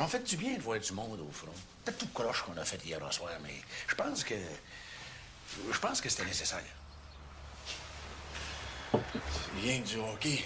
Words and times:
m'en 0.00 0.08
fait 0.08 0.22
du 0.22 0.36
bien 0.36 0.56
de 0.56 0.62
voir 0.62 0.80
du 0.80 0.92
monde 0.92 1.20
au 1.20 1.30
front? 1.30 1.52
Peut-être 1.84 1.98
tout 1.98 2.08
croche 2.08 2.42
qu'on 2.42 2.56
a 2.56 2.64
fait 2.64 2.82
hier 2.84 3.00
soir, 3.12 3.30
mais 3.42 3.54
je 3.86 3.94
pense 3.94 4.24
que. 4.24 4.34
Je 5.70 5.78
pense 5.78 6.00
que 6.00 6.08
c'était 6.08 6.24
nécessaire. 6.24 6.62
C'est 8.92 9.60
rien 9.60 9.80
que 9.82 9.86
du 9.86 9.96
hockey. 9.96 10.44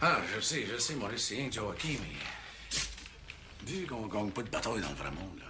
Ah, 0.00 0.20
je 0.34 0.40
sais, 0.40 0.66
je 0.66 0.78
sais, 0.78 0.94
Maurice, 0.94 1.26
c'est 1.26 1.36
rien 1.36 1.46
que 1.46 1.52
du 1.52 1.58
hockey, 1.58 1.98
mais. 2.00 3.70
Vu 3.72 3.86
qu'on 3.86 4.06
gagne 4.06 4.30
pas 4.30 4.42
de 4.42 4.50
bataille 4.50 4.80
dans 4.80 4.90
le 4.90 4.94
vrai 4.94 5.10
monde, 5.10 5.38
là. 5.40 5.46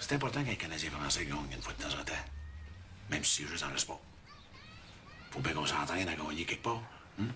C'est 0.00 0.14
important 0.14 0.42
qu'un 0.44 0.54
Canadien 0.54 0.90
français 0.90 1.26
gagne 1.26 1.52
une 1.52 1.60
fois 1.62 1.74
de 1.74 1.82
temps 1.82 2.00
en 2.00 2.04
temps. 2.04 2.12
Même 3.10 3.24
si 3.24 3.42
c'est 3.42 3.48
juste 3.48 3.64
dans 3.64 3.70
le 3.70 3.78
sport. 3.78 4.00
Faut 5.30 5.40
bien 5.40 5.52
qu'on 5.52 5.66
s'entraîne 5.66 6.08
à 6.08 6.14
gagner 6.14 6.44
quelque 6.44 6.62
part. 6.62 6.82
hein? 7.20 7.26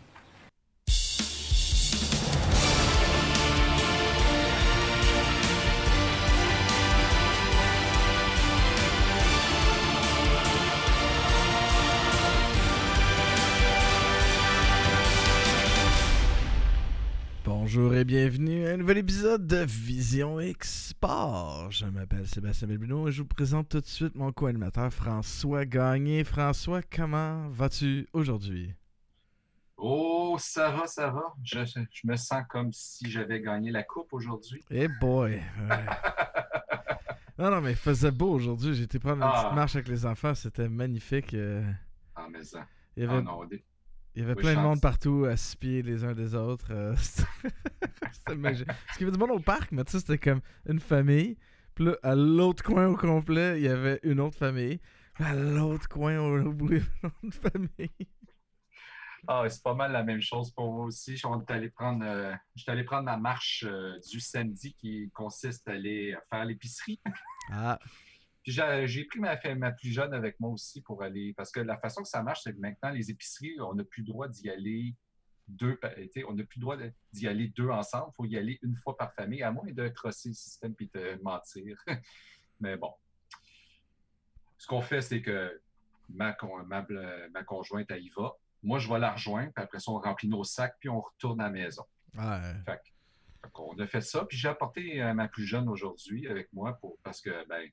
Bonjour 17.79 17.95
et 17.95 18.07
bienvenue 18.07 18.67
à 18.67 18.71
un 18.71 18.77
nouvel 18.79 18.97
épisode 18.97 19.47
de 19.47 19.59
Vision 19.59 20.41
X 20.41 20.89
Sport. 20.93 21.71
Je 21.71 21.85
m'appelle 21.85 22.27
Sébastien 22.27 22.67
Belbino 22.69 23.07
et 23.07 23.13
je 23.13 23.21
vous 23.21 23.29
présente 23.29 23.69
tout 23.69 23.81
de 23.83 23.85
suite 23.87 24.15
mon 24.15 24.33
co-animateur 24.33 24.91
François 24.91 25.67
Gagné. 25.67 26.25
François, 26.25 26.81
comment 26.81 27.51
vas-tu 27.51 28.09
aujourd'hui? 28.15 28.73
Oh, 29.77 30.37
ça 30.41 30.71
va, 30.71 30.87
ça 30.87 31.11
va. 31.11 31.35
Je, 31.45 31.59
je 31.67 32.01
me 32.07 32.17
sens 32.17 32.45
comme 32.49 32.73
si 32.73 33.11
j'avais 33.11 33.43
gagné 33.43 33.71
la 33.71 33.83
coupe 33.83 34.11
aujourd'hui. 34.15 34.65
Eh 34.71 34.89
boy! 34.89 35.33
ouais. 35.33 35.43
non, 37.39 37.51
non, 37.51 37.61
mais 37.61 37.73
il 37.73 37.77
faisait 37.77 38.11
beau 38.11 38.31
aujourd'hui. 38.31 38.81
Été 38.83 38.99
prendre 38.99 39.17
une 39.19 39.23
Ah. 39.31 39.43
petite 39.43 39.55
marche 39.55 39.75
avec 39.77 39.89
les 39.89 40.07
enfants. 40.07 40.35
C'était 40.35 40.71
magnifique. 40.71 41.35
euh, 41.35 41.63
Ah, 42.15 42.27
mais 42.33 42.43
ça. 42.43 42.67
Il 42.97 43.03
y 43.03 43.07
Ah 43.07 43.13
avait, 43.13 43.23
non, 43.23 43.45
des- 43.45 43.63
il 44.17 44.23
y 44.23 44.25
avait 44.25 44.35
Oui, 44.35 44.43
plein 44.43 44.57
de 44.57 44.61
monde 44.61 44.81
partout 44.81 45.27
à 45.27 45.37
se 45.37 45.57
pieds 45.57 45.83
les 45.83 46.05
uns 46.05 46.15
des 46.15 46.35
autres. 46.35 46.73
euh, 46.73 46.97
C'était 48.13 48.37
magique. 48.37 48.67
Parce 48.67 48.99
qu'il 48.99 49.07
y 49.07 49.09
avait 49.09 49.17
du 49.17 49.19
monde 49.19 49.31
au 49.37 49.41
parc, 49.41 49.73
mais 49.73 49.85
tu 49.85 49.93
sais, 49.93 50.01
c'était 50.01 50.19
comme 50.19 50.41
une 50.67 50.81
famille. 50.81 51.37
Puis 51.75 51.85
là, 51.85 51.97
à 52.03 52.15
l'autre 52.15 52.63
coin 52.65 52.89
au 52.89 52.97
complet, 52.97 53.61
il 53.61 53.65
y 53.65 53.69
avait 53.69 54.01
une 54.03 54.21
autre 54.21 54.39
famille. 54.39 54.81
À 55.17 55.35
l'autre 55.35 55.89
coin 55.89 56.19
au 56.19 56.53
bout, 56.53 56.73
une 56.73 56.83
autre 57.05 57.51
famille. 57.51 57.91
Ah, 59.29 59.45
c'est 59.49 59.63
pas 59.63 59.75
mal 59.75 59.93
la 59.93 60.05
même 60.05 60.21
chose 60.21 60.53
pour 60.53 60.73
moi 60.73 60.85
aussi. 60.87 61.13
Je 61.17 61.27
suis 61.27 61.29
allé 61.49 61.69
prendre, 61.71 62.05
euh, 62.07 62.33
allé 62.69 62.85
prendre 62.85 63.05
ma 63.05 63.17
marche 63.17 63.65
euh, 63.67 63.99
du 64.11 64.21
samedi 64.21 64.75
qui 64.75 65.11
consiste 65.13 65.67
à 65.69 65.73
aller 65.73 66.17
faire 66.31 66.45
l'épicerie. 66.45 67.01
Ah, 67.51 67.79
Puis 68.47 68.55
j'ai 68.55 69.05
pris 69.07 69.19
ma, 69.19 69.37
ma 69.57 69.73
plus 69.73 69.91
jeune 69.91 70.15
avec 70.15 70.39
moi 70.39 70.51
aussi 70.51 70.81
pour 70.81 71.03
aller. 71.03 71.35
Parce 71.37 71.51
que 71.51 71.59
la 71.59 71.77
façon 71.79 72.03
que 72.03 72.09
ça 72.09 72.23
marche, 72.23 72.43
c'est 72.45 72.53
que 72.53 72.61
maintenant, 72.61 72.91
les 72.91 73.11
épiceries, 73.11 73.61
on 73.61 73.75
n'a 73.75 73.83
plus 73.83 74.03
le 74.03 74.07
droit 74.07 74.29
d'y 74.29 74.49
aller 74.49 74.95
deux. 75.49 75.77
On 76.29 76.33
n'a 76.33 76.45
plus 76.45 76.59
le 76.59 76.61
droit 76.61 76.77
d'y 77.13 77.27
aller 77.27 77.49
deux 77.49 77.69
ensemble. 77.71 78.13
Il 78.13 78.15
faut 78.15 78.25
y 78.25 78.39
aller 78.39 78.61
une 78.63 78.77
fois 78.77 78.97
par 78.97 79.13
famille, 79.15 79.43
à 79.43 79.51
moins 79.51 79.73
de 79.73 79.89
crosser 79.89 80.29
le 80.29 80.37
système 80.37 80.77
puis 80.77 80.89
de 80.95 81.21
mentir. 81.25 81.77
Mais 82.61 82.77
bon. 82.77 82.95
Ce 84.59 84.69
qu'on 84.69 84.81
fait, 84.81 85.03
c'est 85.03 85.23
que 85.23 85.61
ma, 86.09 86.33
con- 86.33 86.65
ma, 86.67 86.87
conjointe, 87.45 87.91
elle 87.91 88.05
y 88.05 88.11
va. 88.17 88.33
Moi, 88.63 88.79
je 88.79 88.89
vais 88.89 89.01
la 89.01 89.11
rejoindre, 89.11 89.53
puis 89.53 89.65
après 89.65 89.81
ça, 89.81 89.91
on 89.91 89.99
remplit 89.99 90.29
nos 90.29 90.45
sacs, 90.45 90.77
puis 90.79 90.89
on 90.89 91.01
retourne 91.01 91.41
à 91.41 91.45
la 91.45 91.51
maison. 91.51 91.83
ouais. 92.15 92.63
Fait 92.65 92.81
qu'on 93.53 93.77
a 93.81 93.87
fait 93.89 94.01
ça, 94.01 94.25
puis 94.25 94.39
j'ai 94.39 94.49
apporté 94.49 95.03
euh, 95.03 95.15
ma 95.15 95.27
plus 95.27 95.47
jeune 95.47 95.69
aujourd'hui 95.69 96.29
avec 96.29 96.53
moi 96.53 96.75
pour, 96.81 96.97
parce 97.03 97.21
que 97.21 97.47
ben, 97.49 97.69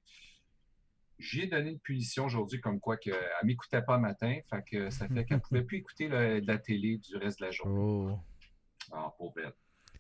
j'ai 1.20 1.48
donné 1.48 1.72
une 1.72 1.80
punition 1.80 2.26
aujourd'hui 2.26 2.60
comme 2.60 2.80
quoi 2.80 2.98
qu'elle 2.98 3.14
ne 3.44 3.48
m'écoutait 3.48 3.82
pas 3.82 3.98
matin, 3.98 4.36
fait 4.50 4.64
que 4.70 4.90
ça 4.90 5.08
fait 5.08 5.26
qu'elle 5.26 5.38
ne 5.38 5.42
pouvait 5.48 5.64
plus 5.64 5.78
écouter 5.78 6.08
le- 6.08 6.42
de 6.42 6.48
la 6.48 6.58
télé 6.58 6.98
du 6.98 7.16
reste 7.18 7.40
de 7.40 7.46
la 7.46 7.52
journée. 7.52 7.76
Oh. 7.78 8.20
Ah, 8.92 9.14
pauvre 9.18 9.34
elle. 9.38 9.54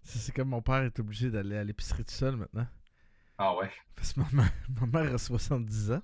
C'est 0.03 0.33
comme 0.35 0.49
mon 0.49 0.61
père 0.61 0.83
est 0.83 0.99
obligé 0.99 1.29
d'aller 1.31 1.55
à 1.57 1.63
l'épicerie 1.63 2.03
tout 2.03 2.13
seul 2.13 2.35
maintenant. 2.35 2.67
Ah 3.37 3.55
ouais, 3.57 3.71
Parce 3.95 4.13
que 4.13 4.19
ma 4.19 4.27
mère, 4.31 4.51
ma 4.81 5.01
mère 5.01 5.13
a 5.15 5.17
70 5.17 5.91
ans. 5.93 6.01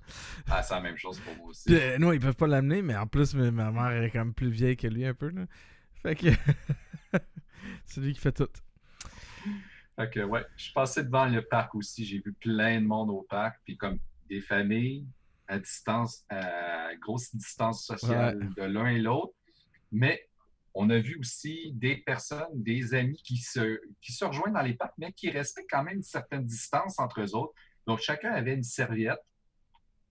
ah, 0.48 0.62
c'est 0.62 0.74
la 0.74 0.80
même 0.80 0.96
chose 0.96 1.20
pour 1.20 1.36
moi 1.36 1.48
aussi. 1.48 1.64
Puis, 1.66 1.76
euh, 1.80 1.98
non, 1.98 2.12
ils 2.12 2.18
peuvent 2.20 2.34
pas 2.34 2.46
l'amener, 2.48 2.82
mais 2.82 2.96
en 2.96 3.06
plus, 3.06 3.34
ma 3.34 3.50
ma 3.50 3.70
mère 3.70 4.02
est 4.02 4.10
quand 4.10 4.18
même 4.20 4.34
plus 4.34 4.50
vieille 4.50 4.76
que 4.76 4.86
lui 4.88 5.04
un 5.06 5.14
peu. 5.14 5.28
Là. 5.28 5.46
Fait 6.02 6.16
que 6.16 6.26
c'est 7.84 8.00
lui 8.00 8.14
qui 8.14 8.20
fait 8.20 8.32
tout. 8.32 8.48
Fait 9.96 10.10
que 10.10 10.20
ouais, 10.20 10.44
je 10.56 10.64
suis 10.64 10.72
passé 10.72 11.04
devant 11.04 11.26
le 11.26 11.42
parc 11.42 11.74
aussi, 11.74 12.04
j'ai 12.04 12.20
vu 12.20 12.32
plein 12.32 12.80
de 12.80 12.86
monde 12.86 13.10
au 13.10 13.22
parc, 13.22 13.60
puis 13.64 13.76
comme 13.76 13.98
des 14.30 14.40
familles 14.40 15.06
à 15.48 15.58
distance, 15.58 16.24
à 16.30 16.94
grosse 17.00 17.34
distance 17.34 17.84
sociale 17.84 18.48
de 18.56 18.62
l'un 18.62 18.86
et 18.86 18.98
l'autre, 18.98 19.34
mais 19.90 20.28
on 20.72 20.88
a 20.88 20.98
vu 20.98 21.18
aussi 21.18 21.72
des 21.72 21.96
personnes, 21.96 22.62
des 22.62 22.94
amis 22.94 23.20
qui 23.24 23.36
se, 23.38 23.80
qui 24.00 24.12
se 24.12 24.24
rejoignent 24.24 24.54
dans 24.54 24.62
les 24.62 24.74
parcs, 24.74 24.94
mais 24.98 25.12
qui 25.12 25.28
respectent 25.28 25.68
quand 25.68 25.82
même 25.82 25.96
une 25.96 26.02
certaine 26.04 26.44
distance 26.44 27.00
entre 27.00 27.20
eux 27.20 27.34
autres. 27.34 27.52
Donc 27.88 27.98
chacun 27.98 28.30
avait 28.30 28.54
une 28.54 28.62
serviette, 28.62 29.18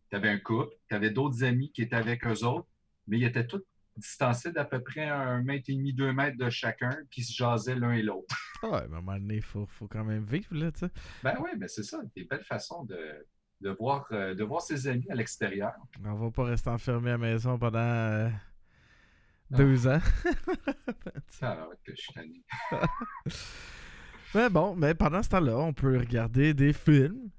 tu 0.09 0.18
avais 0.18 0.30
un 0.30 0.40
couple, 0.40 0.74
tu 0.90 0.96
avais 0.96 1.12
d'autres 1.12 1.46
amis 1.46 1.72
qui 1.72 1.84
étaient 1.84 1.96
avec 1.96 2.28
eux 2.28 2.44
autres, 2.44 2.68
mais 3.07 3.19
ils 3.19 3.24
étaient 3.24 3.47
tous 3.47 3.63
distancés 3.96 4.51
d'à 4.51 4.66
peu 4.66 4.81
près 4.81 5.06
un 5.06 5.41
mètre 5.41 5.69
et 5.69 5.75
demi, 5.75 5.94
deux 5.94 6.12
mètres 6.12 6.38
de 6.38 6.50
chacun, 6.50 6.97
qui 7.09 7.24
se 7.24 7.34
jasaient 7.34 7.75
l'un 7.75 7.94
et 7.94 8.01
l'autre. 8.01 8.36
Ah 8.62 8.69
ouais, 8.72 8.88
mais 8.90 8.96
à 8.96 8.97
un 8.97 9.01
moment 9.01 9.18
donné, 9.18 9.36
il 9.36 9.41
faut, 9.41 9.66
faut 9.66 9.88
quand 9.88 10.03
même 10.03 10.25
vivre, 10.25 10.53
là, 10.53 10.72
tu 10.74 10.80
sais. 10.80 10.91
Ben 11.24 11.36
oui, 11.40 11.51
mais 11.57 11.69
c'est 11.69 11.84
ça, 11.84 12.01
des 12.13 12.25
belles 12.25 12.44
façons 12.44 12.84
de, 12.84 13.25
de, 13.62 13.70
voir, 13.72 14.08
euh, 14.12 14.34
de 14.34 14.44
voir 14.44 14.62
ses 14.62 14.88
amis 14.88 15.06
à 15.09 15.16
l'extérieur. 15.16 15.74
On 16.03 16.16
va 16.16 16.31
pas 16.31 16.44
rester 16.46 16.70
enfermé 16.70 17.09
à 17.09 17.14
la 17.14 17.18
maison 17.18 17.58
pendant 17.58 17.80
euh, 17.80 18.30
deux 19.52 19.88
ans. 19.88 20.00
Ah, 21.42 21.69
ouais, 21.69 21.75
que 21.86 21.94
je 21.96 22.02
suis 22.02 22.14
tanné. 22.14 22.44
mais 24.36 24.50
bon, 24.50 24.75
mais 24.75 24.94
pendant 24.94 25.24
ce 25.24 25.30
temps-là, 25.30 25.58
on 25.58 25.72
peut 25.72 25.98
regarder 25.98 26.53
des 26.53 26.74
films. 26.74 27.30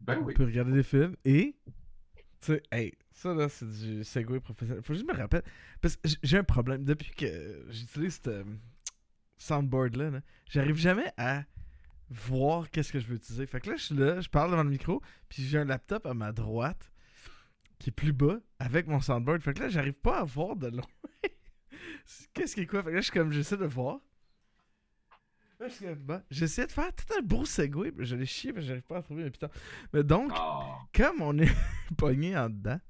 Ben 0.00 0.18
on 0.20 0.24
oui. 0.24 0.34
peut 0.34 0.44
regarder 0.44 0.72
des 0.72 0.82
films 0.82 1.16
et. 1.24 1.56
Tu 2.42 2.52
sais, 2.52 2.62
hey, 2.70 2.92
ça 3.12 3.32
là, 3.32 3.48
c'est 3.48 3.66
du 3.66 4.04
segway 4.04 4.40
professionnel. 4.40 4.82
Faut 4.82 4.92
juste 4.92 5.06
me 5.06 5.16
rappeler. 5.16 5.40
Parce 5.80 5.96
que 5.96 6.06
j'ai 6.22 6.36
un 6.36 6.44
problème. 6.44 6.84
Depuis 6.84 7.12
que 7.12 7.64
j'utilise 7.70 8.20
ce 8.22 8.44
soundboard-là, 9.38 10.10
là, 10.10 10.20
j'arrive 10.50 10.76
jamais 10.76 11.10
à 11.16 11.44
voir 12.10 12.70
qu'est-ce 12.70 12.92
que 12.92 13.00
je 13.00 13.06
veux 13.06 13.16
utiliser. 13.16 13.46
Fait 13.46 13.60
que 13.60 13.70
là, 13.70 13.76
je 13.76 13.82
suis 13.84 13.94
là, 13.94 14.20
je 14.20 14.28
parle 14.28 14.50
devant 14.50 14.62
le 14.62 14.70
micro, 14.70 15.02
puis 15.28 15.42
j'ai 15.44 15.58
un 15.58 15.64
laptop 15.64 16.06
à 16.06 16.14
ma 16.14 16.32
droite 16.32 16.90
qui 17.78 17.90
est 17.90 17.92
plus 17.92 18.12
bas 18.12 18.38
avec 18.58 18.86
mon 18.86 19.00
soundboard. 19.00 19.42
Fait 19.42 19.52
que 19.54 19.60
là, 19.60 19.68
j'arrive 19.68 19.94
pas 19.94 20.20
à 20.20 20.24
voir 20.24 20.56
de 20.56 20.68
loin. 20.68 20.86
qu'est-ce 22.34 22.54
qui 22.54 22.62
est 22.62 22.66
quoi? 22.66 22.82
Fait 22.82 22.90
que 22.90 22.94
là, 22.94 23.00
je 23.00 23.06
suis 23.06 23.12
comme, 23.12 23.32
j'essaie 23.32 23.56
de 23.56 23.66
voir. 23.66 23.98
Là, 25.58 25.68
je 25.68 25.74
suis 25.74 25.84
comme, 25.86 25.94
bon, 25.96 26.22
j'essaie 26.30 26.66
de 26.66 26.72
faire 26.72 26.94
tout 26.94 27.12
un 27.18 27.22
beau 27.22 27.44
segway, 27.44 27.90
mais 27.96 28.04
je 28.04 28.14
l'ai 28.16 28.26
chié, 28.26 28.52
mais 28.52 28.62
j'arrive 28.62 28.82
pas 28.82 28.98
à 28.98 29.02
trouver 29.02 29.24
un 29.24 29.30
putain. 29.30 29.48
Mais 29.92 30.02
donc, 30.04 30.30
Ah, 30.34 30.78
comme 30.94 31.20
on 31.22 31.36
est 31.38 31.54
pogné 31.98 32.36
en 32.36 32.50
dedans, 32.50 32.80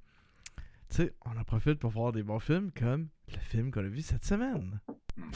tu 0.89 0.97
sais, 0.97 1.15
on 1.25 1.37
en 1.37 1.45
profite 1.45 1.79
pour 1.81 1.91
voir 1.91 2.13
des 2.13 2.23
bons 2.23 2.39
films 2.41 2.71
comme 2.73 3.09
le 3.33 3.39
film 3.39 3.71
qu'on 3.73 3.85
a 3.85 3.89
vu 3.89 4.03
cette 4.03 4.25
semaine. 4.25 4.81
mhm. 5.17 5.33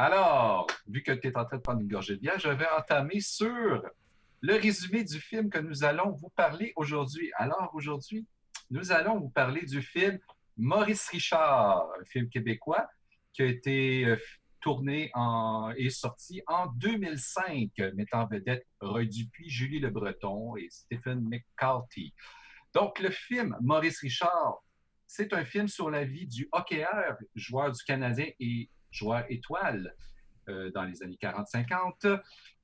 Alors, 0.00 0.68
vu 0.86 1.02
que 1.02 1.10
tu 1.10 1.26
es 1.26 1.36
en 1.36 1.44
train 1.44 1.56
de 1.56 1.62
prendre 1.62 1.80
une 1.80 1.88
gorgée 1.88 2.14
de 2.14 2.20
bière, 2.20 2.38
je 2.38 2.50
vais 2.50 2.68
entamer 2.78 3.18
sur 3.18 3.82
le 4.40 4.54
résumé 4.54 5.02
du 5.02 5.20
film 5.20 5.50
que 5.50 5.58
nous 5.58 5.82
allons 5.82 6.12
vous 6.12 6.28
parler 6.36 6.72
aujourd'hui. 6.76 7.32
Alors, 7.34 7.70
aujourd'hui, 7.74 8.24
nous 8.70 8.92
allons 8.92 9.18
vous 9.18 9.30
parler 9.30 9.62
du 9.62 9.82
film 9.82 10.20
Maurice 10.56 11.08
Richard, 11.08 11.88
un 12.00 12.04
film 12.04 12.28
québécois 12.28 12.86
qui 13.32 13.42
a 13.42 13.46
été 13.46 14.04
euh, 14.04 14.16
tourné 14.60 15.10
en, 15.14 15.72
et 15.76 15.90
sorti 15.90 16.42
en 16.46 16.68
2005, 16.76 17.72
mettant 17.96 18.20
en 18.20 18.26
vedette 18.28 18.64
Roy 18.80 19.06
Dupuis, 19.06 19.50
Julie 19.50 19.80
Le 19.80 19.90
Breton 19.90 20.54
et 20.54 20.68
Stephen 20.70 21.28
McCarthy. 21.28 22.14
Donc, 22.72 23.00
le 23.00 23.10
film 23.10 23.56
Maurice 23.60 23.98
Richard, 23.98 24.62
c'est 25.08 25.32
un 25.32 25.44
film 25.44 25.66
sur 25.66 25.90
la 25.90 26.04
vie 26.04 26.28
du 26.28 26.48
hockeyeur, 26.52 27.16
joueur 27.34 27.72
du 27.72 27.82
Canadien 27.82 28.28
et 28.38 28.70
joueur 28.98 29.24
étoile 29.28 29.94
euh, 30.48 30.70
dans 30.72 30.84
les 30.84 31.02
années 31.02 31.18
40-50. 31.20 32.20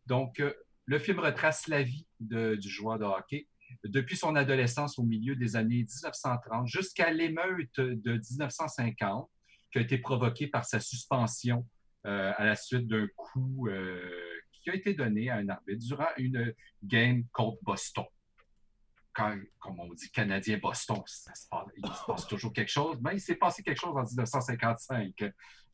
Donc, 0.06 0.40
euh, 0.40 0.52
le 0.86 0.98
film 0.98 1.18
retrace 1.20 1.68
la 1.68 1.82
vie 1.82 2.06
du 2.20 2.68
joueur 2.68 2.98
de 2.98 3.04
hockey 3.04 3.48
depuis 3.84 4.16
son 4.16 4.36
adolescence 4.36 4.98
au 4.98 5.02
milieu 5.02 5.34
des 5.34 5.56
années 5.56 5.84
1930 5.84 6.68
jusqu'à 6.68 7.10
l'émeute 7.10 7.80
de 7.80 8.12
1950 8.12 9.30
qui 9.72 9.78
a 9.78 9.80
été 9.80 9.98
provoquée 9.98 10.46
par 10.46 10.64
sa 10.66 10.80
suspension 10.80 11.66
euh, 12.06 12.32
à 12.36 12.44
la 12.44 12.54
suite 12.54 12.86
d'un 12.86 13.08
coup 13.16 13.66
qui 14.62 14.70
a 14.70 14.74
été 14.74 14.92
donné 14.92 15.30
à 15.30 15.36
un 15.36 15.48
arbitre 15.48 15.86
durant 15.86 16.08
une 16.18 16.54
game 16.82 17.24
contre 17.32 17.58
Boston. 17.62 18.04
Quand, 19.14 19.38
comme 19.60 19.78
on 19.80 19.92
dit, 19.94 20.10
Canadien-Boston, 20.10 21.02
il 21.76 21.86
se 21.86 22.04
passe 22.06 22.26
toujours 22.26 22.52
quelque 22.52 22.70
chose. 22.70 22.98
Mais 23.00 23.14
il 23.14 23.20
s'est 23.20 23.36
passé 23.36 23.62
quelque 23.62 23.80
chose 23.80 23.96
en 23.96 24.02
1955. 24.02 25.24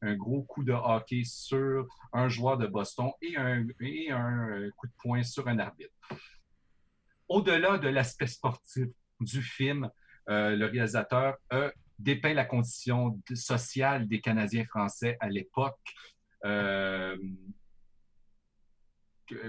Un 0.03 0.17
gros 0.17 0.43
coup 0.43 0.63
de 0.63 0.73
hockey 0.73 1.23
sur 1.25 1.87
un 2.13 2.29
joueur 2.29 2.59
de 2.59 2.67
Boston 2.67 3.11
et 3.21 3.37
un, 3.37 3.67
et 3.81 4.11
un 4.11 4.49
euh, 4.51 4.71
coup 4.77 4.87
de 4.87 4.93
poing 4.99 5.23
sur 5.23 5.49
un 5.49 5.59
arbitre. 5.59 5.93
Au-delà 7.29 7.79
de 7.79 7.89
l'aspect 7.89 8.27
sportif 8.27 8.87
du 9.21 9.43
film, 9.43 9.91
euh, 10.29 10.57
le 10.57 10.67
réalisateur 10.67 11.37
a 11.51 11.71
dépeint 11.99 12.35
la 12.35 12.45
condition 12.45 13.21
sociale 13.35 14.09
des 14.09 14.21
Canadiens 14.21 14.65
français 14.65 15.17
à 15.21 15.29
l'époque. 15.29 15.79
euh, 16.45 17.17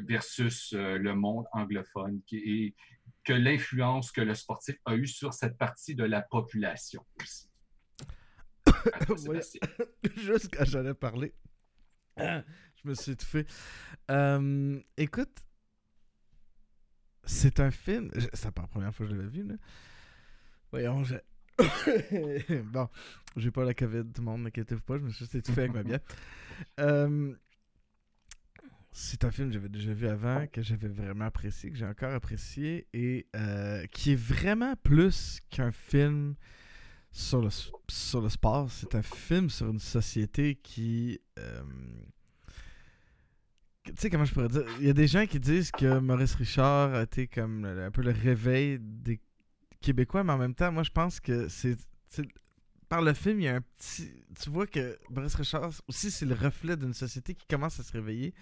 versus 0.07 0.73
le 0.73 1.13
monde 1.15 1.45
anglophone 1.53 2.21
qui 2.27 2.38
est, 2.38 2.75
que 3.23 3.33
l'influence 3.33 4.12
que 4.12 4.21
le 4.21 4.33
sportif 4.35 4.77
a 4.85 4.95
eue 4.95 5.07
sur 5.07 5.33
cette 5.33 5.57
partie 5.57 5.95
de 5.95 6.03
la 6.03 6.21
population 6.21 7.06
aussi. 7.21 7.50
À 8.94 9.06
toi, 9.06 9.15
Ouais. 9.15 9.41
Sébastien. 9.41 9.62
Juste 10.18 10.56
quand 10.56 10.65
j'allais 10.65 10.94
parler, 10.94 11.33
je 12.18 12.85
me 12.85 12.94
suis 12.94 13.12
étouffé. 13.12 13.45
Euh, 14.09 14.79
écoute, 14.97 15.44
c'est 17.23 17.59
un 17.59 17.71
film. 17.71 18.12
C'est 18.33 18.51
pas 18.51 18.63
la 18.63 18.68
première 18.68 18.94
fois 18.95 19.06
que 19.06 19.12
je 19.12 19.18
l'avais 19.18 19.29
vu, 19.29 19.44
là. 19.44 19.56
Voyons, 20.71 21.03
je. 21.03 21.15
bon, 22.63 22.89
j'ai 23.35 23.51
pas 23.51 23.63
la 23.63 23.74
COVID, 23.74 24.03
tout 24.13 24.21
le 24.21 24.25
monde, 24.25 24.41
n'inquiétez-vous 24.44 24.81
pas, 24.81 24.97
je 24.97 25.03
me 25.03 25.09
suis 25.09 25.19
juste 25.19 25.35
étouffé 25.35 25.62
avec 25.62 25.74
ma 25.74 25.83
bière. 25.83 26.00
Euh, 26.79 27.33
c'est 28.91 29.23
un 29.23 29.31
film 29.31 29.47
que 29.47 29.53
j'avais 29.53 29.69
déjà 29.69 29.93
vu 29.93 30.07
avant, 30.07 30.45
que 30.47 30.61
j'avais 30.61 30.88
vraiment 30.89 31.25
apprécié, 31.25 31.69
que 31.71 31.77
j'ai 31.77 31.85
encore 31.85 32.13
apprécié, 32.13 32.88
et 32.93 33.27
euh, 33.35 33.85
qui 33.88 34.11
est 34.13 34.15
vraiment 34.21 34.75
plus 34.83 35.39
qu'un 35.49 35.71
film 35.71 36.35
sur 37.11 37.41
le, 37.41 37.49
sur 37.89 38.21
le 38.21 38.29
sport. 38.29 38.69
C'est 38.71 38.95
un 38.95 39.01
film 39.01 39.49
sur 39.49 39.69
une 39.69 39.79
société 39.79 40.55
qui. 40.55 41.19
euh, 41.39 41.61
tu 43.85 43.93
sais, 43.97 44.09
comment 44.09 44.25
je 44.25 44.33
pourrais 44.33 44.47
dire? 44.47 44.63
Il 44.79 44.85
y 44.85 44.89
a 44.89 44.93
des 44.93 45.07
gens 45.07 45.25
qui 45.25 45.39
disent 45.39 45.71
que 45.71 45.99
Maurice 45.99 46.35
Richard 46.35 46.93
a 46.93 47.03
été 47.03 47.27
comme 47.27 47.65
un 47.65 47.89
peu 47.91 48.01
le 48.03 48.11
réveil 48.11 48.77
des 48.79 49.19
Québécois, 49.81 50.23
mais 50.23 50.33
en 50.33 50.38
même 50.38 50.53
temps, 50.53 50.71
moi, 50.71 50.83
je 50.83 50.91
pense 50.91 51.19
que 51.19 51.47
c'est- 51.47 51.77
Par 52.89 53.01
le 53.01 53.13
film, 53.13 53.39
il 53.39 53.43
y 53.43 53.47
a 53.47 53.55
un 53.55 53.61
petit. 53.61 54.11
Tu 54.39 54.49
vois 54.49 54.67
que 54.67 54.99
Maurice 55.09 55.35
Richard 55.35 55.71
aussi, 55.88 56.11
c'est 56.11 56.25
le 56.25 56.35
reflet 56.35 56.75
d'une 56.75 56.93
société 56.93 57.33
qui 57.33 57.47
commence 57.47 57.79
à 57.79 57.83
se 57.83 57.91
réveiller. 57.93 58.33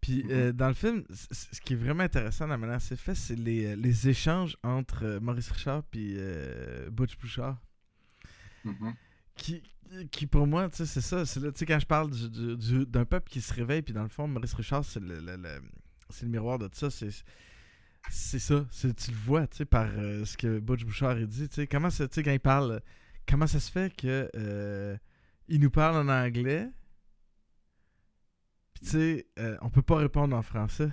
Puis 0.00 0.22
Mhm. 0.24 0.30
euh, 0.30 0.52
dans 0.52 0.68
le 0.68 0.74
film, 0.74 1.02
ce 1.10 1.60
qui 1.60 1.72
est 1.72 1.76
vraiment 1.76 2.04
intéressant 2.04 2.46
la 2.46 2.56
manière 2.56 2.80
c'est 2.80 2.96
fait, 2.96 3.14
c'est 3.16 3.34
les, 3.34 3.74
les 3.76 4.08
échanges 4.08 4.56
entre 4.62 5.04
euh, 5.04 5.20
Maurice 5.20 5.50
Richard 5.50 5.82
et 5.94 6.14
euh, 6.18 6.88
Butch 6.90 7.18
Bouchard 7.18 7.58
Mhm. 8.64 8.94
qui, 9.36 9.62
qui 10.10 10.26
pour 10.26 10.46
moi, 10.46 10.68
tu 10.68 10.76
sais, 10.78 10.86
c'est 10.86 11.00
ça. 11.00 11.24
C'est 11.26 11.40
là, 11.40 11.50
tu 11.52 11.58
sais, 11.60 11.66
quand 11.66 11.78
je 11.80 11.86
parle 11.86 12.10
du- 12.10 12.28
du- 12.30 12.56
du- 12.56 12.86
d'un 12.86 13.04
peuple 13.04 13.28
qui 13.30 13.40
se 13.40 13.52
réveille, 13.54 13.82
puis 13.82 13.94
dans 13.94 14.02
le 14.02 14.08
fond, 14.08 14.28
Maurice 14.28 14.54
Richard, 14.54 14.84
c'est 14.84 15.00
le, 15.00 15.18
le- 15.20 15.36
le- 15.36 15.62
c'est 16.10 16.24
le 16.26 16.30
miroir 16.32 16.58
de 16.58 16.68
tout 16.68 16.76
ça. 16.76 16.90
C'est, 16.90 17.10
c'est 18.10 18.38
ça. 18.38 18.66
Tu 18.80 18.86
le 19.10 19.16
vois, 19.16 19.46
tu 19.46 19.58
sais, 19.58 19.64
par 19.64 19.88
euh, 19.96 20.24
ce 20.24 20.36
que 20.36 20.58
Butch 20.60 20.84
Bouchard 20.84 21.10
a 21.16 21.20
dit. 21.24 21.48
Tu 21.48 21.54
sais, 21.56 21.66
comment 21.66 21.90
ça, 21.90 22.06
tu 22.08 22.14
sais, 22.16 22.22
quand 22.22 22.32
il 22.32 22.40
parle, 22.40 22.70
euh, 22.72 22.80
comment 23.28 23.46
ça 23.46 23.58
se 23.60 23.70
fait 23.70 23.94
que 23.96 24.30
euh, 24.36 24.96
il 25.48 25.60
nous 25.60 25.70
parle 25.70 25.96
en 25.96 26.08
anglais, 26.12 26.68
puis 28.78 28.86
tu 28.90 28.90
sais, 28.90 29.26
euh, 29.38 29.56
on 29.62 29.70
peut 29.70 29.82
pas 29.82 29.96
répondre 29.96 30.36
en 30.36 30.42
français. 30.42 30.90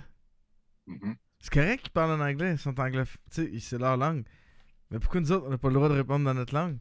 Mhm. 0.86 1.16
C'est 1.40 1.52
correct 1.52 1.82
qu'ils 1.82 1.92
parlent 1.92 2.20
en 2.20 2.24
anglais, 2.24 2.52
ils 2.52 2.58
sont 2.58 2.78
anglophones, 2.80 3.20
tu 3.30 3.44
sais, 3.52 3.60
c'est 3.60 3.78
leur 3.78 3.96
langue. 3.96 4.24
Mais 4.90 4.98
pourquoi 4.98 5.20
nous 5.20 5.32
autres, 5.32 5.46
on 5.46 5.50
n'a 5.50 5.58
pas 5.58 5.68
le 5.68 5.74
droit 5.74 5.88
de 5.88 5.94
répondre 5.94 6.24
dans 6.24 6.34
notre 6.34 6.54
langue? 6.54 6.78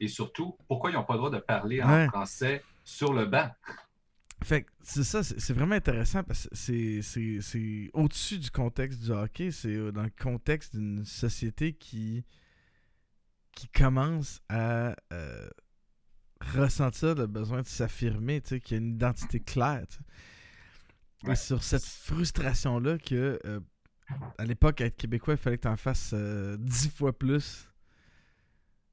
Et 0.00 0.08
surtout, 0.08 0.56
pourquoi 0.68 0.90
ils 0.90 0.94
n'ont 0.94 1.04
pas 1.04 1.14
le 1.14 1.18
droit 1.18 1.30
de 1.30 1.38
parler 1.38 1.82
en 1.82 2.08
français 2.08 2.62
sur 2.84 3.12
le 3.12 3.26
banc? 3.26 3.50
Fait 4.44 4.64
que 4.64 4.70
c'est 4.82 5.04
ça, 5.04 5.22
c'est 5.22 5.54
vraiment 5.54 5.74
intéressant 5.74 6.22
parce 6.22 6.46
que 6.48 6.54
c'est- 7.00 7.90
au-dessus 7.94 8.38
du 8.38 8.50
contexte 8.50 9.00
du 9.02 9.10
hockey, 9.10 9.50
c'est 9.50 9.74
euh, 9.74 9.90
dans 9.92 10.02
le 10.02 10.10
contexte 10.10 10.76
d'une 10.76 11.04
société 11.04 11.72
qui 11.72 12.24
qui 13.52 13.68
commence 13.68 14.42
à 14.50 14.94
euh, 15.14 15.48
ressentir 16.54 17.14
le 17.14 17.26
besoin 17.26 17.62
de 17.62 17.66
s'affirmer, 17.66 18.42
tu 18.42 18.50
sais, 18.50 18.60
qui 18.60 18.74
a 18.74 18.76
une 18.76 18.90
identité 18.90 19.40
claire. 19.40 19.86
tu 19.88 19.96
sais. 19.96 20.02
Et 21.24 21.28
Ouais. 21.28 21.36
sur 21.36 21.62
cette 21.62 21.84
frustration-là 21.84 22.98
que 22.98 23.38
euh, 23.44 23.60
à 24.38 24.44
l'époque, 24.44 24.80
être 24.80 24.96
québécois, 24.96 25.34
il 25.34 25.38
fallait 25.38 25.56
que 25.56 25.62
tu 25.62 25.68
en 25.68 25.76
fasses 25.76 26.12
euh, 26.14 26.56
dix 26.58 26.88
fois 26.90 27.16
plus 27.16 27.68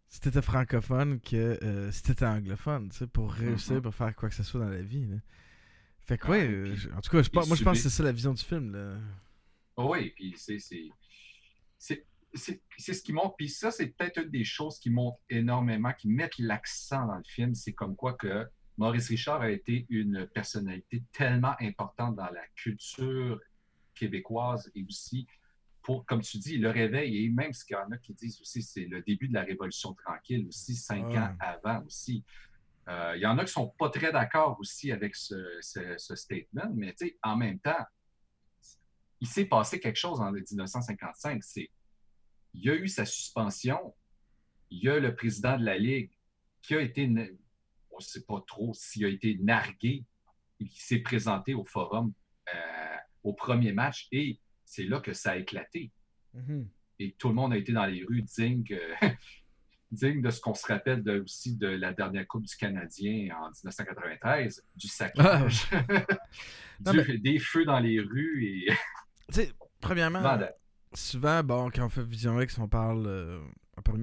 si 0.07 0.19
t'étais 0.21 0.41
francophone 0.41 1.19
que 1.19 1.57
euh, 1.63 1.91
si 1.91 2.03
t'étais 2.03 2.25
anglophone, 2.25 2.89
tu 2.89 2.97
sais, 2.99 3.07
pour 3.07 3.31
réussir, 3.33 3.75
Mhm. 3.75 3.81
pour 3.81 3.95
faire 3.95 4.15
quoi 4.15 4.29
que 4.29 4.35
ce 4.35 4.43
soit 4.43 4.59
dans 4.61 4.69
la 4.69 4.81
vie. 4.81 5.05
là. 5.05 5.17
Fait 6.05 6.17
que 6.17 6.27
Ouais, 6.27 6.47
ouais, 6.47 6.73
puis 6.73 6.87
euh, 6.87 6.95
en 6.95 7.01
tout 7.01 7.09
cas, 7.11 7.21
je 7.23 7.29
pense- 7.29 7.45
il 7.45 7.47
moi 7.49 7.57
je 7.57 7.63
pense 7.63 7.77
que 7.77 7.83
c'est 7.83 7.89
ça 7.89 8.03
la 8.03 8.11
vision 8.11 8.33
du 8.33 8.43
film. 8.43 8.73
Là. 8.75 8.97
Oui, 9.77 10.11
puis 10.15 10.33
c'est- 10.37 10.59
c'est 10.59 10.89
ce 12.93 13.01
qui 13.01 13.13
montre. 13.13 13.35
Puis 13.37 13.49
ça, 13.49 13.71
c'est 13.71 13.87
peut-être 13.87 14.17
une 14.23 14.29
des 14.29 14.43
choses 14.43 14.79
qui 14.79 14.89
montrent 14.89 15.19
énormément, 15.29 15.93
qui 15.93 16.07
mettent 16.09 16.37
l'accent 16.39 17.05
dans 17.05 17.15
le 17.17 17.23
film. 17.25 17.53
C'est 17.55 17.73
comme 17.73 17.95
quoi 17.95 18.13
que 18.13 18.45
Maurice 18.77 19.09
Richard 19.09 19.41
a 19.41 19.49
été 19.51 19.85
une 19.89 20.25
personnalité 20.27 21.03
tellement 21.11 21.55
importante 21.59 22.15
dans 22.15 22.29
la 22.29 22.45
culture 22.55 23.39
québécoise 23.93 24.71
et 24.75 24.83
aussi 24.83 25.27
pour, 25.83 26.05
comme 26.05 26.21
tu 26.21 26.37
dis, 26.37 26.57
le 26.57 26.69
réveil. 26.69 27.25
Et 27.25 27.29
même 27.29 27.53
ce 27.53 27.63
qu'il 27.65 27.75
y 27.75 27.79
en 27.79 27.91
a 27.91 27.97
qui 27.97 28.13
disent 28.13 28.39
aussi, 28.41 28.61
c'est 28.63 28.85
le 28.85 29.01
début 29.01 29.27
de 29.27 29.33
la 29.33 29.43
Révolution 29.43 29.93
tranquille 29.93 30.47
aussi, 30.47 30.75
cinq 30.75 31.07
Ouais. 31.09 31.17
ans 31.17 31.35
avant 31.39 31.83
aussi. 31.85 32.23
Euh, 32.87 33.13
Il 33.15 33.21
y 33.21 33.25
en 33.25 33.37
a 33.37 33.45
qui 33.45 33.51
sont 33.51 33.67
pas 33.77 33.89
très 33.89 34.11
d'accord 34.11 34.57
aussi 34.59 34.91
avec 34.91 35.15
ce, 35.15 35.35
ce- 35.61 35.97
ce 35.97 36.15
statement, 36.15 36.71
mais 36.73 36.95
en 37.21 37.35
même 37.37 37.59
temps, 37.59 37.85
il 39.21 39.27
s'est 39.27 39.45
passé 39.45 39.79
quelque 39.79 39.97
chose 39.99 40.19
en 40.19 40.31
1955. 40.31 41.43
C'est, 41.43 41.69
il 42.53 42.63
y 42.65 42.69
a 42.69 42.75
eu 42.75 42.87
sa 42.87 43.05
suspension. 43.05 43.93
Il 44.69 44.83
y 44.83 44.89
a 44.89 44.99
le 44.99 45.15
président 45.15 45.57
de 45.57 45.63
la 45.63 45.77
Ligue 45.77 46.11
qui 46.61 46.75
a 46.75 46.81
été, 46.81 47.07
on 47.93 47.97
ne 47.99 48.03
sait 48.03 48.23
pas 48.25 48.43
trop 48.47 48.73
s'il 48.73 49.05
a 49.05 49.09
été 49.09 49.37
nargué 49.41 50.03
et 50.59 50.65
qui 50.65 50.81
s'est 50.81 50.99
présenté 50.99 51.53
au 51.53 51.63
forum 51.65 52.11
euh, 52.53 52.57
au 53.23 53.33
premier 53.33 53.71
match 53.71 54.07
et 54.11 54.39
c'est 54.65 54.83
là 54.83 54.99
que 54.99 55.13
ça 55.13 55.31
a 55.31 55.37
éclaté. 55.37 55.91
Et 56.99 57.13
tout 57.17 57.29
le 57.29 57.33
monde 57.35 57.53
a 57.53 57.57
été 57.57 57.71
dans 57.71 57.85
les 57.85 58.03
rues 58.03 58.21
digne, 58.23 58.63
digne 59.91 60.21
de 60.21 60.29
ce 60.29 60.41
qu'on 60.41 60.53
se 60.53 60.65
rappelle 60.67 61.03
de- 61.03 61.21
aussi 61.21 61.55
de 61.55 61.67
la 61.67 61.93
dernière 61.93 62.27
Coupe 62.27 62.43
du 62.45 62.55
Canadien 62.55 63.35
en 63.38 63.50
1993, 63.50 64.63
du 64.75 64.88
saccage, 64.88 65.69
Non, 66.85 66.91
du- 66.91 67.19
des 67.19 67.39
feux 67.39 67.65
dans 67.65 67.79
les 67.79 68.00
rues 68.00 68.45
et 68.45 68.67
premièrement, 69.79 70.21
souvent, 70.93 71.43
bon, 71.43 71.69
quand 71.71 71.85
on 71.85 71.89
fait 71.89 72.03
Vision 72.03 72.39
X, 72.41 72.57
on 72.59 72.67
parle 72.67 73.05
euh, 73.07 73.39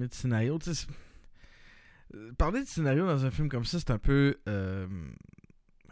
de 0.07 0.13
scénario. 0.13 0.57
Tu 0.59 0.73
sais, 0.73 0.85
c'est- 0.85 0.87
parler 2.37 2.61
de 2.63 2.67
scénario 2.67 3.05
dans 3.05 3.25
un 3.25 3.31
film 3.31 3.49
comme 3.49 3.65
ça, 3.65 3.79
c'est 3.79 3.91
un 3.91 3.97
peu. 3.99 4.35
euh, 4.47 4.87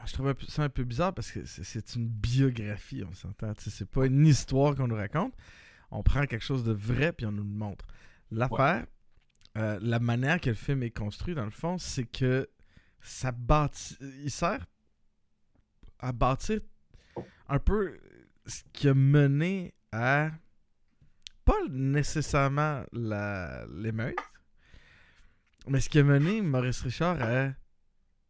je 0.06 0.14
trouve 0.14 0.34
ça 0.48 0.64
un 0.64 0.70
peu 0.70 0.84
bizarre 0.84 1.14
parce 1.14 1.32
que 1.32 1.44
c'est- 1.46 1.96
une 1.96 2.08
biographie, 2.08 3.04
on 3.08 3.14
s'entend. 3.14 3.54
C'est 3.58 3.90
pas 3.90 4.06
une 4.06 4.26
histoire 4.26 4.76
qu'on 4.76 4.88
nous 4.88 4.96
raconte. 4.96 5.34
On 5.92 6.04
prend 6.04 6.26
quelque 6.26 6.44
chose 6.46 6.64
de 6.64 6.72
vrai 6.74 7.12
puis 7.14 7.26
on 7.26 7.32
nous 7.32 7.44
le 7.44 7.50
montre. 7.50 7.86
L'affaire, 8.32 8.86
euh, 9.58 9.78
la 9.82 10.00
manière 10.00 10.40
que 10.40 10.50
le 10.50 10.56
film 10.56 10.84
est 10.84 10.92
construit, 10.92 11.36
dans 11.36 11.46
le 11.46 11.52
fond, 11.52 11.78
c'est 11.78 12.06
que 12.06 12.48
ça 13.02 13.32
bâtit. 13.32 13.98
Il 14.24 14.32
sert 14.32 14.66
à 16.00 16.12
bâtir 16.12 16.60
un 17.50 17.60
peu 17.60 17.98
ce 18.46 18.62
qui 18.72 18.88
a 18.88 18.94
mené 18.94 19.74
à 19.92 20.32
pas 21.44 21.58
nécessairement 21.70 22.84
la- 22.94 23.66
l'émeute, 23.68 24.16
mais 25.68 25.80
ce 25.80 25.90
qui 25.90 26.00
a 26.00 26.04
mené 26.04 26.42
Maurice 26.42 26.82
Richard 26.82 27.22
à 27.22 27.50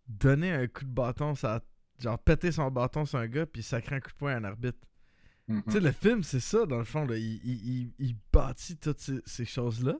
donner 0.08 0.52
un 0.52 0.68
coup 0.68 0.86
de 0.86 0.90
bâton, 0.90 1.36
ça, 1.36 1.62
genre 2.00 2.18
péter 2.20 2.52
son 2.52 2.70
bâton 2.72 3.06
sur 3.06 3.20
un 3.20 3.28
gars 3.28 3.46
puis 3.46 3.62
sacrer 3.64 3.98
un 3.98 4.00
coup 4.00 4.10
de 4.12 4.16
poing 4.16 4.34
à 4.34 4.38
un 4.38 4.44
arbitre. 4.44 4.80
Mhm. 5.48 5.64
Tu 5.66 5.72
sais, 5.72 5.80
le 5.80 5.92
film, 5.92 6.24
c'est 6.24 6.40
ça, 6.40 6.66
dans 6.66 6.78
le 6.78 6.84
fond. 6.86 7.06
Là. 7.06 7.18
Il, 7.18 7.40
il- 7.44 7.68
il- 7.82 7.94
il 8.00 8.16
bâtit 8.32 8.78
toutes 8.78 9.00
ces, 9.00 9.20
ces 9.26 9.46
choses-là 9.46 9.96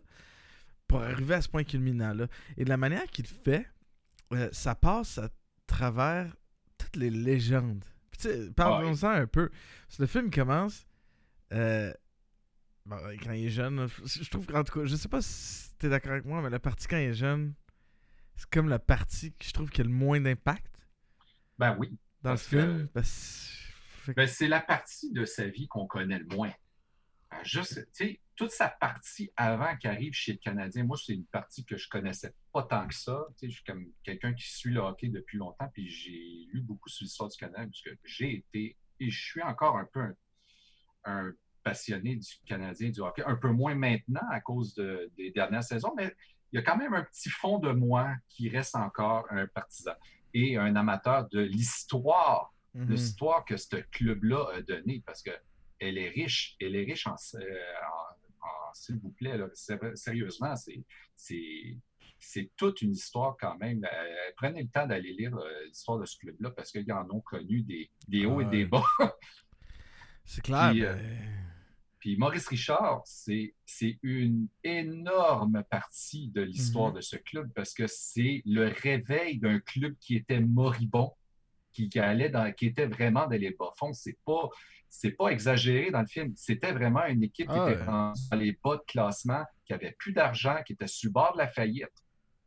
pour 0.88 1.02
arriver 1.02 1.36
à 1.36 1.42
ce 1.42 1.50
point 1.50 1.64
culminant-là. 1.64 2.28
Et 2.58 2.64
de 2.66 2.70
la 2.70 2.78
manière 2.78 3.06
qu'il 3.08 3.26
fait, 3.28 3.68
euh, 4.34 4.50
ça 4.52 4.76
passe 4.76 5.18
à 5.18 5.30
travers 5.68 6.36
toutes 6.78 6.96
les 6.96 7.10
légendes. 7.10 7.84
Sais, 8.18 8.52
parlons-en 8.52 9.08
un 9.10 9.28
peu. 9.28 9.50
Parce 9.88 9.98
que 9.98 10.02
le 10.04 10.08
film 10.08 10.30
commence. 10.32 10.86
euh, 11.54 11.92
bon, 12.86 12.98
quand 13.24 13.32
il 13.34 13.46
est 13.46 13.50
jeune, 13.50 13.78
là, 13.78 13.88
je 14.06 14.30
trouve 14.30 14.46
qu'en 14.46 14.64
tout 14.64 14.80
cas, 14.80 14.86
je 14.86 14.96
sais 14.96 15.08
pas 15.10 15.22
si 15.22 15.76
t'es 15.78 15.90
d'accord 15.90 16.14
avec 16.14 16.26
moi, 16.26 16.42
mais 16.42 16.50
la 16.50 16.60
partie 16.60 16.88
quand 16.88 16.98
il 16.98 17.10
est 17.10 17.14
jeune, 17.14 17.54
c'est 18.36 18.50
comme 18.50 18.70
la 18.70 18.80
partie 18.80 19.34
que 19.34 19.46
je 19.46 19.52
trouve 19.52 19.70
qui 19.70 19.82
a 19.82 19.84
le 19.84 19.90
moins 19.90 20.20
d'impact 20.22 20.88
Ben 21.58 21.76
oui. 21.78 21.98
dans 22.22 22.32
le 22.32 22.38
film. 22.38 22.88
Ben, 24.16 24.28
c'est 24.28 24.48
la 24.48 24.62
partie 24.62 25.12
de 25.12 25.26
sa 25.26 25.48
vie 25.48 25.68
qu'on 25.68 25.86
connaît 25.86 26.20
le 26.20 26.26
moins. 26.36 26.54
à 27.30 27.44
juste, 27.44 27.76
tu 27.94 28.06
sais, 28.06 28.22
toute 28.36 28.52
sa 28.52 28.70
partie 28.70 29.30
avant 29.36 29.76
qu'il 29.78 29.90
arrive 29.90 30.14
chez 30.14 30.32
le 30.32 30.38
Canadien, 30.40 30.84
moi, 30.86 30.98
c'est 30.98 31.14
une 31.14 31.26
partie 31.26 31.64
que 31.66 31.78
je 31.78 31.88
connaissais 31.90 32.34
pas 32.54 32.64
tant 32.64 32.88
que 32.88 32.96
ça. 32.96 33.28
Tu 33.32 33.40
sais, 33.40 33.50
je 33.50 33.56
suis 33.56 33.64
comme 33.66 33.86
quelqu'un 34.04 34.34
qui 34.34 34.50
suit 34.50 34.72
le 34.72 34.80
hockey 34.80 35.10
depuis 35.10 35.38
longtemps, 35.38 35.70
puis 35.74 35.88
j'ai 35.90 36.48
lu 36.54 36.62
beaucoup 36.62 36.90
sur 36.90 37.04
l'histoire 37.04 37.30
du 37.30 37.38
Canadien, 37.38 37.68
puisque 37.68 37.92
j'ai 38.04 38.38
été, 38.38 38.78
et 39.00 39.10
je 39.12 39.22
suis 39.24 39.44
encore 39.44 39.78
un 39.78 39.86
peu 39.94 40.00
un, 40.00 40.16
un 41.06 41.34
passionné 41.64 42.16
du 42.16 42.28
Canadien, 42.46 42.90
du 42.90 43.02
hockey, 43.02 43.24
un 43.26 43.36
peu 43.36 43.50
moins 43.50 43.76
maintenant 43.76 44.28
à 44.32 44.40
cause 44.42 44.74
de- 44.76 45.12
des 45.18 45.32
dernières 45.32 45.64
saisons, 45.64 45.94
mais 45.96 46.16
il 46.52 46.56
y 46.56 46.60
a 46.60 46.64
quand 46.64 46.78
même 46.78 46.94
un 46.94 47.04
petit 47.04 47.30
fond 47.30 47.60
de 47.60 47.72
moi 47.72 48.14
qui 48.30 48.50
reste 48.50 48.76
encore 48.76 49.26
un 49.30 49.46
partisan 49.48 49.94
et 50.34 50.58
un 50.58 50.76
amateur 50.76 51.28
de 51.30 51.40
l'histoire 51.42 52.54
Mhm. 52.76 52.92
l'histoire 52.92 53.46
que 53.46 53.58
ce 53.58 53.78
club-là 53.78 54.46
a 54.56 54.62
donnée, 54.62 55.02
parce 55.04 55.24
que 55.24 55.32
elle 55.80 55.98
est 55.98 56.10
riche, 56.10 56.56
elle 56.62 56.76
est 56.76 56.84
riche 56.84 57.08
en, 57.08 57.16
euh, 57.36 57.40
en- 57.42 58.48
en- 58.48 58.74
s'il 58.76 59.00
vous 59.00 59.10
plaît, 59.10 59.38
là, 59.40 59.48
sérieusement, 59.96 60.54
c'est, 60.56 61.78
toute 62.58 62.82
une 62.84 62.92
histoire 62.92 63.36
quand 63.40 63.58
même. 63.58 63.84
Euh, 63.86 64.32
prenez 64.38 64.62
le 64.62 64.70
temps 64.70 64.86
d'aller 64.86 65.14
lire 65.14 65.36
euh, 65.36 65.66
l'histoire 65.66 65.98
de 65.98 66.06
ce 66.06 66.16
club-là, 66.20 66.52
parce 66.52 66.72
qu'ils 66.72 66.92
en 66.94 67.10
ont 67.10 67.22
connu 67.22 67.64
des, 67.64 67.90
des 68.08 68.26
hauts 68.28 68.42
et 68.42 68.46
des 68.46 68.66
bas. 68.66 68.84
C'est 70.26 70.42
clair. 70.42 70.70
Puis, 70.72 70.82
mais- 70.82 70.88
euh, 70.88 70.98
Puis 72.00 72.16
Maurice 72.18 72.48
Richard, 72.48 73.02
c'est, 73.06 73.54
une 74.04 74.48
énorme 74.64 75.64
partie 75.70 76.30
de 76.30 76.42
l'histoire 76.42 76.90
Mhm. 76.90 76.96
de 76.96 77.02
ce 77.02 77.16
club, 77.18 77.52
parce 77.54 77.74
que 77.74 77.86
c'est 77.88 78.42
le 78.46 78.68
réveil 78.70 79.38
d'un 79.40 79.60
club 79.60 79.96
qui 80.00 80.16
était 80.16 80.40
moribond, 80.40 81.14
qui, 81.74 81.90
qui 81.90 82.00
allait 82.00 82.30
dans, 82.30 82.52
qui 82.54 82.68
était 82.68 82.88
vraiment 82.88 83.26
dans 83.28 83.38
les 83.38 83.52
bas-fonds. 83.52 83.94
C'est 83.94 84.18
pas, 84.26 84.48
c'est 84.88 85.12
pas 85.12 85.28
exagéré 85.30 85.92
dans 85.92 86.02
le 86.02 86.08
film. 86.08 86.34
C'était 86.36 86.72
vraiment 86.72 87.06
une 87.06 87.24
équipe 87.24 87.48
qui 87.48 87.54
Ah 87.56 87.70
était 87.70 87.80
ouais. 87.82 87.86
dans 87.86 88.14
les 88.38 88.58
bas 88.64 88.78
de 88.78 88.84
classement, 88.88 89.44
qui 89.66 89.74
avait 89.74 89.92
plus 90.00 90.14
d'argent, 90.14 90.58
qui 90.66 90.74
était 90.74 90.88
sur 90.88 91.10
le 91.10 91.14
bord 91.14 91.34
de 91.34 91.38
la 91.40 91.48
faillite. 91.48 91.92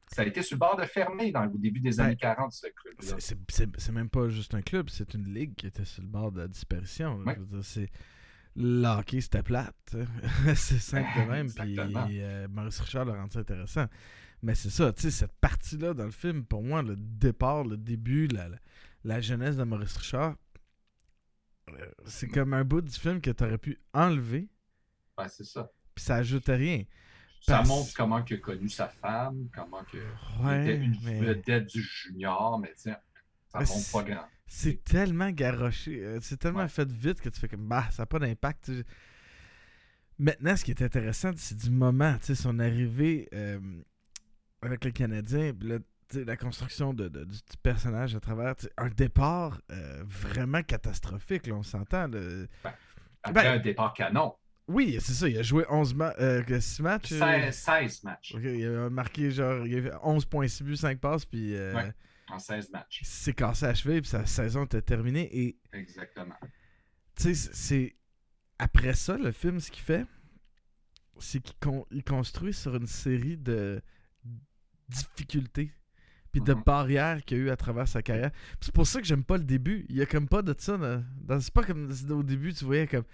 Ça 0.09 0.23
a 0.23 0.27
été 0.27 0.43
sur 0.43 0.57
le 0.57 0.61
bord 0.61 0.77
de 0.77 0.85
fermer 0.85 1.31
dans 1.33 1.45
le 1.45 1.57
début 1.59 1.81
des 1.81 1.99
Ouais. 1.99 2.07
années 2.07 2.17
40, 2.17 2.53
ce 2.53 2.67
club-là. 2.69 3.17
C'est- 3.19 3.93
même 3.93 4.11
pas 4.11 4.29
juste 4.29 4.55
un 4.55 4.61
club, 4.61 4.91
c'est 4.91 5.15
une 5.15 5.33
ligue 5.33 5.55
qui 5.55 5.67
était 5.67 5.85
sur 5.87 6.03
le 6.03 6.09
bord 6.09 6.33
de 6.33 6.41
la 6.41 6.49
disparition. 6.49 7.19
là. 7.19 7.25
Ouais. 7.27 7.35
Je 7.37 7.41
veux 7.41 7.47
dire, 7.47 7.65
c'est. 7.65 7.91
Le 8.57 8.87
hockey, 8.87 9.21
c'était 9.21 9.43
plate. 9.43 9.75
c'est 10.55 10.79
simple 10.79 11.09
de 11.21 11.25
même. 11.31 11.51
Puis 11.53 11.77
euh, 12.23 12.47
Maurice 12.49 12.81
Richard 12.81 13.05
l'a 13.07 13.15
rendu 13.15 13.33
ça 13.33 13.41
intéressant. 13.41 13.87
Mais 14.43 14.55
c'est 14.55 14.71
ça, 14.71 14.93
tu 14.93 15.03
sais, 15.03 15.11
cette 15.11 15.33
partie-là 15.41 15.95
dans 15.95 16.05
le 16.05 16.11
film, 16.11 16.45
pour 16.45 16.63
moi, 16.63 16.83
le 16.83 16.97
départ, 16.97 17.65
le 17.65 17.77
début, 17.77 18.27
la, 18.27 18.49
la, 18.49 18.57
la 19.05 19.21
jeunesse 19.21 19.57
de 19.57 19.63
Maurice 19.63 19.97
Richard, 19.97 20.35
euh, 21.71 21.87
c'est 22.07 22.29
comme 22.29 22.53
un 22.53 22.65
bout 22.65 22.81
du 22.81 22.91
film 22.99 23.21
que 23.21 23.31
tu 23.31 23.45
aurais 23.45 23.59
pu 23.59 23.81
enlever, 23.95 24.49
Ouais, 25.17 25.29
c'est 25.29 25.45
ça. 25.45 25.71
puis 25.95 26.05
ça 26.05 26.17
ajoutait 26.17 26.57
rien. 26.57 26.85
Ça 27.41 27.59
Parce- 27.59 27.69
montre 27.69 27.93
comment 27.95 28.25
il 28.25 28.35
a 28.35 28.39
connu 28.39 28.69
sa 28.69 28.89
femme, 28.89 29.49
comment 29.55 29.83
que 29.85 29.97
il 30.41 30.45
Ouais, 30.45 30.63
était 30.63 30.77
une 30.85 30.97
mais- 31.05 31.21
vedette 31.21 31.67
du 31.67 31.81
junior, 31.83 32.59
mais 32.59 32.73
tiens, 32.77 32.97
ça 33.49 33.61
Mais 33.61 33.65
montre 33.67 33.93
pas 33.93 34.03
grand. 34.03 34.27
C'est 34.55 34.85
tellement 34.85 35.31
garoché, 35.31 36.05
euh, 36.05 36.19
c'est 36.21 36.37
tellement 36.37 36.59
Ouais. 36.61 36.69
fait 36.69 36.91
vite 36.93 37.23
que 37.23 37.31
tu 37.31 37.41
fais 37.41 37.49
comme 37.49 37.67
bah 37.67 37.87
ça 37.91 38.03
n'a 38.03 38.07
pas 38.07 38.19
d'impact. 38.19 38.71
Maintenant, 40.19 40.55
ce 40.57 40.65
qui 40.65 40.71
est 40.73 40.83
intéressant, 40.83 41.31
c'est 41.37 41.57
du 41.57 41.71
moment, 41.71 42.15
tu 42.19 42.27
sais, 42.27 42.35
son 42.35 42.59
arrivée 42.59 43.29
euh, 43.33 43.59
avec 44.61 44.85
le 44.85 44.91
Canadien, 44.91 45.53
là, 45.63 45.79
la 46.15 46.37
construction 46.37 46.93
de, 46.93 47.09
de- 47.09 47.25
du 47.25 47.39
personnage 47.63 48.15
à 48.15 48.21
travers 48.21 48.55
un 48.77 48.91
départ 48.91 49.59
euh, 49.71 50.05
vraiment 50.07 50.63
catastrophique, 50.63 51.47
là, 51.47 51.55
on 51.55 51.63
s'entend. 51.63 52.07
là. 52.09 52.45
Après 53.23 53.45
Ben- 53.45 53.55
un 53.55 53.59
départ 53.59 53.95
canon, 53.95 54.35
Oui, 54.69 54.99
c'est 55.01 55.15
ça, 55.15 55.29
il 55.31 55.39
a 55.39 55.43
joué 55.43 55.65
11 55.71 55.95
ma 55.95 56.13
6 56.61 56.83
matchs. 56.83 57.13
euh, 57.13 57.51
16, 57.51 57.55
16 57.55 58.05
matchs. 58.05 58.35
il 58.39 58.67
a 58.67 58.91
marqué 58.91 59.31
genre 59.31 59.67
il 59.67 59.79
a 59.79 59.83
fait 59.83 59.97
11.6 60.05 60.63
buts, 60.63 60.77
5 60.77 61.01
passes, 61.01 61.25
puis 61.25 61.57
euh, 61.57 61.75
Ouais. 61.75 61.93
En 62.33 62.39
16 62.39 62.71
matchs. 62.71 63.01
s'est 63.05 63.33
cassé 63.35 63.67
à 63.67 63.75
cheville, 63.75 64.01
puis 64.01 64.11
sa 64.11 64.25
saison 64.27 64.65
était 64.65 64.83
terminée. 64.83 65.29
Et 65.37 65.59
Exactement. 65.73 66.35
tu 67.17 67.35
sais, 67.35 67.51
c'est. 67.53 67.97
Après 68.59 68.95
ça, 68.95 69.19
le 69.19 69.33
film, 69.33 69.61
ce 69.61 69.71
qu'il 69.71 69.83
fait, 69.83 70.07
c'est 71.19 71.41
qu'il 71.41 71.57
con- 71.61 71.87
construit 72.07 72.55
sur 72.55 72.75
une 72.77 72.87
série 72.87 73.37
de 73.37 73.83
difficultés 74.89 75.73
puis 76.31 76.41
de 76.41 76.55
Mhm. 76.55 76.62
barrières 76.65 77.23
qu'il 77.25 77.37
y 77.37 77.41
a 77.41 77.45
eu 77.45 77.51
à 77.51 77.57
travers 77.57 77.87
sa 77.87 78.03
carrière. 78.03 78.31
C'est 78.61 78.73
pour 78.73 78.87
ça 78.87 79.01
que 79.01 79.07
j'aime 79.07 79.25
pas 79.25 79.37
le 79.37 79.45
début. 79.45 79.85
Il 79.91 79.97
y 79.97 80.03
a 80.03 80.07
comme 80.07 80.29
pas 80.29 80.41
de 80.43 80.55
ça. 80.59 80.79
dans- 80.79 81.05
dans- 81.21 81.41
c'est 81.41 81.53
pas 81.53 81.62
comme 81.62 81.91
au 82.11 82.23
début, 82.23 82.55
tu 82.55 82.65
voyais 82.65 82.87
comme 82.87 83.05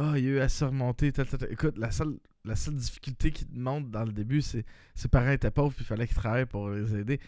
Ah, 0.00 0.12
il 0.16 0.24
y 0.24 0.28
a 0.28 0.30
eu 0.30 0.38
à 0.38 0.48
surmonter. 0.48 1.10
Écoute, 1.50 1.76
la 1.76 1.90
seule, 1.90 2.20
la 2.44 2.54
seule 2.54 2.76
difficulté 2.76 3.32
qu'il 3.32 3.48
te 3.48 3.58
montre 3.58 3.88
dans 3.88 4.04
le 4.04 4.12
début, 4.12 4.40
c'est 4.42 4.64
ses 4.94 5.08
parents 5.08 5.32
étaient 5.32 5.50
pauvres 5.50 5.74
puis 5.74 5.82
il 5.82 5.86
fallait 5.88 6.06
qu'ils 6.06 6.14
travaillent 6.16 6.46
pour 6.46 6.70
les 6.70 6.94
aider. 6.94 7.18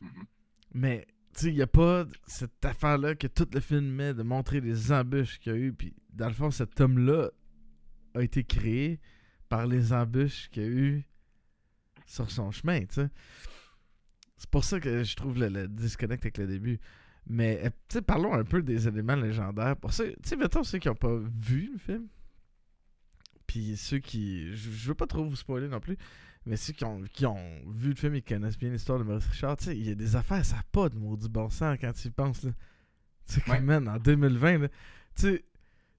Mhm. 0.00 0.24
Mais, 0.74 1.06
tu 1.34 1.40
sais, 1.40 1.48
il 1.48 1.54
n'y 1.54 1.62
a 1.62 1.66
pas 1.66 2.04
cette 2.26 2.64
affaire-là 2.64 3.14
que 3.14 3.26
tout 3.28 3.48
le 3.52 3.60
film 3.60 3.86
met 3.86 4.12
de 4.12 4.22
montrer 4.22 4.60
les 4.60 4.92
embûches 4.92 5.38
qu'il 5.38 5.52
y 5.52 5.54
a 5.54 5.58
eu. 5.58 5.72
Puis, 5.72 5.94
dans 6.12 6.28
le 6.28 6.34
fond, 6.34 6.50
cet 6.50 6.80
homme-là 6.80 7.30
a 8.14 8.22
été 8.22 8.44
créé 8.44 9.00
par 9.48 9.66
les 9.66 9.92
embûches 9.92 10.50
qu'il 10.50 10.62
y 10.62 10.66
a 10.66 10.68
eu 10.68 11.06
sur 12.06 12.30
son 12.30 12.50
chemin, 12.50 12.80
tu 12.80 12.94
sais. 12.94 13.08
C'est 14.36 14.50
pour 14.50 14.64
ça 14.64 14.80
que 14.80 15.04
je 15.04 15.16
trouve 15.16 15.38
le, 15.38 15.48
le 15.48 15.68
disconnect 15.68 16.24
avec 16.24 16.38
le 16.38 16.46
début. 16.46 16.80
Mais, 17.26 17.64
euh, 17.64 17.70
tu 17.88 18.02
parlons 18.02 18.34
un 18.34 18.44
peu 18.44 18.62
des 18.62 18.88
éléments 18.88 19.16
légendaires. 19.16 19.76
Pour 19.76 19.92
tu 19.92 20.12
sais, 20.22 20.36
mettons 20.36 20.64
ceux 20.64 20.78
qui 20.78 20.88
n'ont 20.88 20.94
pas 20.94 21.16
vu 21.16 21.70
le 21.72 21.78
film. 21.78 22.08
Puis 23.46 23.76
ceux 23.76 23.98
qui. 23.98 24.54
Je 24.54 24.88
veux 24.88 24.94
pas 24.94 25.06
trop 25.06 25.24
vous 25.24 25.36
spoiler 25.36 25.68
non 25.68 25.80
plus. 25.80 25.96
Mais 26.46 26.56
ceux 26.56 26.72
qui 26.74 26.84
ont, 26.84 27.02
qui 27.12 27.24
ont 27.26 27.38
vu 27.72 27.90
le 27.90 27.94
film 27.94 28.14
et 28.16 28.20
qui 28.22 28.34
connaissent 28.34 28.58
bien 28.58 28.70
l'histoire 28.70 28.98
de 28.98 29.04
Maurice 29.04 29.26
Richard, 29.26 29.56
tu 29.56 29.64
sais, 29.64 29.76
il 29.76 29.88
y 29.88 29.90
a 29.92 29.94
des 29.94 30.14
affaires, 30.16 30.44
ça 30.44 30.56
n'a 30.56 30.62
pas 30.72 30.88
de 30.90 30.96
maudit 30.96 31.28
bon 31.28 31.48
sens 31.48 31.78
quand 31.80 31.92
tu 31.92 32.08
y 32.08 32.10
penses, 32.10 32.42
là. 32.44 32.50
Tu 33.26 33.40
sais, 33.40 33.50
Ouais. 33.50 33.60
man, 33.60 33.88
en 33.88 33.96
2020, 33.98 34.58
là, 34.58 34.68
tu 34.68 34.74
sais, 35.22 35.44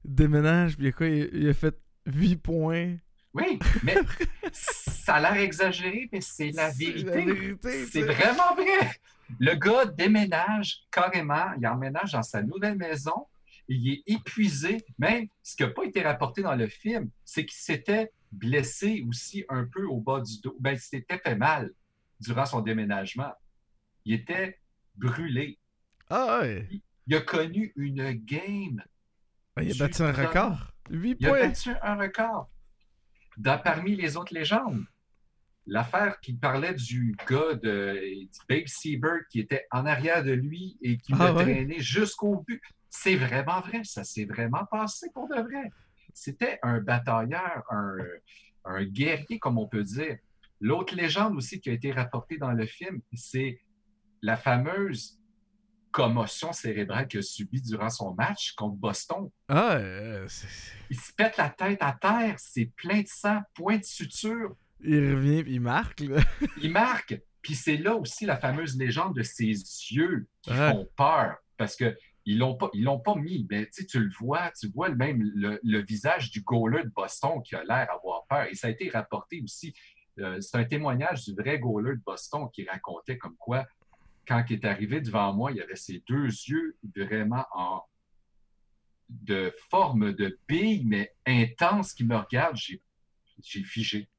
déménage, 0.03 0.77
puis 0.77 0.91
quoi, 0.91 1.07
il, 1.07 1.29
il 1.33 1.49
a 1.49 1.53
fait 1.53 1.75
8 2.05 2.35
points. 2.37 2.95
Oui, 3.33 3.59
mais 3.83 3.95
ça 4.53 5.15
a 5.15 5.19
l'air 5.21 5.43
exagéré, 5.43 6.07
mais 6.11 6.21
c'est 6.21 6.51
la 6.51 6.71
C'est 6.71 6.85
vérité. 6.85 7.03
la 7.25 7.33
vérité, 7.33 7.85
tu 7.85 7.91
C'est 7.91 8.01
vraiment 8.03 8.55
vrai. 8.55 8.91
Le 9.39 9.55
gars 9.55 9.85
déménage 9.85 10.83
carrément, 10.91 11.51
il 11.59 11.65
emménage 11.67 12.11
dans 12.13 12.21
sa 12.23 12.43
nouvelle 12.43 12.77
maison, 12.77 13.25
il 13.67 13.89
est 13.91 14.03
épuisé. 14.05 14.77
Même 14.99 15.25
ce 15.41 15.55
qui 15.55 15.63
n'a 15.63 15.69
pas 15.69 15.83
été 15.83 16.01
rapporté 16.03 16.43
dans 16.43 16.55
le 16.55 16.67
film, 16.67 17.09
c'est 17.25 17.43
qu'il 17.45 17.57
s'était 17.57 18.11
blessé 18.35 19.03
aussi 19.07 19.43
un 19.49 19.65
peu 19.65 19.85
au 19.85 19.99
bas 19.99 20.21
du 20.21 20.39
dos. 20.41 20.55
Ben, 20.59 20.71
il 20.73 20.79
s'était 20.79 21.17
fait 21.19 21.35
mal 21.35 21.71
durant 22.19 22.45
son 22.45 22.61
déménagement. 22.61 23.33
Il 24.05 24.13
était 24.13 24.59
brûlé. 24.95 25.59
Ah 26.09 26.39
ouais. 26.41 26.67
Il 27.07 27.15
a 27.15 27.21
connu 27.21 27.73
une 27.75 28.11
game. 28.11 28.83
Ah, 29.55 29.63
il 29.63 29.69
a 29.69 29.73
Tu- 29.73 29.79
battu 29.79 30.01
un 30.03 30.11
record. 30.11 30.71
8 30.89 31.17
Il 31.19 31.27
a 31.27 31.31
battu 31.31 31.71
un 31.81 31.95
record. 31.95 32.49
Dans, 33.37 33.57
parmi 33.59 33.95
les 33.95 34.15
autres 34.17 34.33
légendes, 34.33 34.83
l'affaire 35.65 36.19
qui 36.21 36.33
parlait 36.33 36.73
du 36.75 37.15
gars 37.27 37.55
de 37.55 37.99
du 38.23 38.29
Babe 38.47 38.67
Seabird 38.67 39.23
qui 39.29 39.39
était 39.39 39.65
en 39.71 39.85
arrière 39.85 40.23
de 40.23 40.31
lui 40.31 40.77
et 40.81 40.97
qui 40.97 41.13
Ah 41.19 41.25
l'a 41.25 41.33
ouais? 41.33 41.43
traîné 41.43 41.79
jusqu'au 41.79 42.43
but. 42.47 42.61
C'est 42.89 43.15
vraiment 43.17 43.59
vrai, 43.61 43.81
ça 43.83 44.03
s'est 44.03 44.25
vraiment 44.25 44.65
passé 44.71 45.07
pour 45.13 45.27
de 45.27 45.35
vrai. 45.41 45.71
C'était 46.17 46.57
un 46.63 46.79
batailleur, 46.79 47.63
un, 47.69 47.97
un 48.63 48.83
guerrier, 48.85 49.37
comme 49.37 49.57
on 49.59 49.67
peut 49.67 49.83
dire. 49.83 50.17
L'autre 50.61 50.95
légende 50.95 51.35
aussi 51.35 51.59
qui 51.59 51.69
a 51.69 51.73
été 51.73 51.91
rapportée 51.91 52.37
dans 52.37 52.53
le 52.53 52.65
film, 52.65 53.01
c'est 53.13 53.59
la 54.21 54.37
fameuse 54.37 55.19
commotion 55.91 56.51
cérébrale 56.51 57.07
qu'il 57.07 57.19
a 57.19 57.23
subie 57.23 57.61
durant 57.61 57.89
son 57.89 58.13
match 58.15 58.53
contre 58.53 58.75
Boston. 58.77 59.29
Ah, 59.47 59.73
euh, 59.75 60.27
Il 60.89 60.99
se 60.99 61.13
pète 61.13 61.37
la 61.37 61.49
tête 61.49 61.81
à 61.81 61.93
terre, 61.99 62.35
c'est 62.37 62.71
plein 62.75 63.01
de 63.01 63.07
sang, 63.07 63.41
point 63.53 63.77
de 63.77 63.83
suture. 63.83 64.55
il 64.81 65.13
revient 65.15 65.43
il 65.47 65.61
marque, 65.61 65.99
là. 66.01 66.21
Il 66.61 66.71
marque. 66.71 67.19
Puis 67.41 67.55
c'est 67.55 67.77
là 67.77 67.95
aussi 67.95 68.25
la 68.25 68.37
fameuse 68.37 68.75
légende 68.77 69.15
de 69.15 69.23
ses 69.23 69.51
yeux 69.91 70.27
qui 70.41 70.49
Ouais. 70.51 70.71
font 70.71 70.89
peur. 70.97 71.35
Parce 71.57 71.75
que 71.75 71.95
ils 72.25 72.39
l'ont 72.39 72.55
pas, 72.55 72.69
ils 72.73 72.83
l'ont 72.83 72.99
pas 72.99 73.15
mis. 73.15 73.47
Mais 73.49 73.69
tu 73.69 73.99
le 73.99 74.09
vois, 74.19 74.51
tu 74.51 74.67
vois 74.69 74.89
même 74.89 75.21
le, 75.21 75.81
visage 75.81 76.31
du 76.31 76.41
goaler 76.41 76.83
de 76.83 76.89
Boston 76.89 77.41
qui 77.43 77.55
a 77.55 77.63
l'air 77.63 77.87
d'avoir 77.87 78.25
peur. 78.27 78.47
Et 78.49 78.55
ça 78.55 78.67
a 78.67 78.69
été 78.71 78.89
rapporté 78.89 79.41
aussi. 79.43 79.73
euh, 80.19 80.41
c'est 80.41 80.57
un 80.57 80.65
témoignage 80.65 81.25
du 81.25 81.33
vrai 81.33 81.59
goaler 81.59 81.95
de 81.95 82.01
Boston 82.05 82.49
qui 82.51 82.65
racontait 82.65 83.17
comme 83.17 83.35
quoi, 83.37 83.65
quand 84.27 84.43
il 84.49 84.55
est 84.55 84.65
arrivé 84.65 85.01
devant 85.01 85.33
moi, 85.33 85.51
il 85.51 85.61
avait 85.61 85.75
ses 85.75 86.03
deux 86.07 86.25
yeux 86.25 86.77
vraiment 86.95 87.45
en 87.53 87.83
de 89.07 89.53
forme 89.69 90.13
de 90.13 90.39
bille, 90.47 90.83
mais 90.85 91.13
intense 91.27 91.93
qui 91.93 92.03
me 92.05 92.15
regarde. 92.15 92.55
J'ai, 92.55 92.81
j'ai 93.43 93.63
figé. 93.63 94.09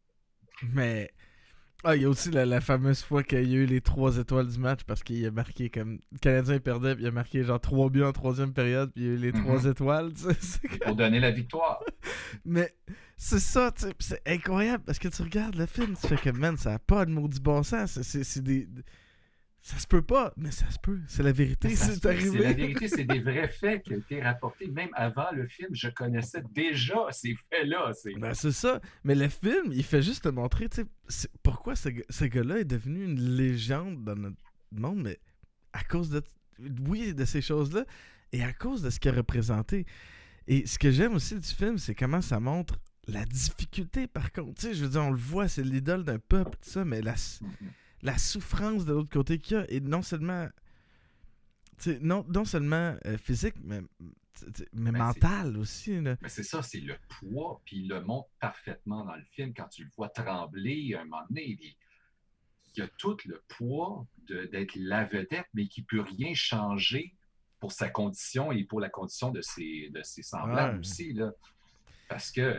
Mais. 0.63 1.11
Ah, 1.89 1.95
il 1.95 2.03
y 2.03 2.05
a 2.05 2.09
aussi 2.09 2.31
la, 2.33 2.45
la 2.45 2.61
fameuse 2.61 3.03
fois 3.03 3.23
qu'il 3.23 3.49
y 3.49 3.55
a 3.55 3.59
eu 3.59 3.65
les 3.67 3.81
trois 3.81 4.17
étoiles 4.19 4.49
du 4.49 4.59
match 4.59 4.81
parce 4.85 5.03
qu'il 5.05 5.25
a 5.25 5.31
marqué 5.31 5.71
comme. 5.71 6.01
Le 6.11 6.19
Canadien 6.19 6.59
perdait, 6.59 6.95
puis 6.97 7.05
il 7.05 7.07
a 7.07 7.13
marqué 7.13 7.45
genre 7.45 7.61
trois 7.61 7.89
buts 7.91 8.03
en 8.03 8.13
troisième 8.13 8.53
période, 8.53 8.91
puis 8.93 9.05
il 9.05 9.07
y 9.07 9.11
a 9.11 9.15
eu 9.15 9.17
les 9.19 9.33
Mhm. 9.33 9.45
trois 9.45 9.65
étoiles, 9.67 10.13
tu 10.15 10.23
sais. 10.25 10.37
c'est 10.41 10.69
comme- 10.69 10.79
pour 10.81 10.97
donner 10.97 11.21
la 11.21 11.31
victoire. 11.31 11.81
Mais 12.45 12.75
c'est 13.17 13.39
ça, 13.39 13.71
tu 13.71 13.85
sais, 13.87 13.95
c'est 14.01 14.23
incroyable 14.27 14.83
parce 14.85 14.99
que 14.99 15.07
tu 15.09 15.23
regardes 15.23 15.55
le 15.55 15.67
film, 15.67 15.95
tu 16.01 16.09
fais 16.09 16.17
que, 16.17 16.31
man, 16.37 16.57
ça 16.57 16.75
a 16.75 16.79
pas 16.81 17.05
de 17.07 17.13
maudit 17.13 17.41
bon 17.41 17.63
sens. 17.63 18.01
c'est 18.03 18.43
des. 18.43 18.67
Ça 19.67 19.81
se 19.81 19.87
peut 19.89 20.01
pas, 20.01 20.33
mais 20.37 20.53
ça 20.53 20.71
se 20.71 20.79
peut. 20.79 21.01
C'est 21.09 21.25
la 21.25 21.33
vérité, 21.33 21.75
c'est 21.75 22.07
arrivé. 22.07 22.31
C'est 22.31 22.45
la 22.45 22.53
vérité, 22.53 22.87
c'est 22.87 23.03
des 23.03 23.19
vrais 23.19 23.49
faits 23.49 23.83
qui 23.83 23.95
ont 23.95 23.99
été 23.99 24.23
rapportés. 24.23 24.69
Même 24.69 24.91
avant 24.93 25.27
le 25.33 25.49
film, 25.49 25.71
je 25.73 25.89
connaissais 25.89 26.41
déjà 26.53 27.09
ces 27.11 27.37
faits-là. 27.51 27.91
C'est 27.93 28.15
Ben, 28.15 28.33
c'est 28.33 28.53
ça. 28.53 28.81
Mais 29.03 29.17
le 29.17 29.29
film, 29.29 29.73
il 29.73 29.83
fait 29.83 30.03
juste 30.03 30.23
te 30.23 30.29
montrer, 30.29 30.69
pourquoi 31.43 31.75
ce, 31.75 31.89
ce 32.09 32.25
gars-là 32.27 32.61
est 32.61 32.65
devenu 32.65 33.07
une 33.07 33.19
légende 33.19 34.05
dans 34.05 34.15
notre 34.15 34.37
monde, 34.71 35.03
mais 35.03 35.19
à 35.73 35.83
cause 35.83 36.11
de, 36.11 36.23
oui, 36.87 37.13
de 37.13 37.25
ces 37.25 37.43
choses-là, 37.43 37.87
et 38.31 38.45
à 38.45 38.53
cause 38.53 38.83
de 38.83 38.91
ce 38.91 39.01
qu'il 39.01 39.11
a 39.11 39.15
représenté. 39.15 39.85
Et 40.47 40.65
ce 40.65 40.79
que 40.79 40.93
j'aime 40.93 41.15
aussi 41.15 41.41
du 41.41 41.49
film, 41.49 41.77
c'est 41.79 41.97
comment 41.97 42.23
ça 42.23 42.39
montre 42.39 42.79
la 43.09 43.25
difficulté, 43.25 44.07
par 44.07 44.31
contre. 44.31 44.61
Tu 44.61 44.69
sais, 44.69 44.75
je 44.75 44.85
veux 44.85 44.91
dire, 44.91 45.03
on 45.03 45.11
le 45.11 45.19
voit, 45.19 45.49
c'est 45.49 45.65
l'idole 45.65 46.05
d'un 46.05 46.21
peuple, 46.21 46.57
tout 46.63 46.71
ça, 46.71 46.85
mais 46.85 47.03
la, 47.03 47.17
la 48.07 48.19
souffrance 48.19 48.85
de 48.87 48.93
l'autre 48.93 49.11
côté 49.11 49.39
qu'il 49.39 49.57
y 49.57 49.61
a, 49.61 49.71
et 49.71 49.81
non 49.81 50.01
seulement, 50.03 50.49
non, 52.01 52.25
non 52.29 52.45
seulement 52.45 52.97
euh, 53.05 53.19
physique, 53.19 53.55
mais, 53.63 53.81
mais 54.73 54.93
Ben, 54.93 55.57
aussi. 55.57 56.01
Là. 56.01 56.17
Mais 56.23 56.29
c'est 56.29 56.43
ça, 56.43 56.63
c'est 56.63 56.81
le 56.81 56.97
poids, 57.09 57.61
puis 57.65 57.79
il 57.79 57.89
le 57.89 58.01
montre 58.03 58.29
parfaitement 58.41 59.05
dans 59.05 59.17
le 59.17 59.25
film. 59.33 59.53
Quand 59.55 59.69
tu 59.69 59.85
le 59.85 59.91
vois 59.97 60.09
trembler, 60.09 60.95
à 60.95 61.01
un 61.01 61.05
moment 61.05 61.23
donné, 61.29 61.45
il, 61.49 61.59
il 62.75 62.79
y 62.79 62.83
a 62.83 62.89
tout 62.99 63.17
le 63.25 63.43
poids 63.49 64.07
de- 64.29 64.45
d'être 64.47 64.75
la 64.77 65.05
vedette, 65.05 65.47
mais 65.55 65.67
qui 65.69 65.81
ne 65.83 65.87
peut 65.87 66.01
rien 66.03 66.33
changer 66.35 67.15
pour 67.59 67.73
sa 67.73 67.89
condition 67.89 68.53
et 68.53 68.65
pour 68.65 68.81
la 68.81 68.91
condition 68.91 69.31
de 69.31 69.41
ses, 69.41 69.91
de 69.91 70.03
ses 70.03 70.23
semblables 70.23 70.75
Ouais. 70.75 70.81
aussi. 70.81 71.13
Là. 71.15 71.33
Parce 72.09 72.31
que, 72.31 72.57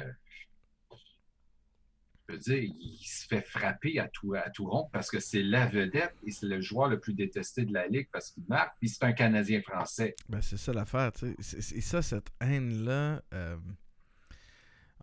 je 2.28 2.34
veux 2.34 2.40
dire, 2.40 2.58
il 2.80 2.98
se 3.06 3.26
fait 3.28 3.42
frapper 3.42 4.00
à 4.00 4.08
tout, 4.10 4.34
à 4.34 4.50
tout 4.50 4.66
rond 4.70 4.90
parce 4.92 5.10
que 5.10 5.20
c'est 5.20 5.44
la 5.44 5.66
vedette 5.68 6.14
et 6.24 6.32
c'est 6.32 6.48
le 6.48 6.60
joueur 6.62 6.90
le 6.90 7.00
plus 7.00 7.14
détesté 7.14 7.64
de 7.66 7.74
la 7.74 7.88
Ligue 7.88 8.10
parce 8.12 8.32
qu'il 8.32 8.44
marque, 8.48 8.78
puis 8.80 8.90
c'est 8.90 9.04
un 9.06 9.14
Canadien 9.14 9.62
français. 9.62 10.16
Ben, 10.28 10.42
c'est 10.42 10.58
ça 10.58 10.74
l'affaire, 10.74 11.12
tu 11.14 11.34
sais. 11.40 11.62
C'est- 11.62 11.82
ça, 11.82 12.02
cette 12.02 12.28
haine-là 12.42 13.22
euh, 13.34 13.58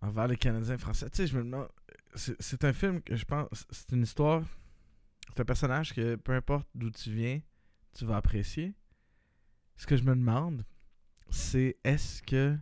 envers 0.03 0.29
les 0.29 0.37
Canadiens 0.37 0.77
français. 0.79 1.09
Tu 1.11 1.17
sais, 1.19 1.27
je 1.27 1.37
me 1.39 1.45
demande. 1.45 1.69
C'est 2.15 2.41
c'est 2.41 2.63
un 2.65 2.73
film 2.73 3.01
que 3.03 3.17
je 3.17 3.25
pense. 3.25 3.67
C'est 3.71 3.93
une 3.93 4.03
histoire. 4.03 4.43
C'est 5.29 5.41
un 5.41 5.45
personnage 5.45 5.95
que 5.95 6.17
peu 6.17 6.33
importe 6.33 6.69
d'où 6.75 6.91
tu 6.91 7.11
viens, 7.13 7.41
tu 7.97 8.05
vas 8.05 8.17
apprécier. 8.19 8.75
Ce 9.77 9.87
que 9.87 9.97
je 9.97 10.05
me 10.05 10.15
demande, 10.15 10.65
c'est 11.31 11.77
est-ce 11.83 12.23
que 12.23 12.57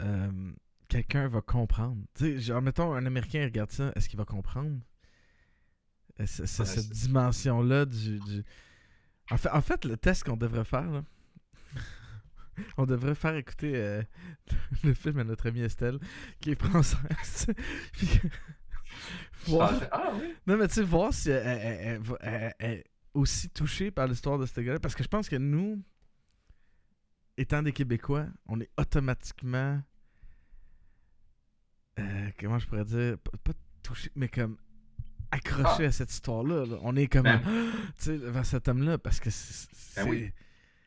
euh, 0.00 0.52
quelqu'un 0.90 1.28
va 1.28 1.40
comprendre. 1.40 1.96
Tu 2.14 2.24
sais, 2.24 2.38
genre, 2.40 2.60
mettons, 2.60 2.92
un 2.92 3.06
Américain 3.06 3.42
regarde 3.44 3.70
ça, 3.70 3.92
est-ce 3.96 4.08
qu'il 4.08 4.18
va 4.18 4.24
comprendre? 4.26 4.78
Euh, 6.20 6.24
Ouais, 6.24 6.26
cette 6.46 6.90
dimension-là 6.90 7.86
du, 7.86 8.18
du- 8.20 8.44
En, 9.30 9.38
fait, 9.38 9.48
en 9.50 9.62
fait, 9.62 9.84
le 9.86 9.96
test 9.96 10.24
qu'on 10.24 10.36
devrait 10.36 10.64
faire, 10.66 10.90
là, 10.90 11.04
on 12.76 12.84
devrait 12.84 13.14
faire 13.14 13.34
écouter 13.36 13.72
euh, 13.74 14.02
le 14.84 14.92
film 14.92 15.18
à 15.20 15.24
notre 15.24 15.48
amie 15.48 15.62
Estelle, 15.62 15.98
qui 16.40 16.50
est 16.50 16.60
française. 16.62 17.46
Puis 17.92 18.06
que- 18.06 18.28
voir- 19.50 19.72
Ah 19.92 20.10
oui? 20.14 20.34
non, 20.46 20.58
mais 20.58 20.68
tu 20.68 20.74
sais, 20.74 20.82
voir 20.82 21.14
si 21.14 21.30
elle 21.30 22.02
est 22.60 22.84
aussi 23.14 23.48
touchée 23.48 23.90
par 23.90 24.06
l'histoire 24.06 24.38
de 24.38 24.44
ce 24.46 24.60
gars-là. 24.60 24.78
Parce 24.80 24.94
que 24.94 25.02
je 25.02 25.08
pense 25.08 25.28
que 25.28 25.36
nous, 25.36 25.82
étant 27.38 27.62
des 27.62 27.72
Québécois, 27.72 28.26
on 28.46 28.60
est 28.60 28.70
automatiquement. 28.76 29.80
Euh, 32.00 32.30
comment 32.38 32.58
je 32.58 32.66
pourrais 32.66 32.84
dire? 32.84 33.18
Pas, 33.18 33.52
touché, 33.82 34.10
mais 34.14 34.28
comme 34.28 34.56
accroché 35.30 35.84
Ah. 35.84 35.88
à 35.88 35.92
cette 35.92 36.10
histoire-là. 36.10 36.66
là. 36.66 36.76
On 36.82 36.96
est 36.96 37.06
comme. 37.06 37.22
Ben- 37.24 37.40
tu 37.98 38.04
sais, 38.04 38.16
vers 38.16 38.44
cet 38.46 38.68
homme-là. 38.68 38.98
Parce 38.98 39.20
que 39.20 39.30
c'est. 39.30 39.68
Ben 39.96 40.08
oui. 40.10 40.18
c'est- 40.26 40.34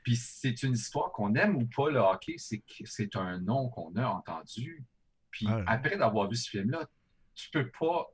Puis 0.03 0.15
c'est 0.17 0.63
une 0.63 0.73
histoire 0.73 1.11
qu'on 1.13 1.33
aime 1.35 1.55
ou 1.55 1.65
pas, 1.75 1.89
le 1.89 1.99
hockey, 1.99 2.35
c'est 2.37 3.15
un 3.15 3.39
nom 3.39 3.69
qu'on 3.69 3.95
a 3.95 4.05
entendu. 4.07 4.85
Puis 5.31 5.47
Ouais. 5.47 5.63
après 5.65 5.97
d'avoir 5.97 6.29
vu 6.29 6.35
ce 6.35 6.49
film-là, 6.49 6.87
tu 7.33 7.49
peux 7.51 7.71
pas, 7.79 8.07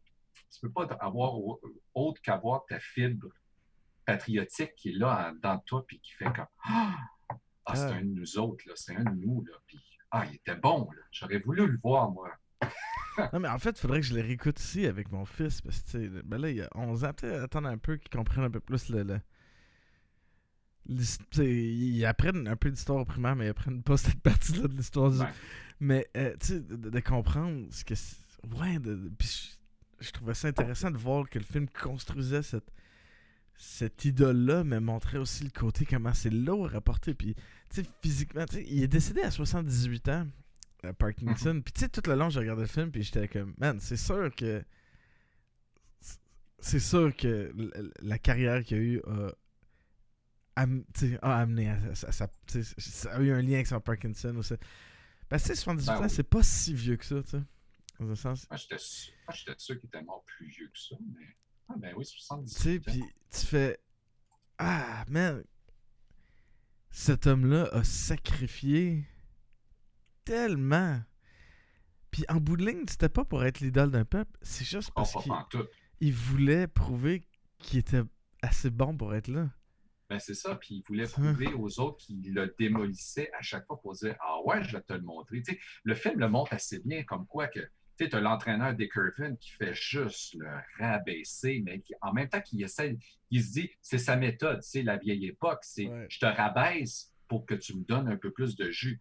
tu 0.51 0.59
peux 0.61 0.71
pas 0.71 0.83
avoir 1.01 1.33
au- 1.35 1.59
autre 1.95 2.21
qu'avoir 2.21 2.65
ta 2.67 2.79
fibre 2.79 3.27
patriotique 4.05 4.75
qui 4.75 4.89
est 4.89 4.97
là 4.97 5.33
dans 5.41 5.57
toi 5.59 5.83
puis 5.85 5.99
qui 5.99 6.11
fait 6.13 6.25
comme 6.25 6.45
Ah, 6.63 6.95
ah, 7.65 7.75
c'est 7.75 7.81
un 7.91 8.01
de 8.01 8.05
nous 8.19 8.37
autres, 8.37 8.63
là, 8.67 8.73
c'est 8.75 8.95
un 8.95 9.03
de 9.03 9.15
nous. 9.25 9.43
Là. 9.45 9.53
Puis, 9.67 9.79
ah, 10.11 10.25
il 10.29 10.35
était 10.35 10.55
bon. 10.55 10.89
là. 10.91 11.01
J'aurais 11.11 11.39
voulu 11.39 11.67
le 11.67 11.79
voir, 11.83 12.09
moi. 12.11 12.31
Non, 13.33 13.39
mais 13.39 13.47
en 13.47 13.59
fait, 13.59 13.71
il 13.71 13.79
faudrait 13.79 13.99
que 14.01 14.05
je 14.05 14.13
le 14.15 14.21
réécoute 14.21 14.59
ici 14.59 14.85
avec 14.85 15.11
mon 15.11 15.25
fils. 15.25 15.61
Parce 15.61 15.81
que, 15.81 16.21
ben 16.23 16.37
là, 16.39 16.49
il 16.49 16.57
y 16.57 16.61
a 16.61 16.69
11 16.75 17.03
ans. 17.03 17.13
Peut-être 17.13 17.43
attendre 17.43 17.67
un 17.67 17.77
peu 17.77 17.97
qu'il 17.97 18.09
comprenne 18.09 18.43
un 18.45 18.51
peu 18.51 18.59
plus 18.59 18.89
le. 18.89 19.19
ils 21.37 22.05
apprennent 22.05 22.47
un 22.47 22.55
peu 22.55 22.71
d'histoire 22.71 22.99
au 22.99 23.05
primaire, 23.05 23.35
mais 23.35 23.45
ils 23.45 23.49
apprennent 23.49 23.83
pas 23.83 23.97
cette 23.97 24.21
partie-là 24.21 24.67
de 24.67 24.75
l'histoire 24.75 25.11
du. 25.11 25.19
Ouais. 25.19 25.27
Mais, 25.79 26.07
euh, 26.17 26.35
tu 26.39 26.47
sais, 26.47 26.59
de, 26.59 26.75
de 26.89 26.99
comprendre 26.99 27.67
ce 27.71 27.83
que. 27.85 27.93
Ouais, 28.57 28.79
de, 28.79 28.95
de- 28.95 29.09
puis 29.17 29.55
je, 29.99 30.05
je 30.05 30.11
trouvais 30.11 30.33
ça 30.33 30.47
intéressant 30.47 30.91
de 30.91 30.97
voir 30.97 31.29
que 31.29 31.39
le 31.39 31.45
film 31.45 31.67
construisait 31.69 32.41
cette. 32.43 32.71
Cette 33.61 34.05
idole-là, 34.05 34.63
mais 34.63 34.79
montrait 34.79 35.17
aussi 35.17 35.43
le 35.43 35.49
côté 35.49 35.85
comment 35.85 36.13
c'est 36.13 36.29
lourd 36.29 36.73
à 36.75 36.79
porter. 36.79 37.13
Puis, 37.13 37.35
tu 37.69 37.83
sais, 37.83 37.89
physiquement, 38.01 38.45
tu 38.45 38.55
sais, 38.55 38.65
il 38.65 38.81
est 38.81 38.87
décédé 38.87 39.21
à 39.21 39.31
78 39.31 40.07
ans, 40.07 40.27
euh, 40.85 40.93
Parkinson. 40.93 41.61
Puis, 41.63 41.73
tu 41.73 41.81
sais, 41.81 41.89
tout 41.89 42.01
le 42.07 42.15
long, 42.15 42.29
je 42.29 42.39
regardais 42.39 42.61
le 42.63 42.67
film, 42.67 42.91
puis 42.91 43.03
j'étais 43.03 43.27
comme, 43.27 43.53
man, 43.57 43.79
c'est 43.79 43.97
sûr 43.97 44.33
que. 44.35 44.63
C'est 46.61 46.79
sûr 46.79 47.15
que 47.15 47.53
la 48.01 48.19
carrière 48.19 48.63
qu'il 48.65 48.77
a 48.77 48.79
eue 48.81 49.01
a, 49.07 49.31
am- 50.57 50.83
a 51.21 51.39
amené 51.39 51.69
à, 51.69 51.75
à- 51.75 52.09
à 52.09 52.11
ça 52.11 52.27
a 53.13 53.21
eu 53.21 53.31
un 53.31 53.41
lien 53.41 53.53
avec 53.55 53.67
son 53.67 53.79
Parkinson 53.79 54.35
aussi. 54.35 54.55
Parce 55.29 55.43
que 55.43 55.49
tu 55.49 55.55
sais, 55.55 55.61
78 55.61 55.85
Ben 55.87 55.95
ans, 55.97 56.01
oui. 56.03 56.09
c'est 56.09 56.23
pas 56.23 56.43
si 56.43 56.73
vieux 56.73 56.97
que 56.97 57.05
ça, 57.05 57.23
tu 57.23 57.29
sais. 57.29 57.41
Dans 57.99 58.09
un 58.11 58.15
sens. 58.15 58.45
Moi, 58.49 58.57
j'étais 58.57 58.77
sûr, 59.57 59.79
qu'il 59.79 59.87
était 59.87 60.01
mort 60.01 60.23
plus 60.25 60.47
vieux 60.47 60.67
que 60.67 60.77
ça. 60.79 60.95
Mais... 61.17 61.25
Ah, 61.69 61.75
ben 61.77 61.93
oui, 61.95 62.03
Tu 62.05 62.11
sais, 62.19 62.25
78 62.25 62.79
puis 62.81 63.03
tu 63.31 63.45
fais. 63.45 63.79
Ah, 64.57 65.05
man. 65.07 65.43
Cet 66.91 67.25
homme-là 67.27 67.69
a 67.71 67.83
sacrifié 67.85 69.05
tellement. 70.29 71.01
Puis 72.11 72.23
en 72.29 72.35
bout 72.35 72.55
de 72.57 72.65
ligne, 72.65 72.83
c'était 72.87 73.09
pas 73.09 73.25
pour 73.25 73.43
être 73.43 73.59
l'idole 73.59 73.91
d'un 73.91 74.05
peuple, 74.05 74.31
c'est 74.41 74.65
juste 74.65 74.89
Oh, 74.91 74.93
parce 74.97 75.13
qu'il 75.23 75.33
il 76.01 76.13
voulait 76.13 76.67
prouver 76.67 77.23
qu'il 77.57 77.79
était 77.79 78.03
assez 78.41 78.69
bon 78.69 78.95
pour 78.95 79.13
être 79.15 79.27
là. 79.27 79.49
Ben, 80.09 80.17
c'est 80.19 80.33
ça. 80.33 80.55
Puis 80.55 80.75
il 80.75 80.83
voulait 80.87 81.07
prouver 81.07 81.53
aux 81.53 81.79
autres 81.79 81.97
qu'il 81.97 82.33
le 82.33 82.55
démolissait 82.57 83.29
à 83.37 83.41
chaque 83.41 83.65
fois 83.65 83.79
pour 83.81 83.93
dire 83.93 84.15
Ah 84.21 84.37
ouais, 84.45 84.63
je 84.63 84.75
vais 84.77 84.81
te 84.83 84.93
le 84.93 85.01
montrer. 85.01 85.43
Le 85.83 85.95
film 85.95 86.19
le 86.19 86.29
montre 86.29 86.53
assez 86.53 86.79
bien, 86.79 87.03
comme 87.03 87.25
quoi 87.27 87.47
que 87.47 87.59
tu 87.97 88.07
as 88.11 88.19
l'entraîneur 88.21 88.73
Dick 88.73 88.91
Irvin 88.95 89.35
qui 89.35 89.49
fait 89.51 89.73
juste 89.73 90.35
le 90.35 90.47
rabaisser, 90.79 91.61
mais 91.65 91.81
qui, 91.81 91.93
en 92.01 92.13
même 92.13 92.29
temps 92.29 92.41
qu'il 92.41 92.63
essaie, 92.63 92.97
il 93.29 93.43
se 93.43 93.51
dit 93.51 93.69
c'est 93.81 93.97
sa 93.97 94.15
méthode, 94.15 94.61
c'est 94.63 94.83
la 94.83 94.97
vieille 94.97 95.25
époque, 95.27 95.59
c'est 95.63 95.87
Ouais. 95.87 96.05
je 96.09 96.19
te 96.19 96.25
rabaisse 96.25 97.13
pour 97.27 97.45
que 97.45 97.55
tu 97.55 97.75
me 97.77 97.83
donnes 97.83 98.07
un 98.07 98.17
peu 98.17 98.31
plus 98.31 98.55
de 98.55 98.71
jus. 98.71 98.99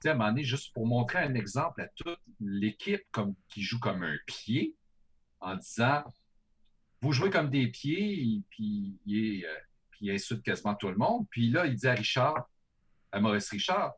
Sais, 0.00 0.10
à 0.10 0.12
un 0.12 0.14
moment 0.14 0.28
donné, 0.30 0.44
juste 0.44 0.72
pour 0.72 0.86
montrer 0.86 1.18
un 1.18 1.34
exemple 1.34 1.80
à 1.82 1.88
toute 1.88 2.20
l'équipe 2.40 3.02
comme, 3.10 3.34
qui 3.48 3.62
joue 3.62 3.80
comme 3.80 4.02
un 4.04 4.16
pied, 4.26 4.76
en 5.40 5.56
disant 5.56 6.04
Vous 7.00 7.12
jouez 7.12 7.30
comme 7.30 7.50
des 7.50 7.68
pieds, 7.68 8.42
puis 8.50 8.98
il 9.06 9.44
euh, 9.44 9.54
il 10.00 10.10
insulte 10.12 10.42
quasiment 10.44 10.74
tout 10.76 10.88
le 10.88 10.96
monde. 10.96 11.26
Puis 11.30 11.50
là, 11.50 11.66
il 11.66 11.74
dit 11.74 11.88
à 11.88 11.94
Richard, 11.94 12.48
à 13.10 13.18
Maurice 13.20 13.50
Richard, 13.50 13.94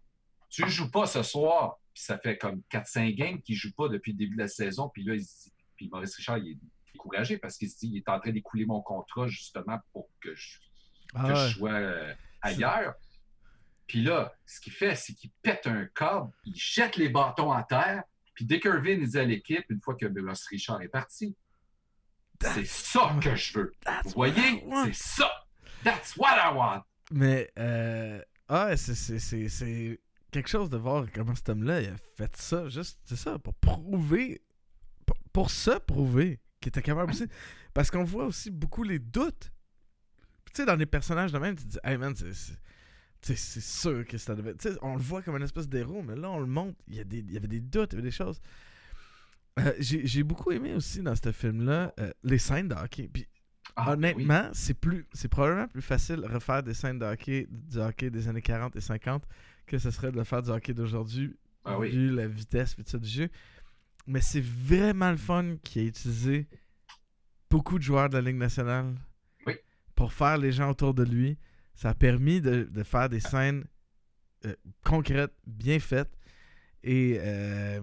tu 0.49 0.65
ne 0.65 0.69
joues 0.69 0.91
pas 0.91 1.07
ce 1.07 1.23
soir. 1.23 1.77
Puis 1.93 2.05
ça 2.05 2.19
fait 2.19 2.39
comme 2.39 2.63
4-5 2.71 3.15
games 3.15 3.43
qu'il 3.43 3.55
ne 3.55 3.59
joue 3.59 3.73
pas 3.73 3.89
depuis 3.89 4.13
le 4.13 4.19
début 4.19 4.37
de 4.37 4.41
la 4.41 4.49
saison. 4.49 4.89
Puis 4.89 5.05
là, 5.05 5.15
il 5.15 5.23
se 5.25 5.45
dit- 5.49 5.53
puis 5.77 5.89
Maurice 5.91 6.17
Richard, 6.17 6.39
il 6.39 6.53
est 6.53 6.59
découragé 6.95 7.37
parce 7.37 7.59
qu'il 7.59 7.69
se 7.69 7.79
dit, 7.81 7.89
il 7.89 7.97
est 7.99 8.09
en 8.09 8.19
train 8.19 8.31
d'écouler 8.33 8.65
mon 8.65 8.81
contrat 8.81 9.27
justement 9.29 9.79
pour 9.93 10.09
que 10.21 10.35
je, 10.35 10.59
Ah 11.15 11.25
que 11.29 11.33
ouais. 11.35 11.49
je 11.49 11.57
sois 11.59 11.73
euh, 11.73 12.15
ailleurs. 12.41 12.95
Puis 13.91 14.03
là, 14.03 14.33
ce 14.47 14.61
qu'il 14.61 14.73
fait, 14.73 14.95
c'est 14.95 15.15
qu'il 15.15 15.33
pète 15.43 15.67
un 15.67 15.85
câble, 15.87 16.31
il 16.45 16.55
jette 16.55 16.97
les 16.97 17.09
bâtons 17.09 17.51
à 17.51 17.65
terre, 17.65 18.05
puis 18.35 18.45
Dick 18.45 18.65
Irvin 18.65 18.91
il 19.01 19.09
dit 19.09 19.19
à 19.19 19.25
l'équipe, 19.25 19.65
une 19.69 19.81
fois 19.81 19.97
que 19.97 20.07
Maurice 20.07 20.47
Richard 20.47 20.81
est 20.81 20.87
parti, 20.89 21.35
c'est 22.41 22.65
ça 22.69 23.17
que 23.21 23.35
je 23.35 23.59
veux. 23.59 23.73
That's 23.85 24.05
Vous 24.05 24.11
voyez? 24.13 24.65
C'est 24.85 24.95
ça. 24.95 25.29
That's 25.83 26.17
what 26.17 26.37
I 26.37 26.55
want. 26.55 26.85
Mais, 27.11 27.51
euh, 27.59 28.23
ah, 28.47 28.77
c'est- 28.77 29.99
quelque 30.31 30.49
chose 30.49 30.71
de 30.71 30.77
voir 30.77 31.07
comment 31.13 31.35
cet 31.35 31.49
homme-là 31.49 31.79
a 31.79 31.97
fait 32.17 32.37
ça, 32.37 32.69
juste, 32.69 33.01
c'est 33.07 33.17
ça, 33.17 33.41
pour 33.41 33.55
prouver, 33.55 34.41
pour, 35.05 35.17
pour 35.33 35.51
se 35.51 35.77
prouver 35.81 36.39
qu'il 36.61 36.69
était 36.69 36.83
capable 36.83 37.11
aussi. 37.11 37.27
Parce 37.75 37.91
qu'on 37.91 38.05
voit 38.05 38.27
aussi 38.27 38.53
beaucoup 38.53 38.85
les 38.85 39.01
doutes. 39.01 39.51
Tu 40.47 40.59
sais, 40.59 40.65
dans 40.65 40.77
les 40.77 40.87
personnages 40.87 41.33
de 41.33 41.39
même, 41.41 41.57
tu 41.57 41.65
te 41.65 41.69
dis, 41.71 41.79
hey 41.83 41.97
man, 41.97 42.15
c'est. 42.15 42.55
C'est- 43.23 43.61
sûr 43.61 44.07
que 44.07 44.19
ça 44.19 44.35
devait. 44.35 44.55
on 44.83 44.97
le 44.97 45.03
voit 45.03 45.23
comme 45.23 45.37
une 45.37 45.43
espèce 45.43 45.69
d'héros, 45.69 46.03
mais 46.03 46.17
là, 46.17 46.31
on 46.31 46.41
le 46.41 46.47
montre. 46.47 46.79
Il 46.89 46.97
y, 46.97 47.01
a 47.01 47.05
des, 47.05 47.19
il 47.19 47.33
y 47.33 47.37
avait 47.37 47.49
des 47.49 47.61
doutes, 47.61 47.93
il 47.93 47.97
y 47.97 47.99
avait 47.99 48.09
des 48.09 48.15
choses. 48.15 48.41
Euh, 49.59 49.73
j'ai 49.79 50.23
beaucoup 50.23 50.53
aimé 50.53 50.75
aussi 50.75 51.03
dans 51.03 51.15
ce 51.15 51.33
film-là 51.33 51.93
euh, 51.99 52.13
les 52.23 52.39
scènes 52.39 52.69
de 52.69 52.75
hockey. 52.75 53.09
Puis, 53.13 53.27
ah, 53.77 53.93
honnêtement, 53.93 54.49
c'est 54.53 54.75
plus 54.75 55.07
c'est 55.13 55.29
probablement 55.29 55.69
plus 55.69 55.83
facile 55.83 56.17
de 56.17 56.27
refaire 56.27 56.63
des 56.63 56.75
scènes 56.75 56.99
de 56.99 57.05
hockey, 57.05 57.47
du 57.51 57.79
hockey 57.79 58.11
des 58.11 58.29
années 58.29 58.43
40 58.43 58.77
et 58.77 58.81
50 58.81 59.23
que 59.67 59.79
ce 59.79 59.91
serait 59.91 60.11
de 60.13 60.23
faire 60.25 60.43
du 60.43 60.51
hockey 60.51 60.75
d'aujourd'hui, 60.75 61.37
ah 61.65 61.79
vu 61.79 62.11
la 62.11 62.27
vitesse 62.27 62.73
et 62.79 62.83
tout 62.83 62.91
ça 62.91 62.99
du 62.99 63.09
jeu. 63.09 63.29
Mais 64.07 64.21
c'est 64.21 64.41
vraiment 64.41 65.11
le 65.11 65.17
fun 65.17 65.57
qui 65.63 65.79
a 65.81 65.83
utilisé 65.83 66.49
beaucoup 67.49 67.79
de 67.79 67.83
joueurs 67.83 68.09
de 68.09 68.15
la 68.15 68.23
Ligue 68.23 68.37
nationale 68.39 68.95
pour 69.95 70.13
faire 70.13 70.39
les 70.39 70.51
gens 70.51 70.71
autour 70.71 70.95
de 70.95 71.05
lui. 71.05 71.37
Ça 71.81 71.89
a 71.89 71.95
permis 71.95 72.43
de, 72.43 72.83
faire 72.83 73.09
des 73.09 73.21
scènes 73.21 73.65
euh, 74.45 74.55
concrètes, 74.85 75.33
bien 75.47 75.79
faites. 75.79 76.11
Et 76.85 77.17
euh, 77.21 77.81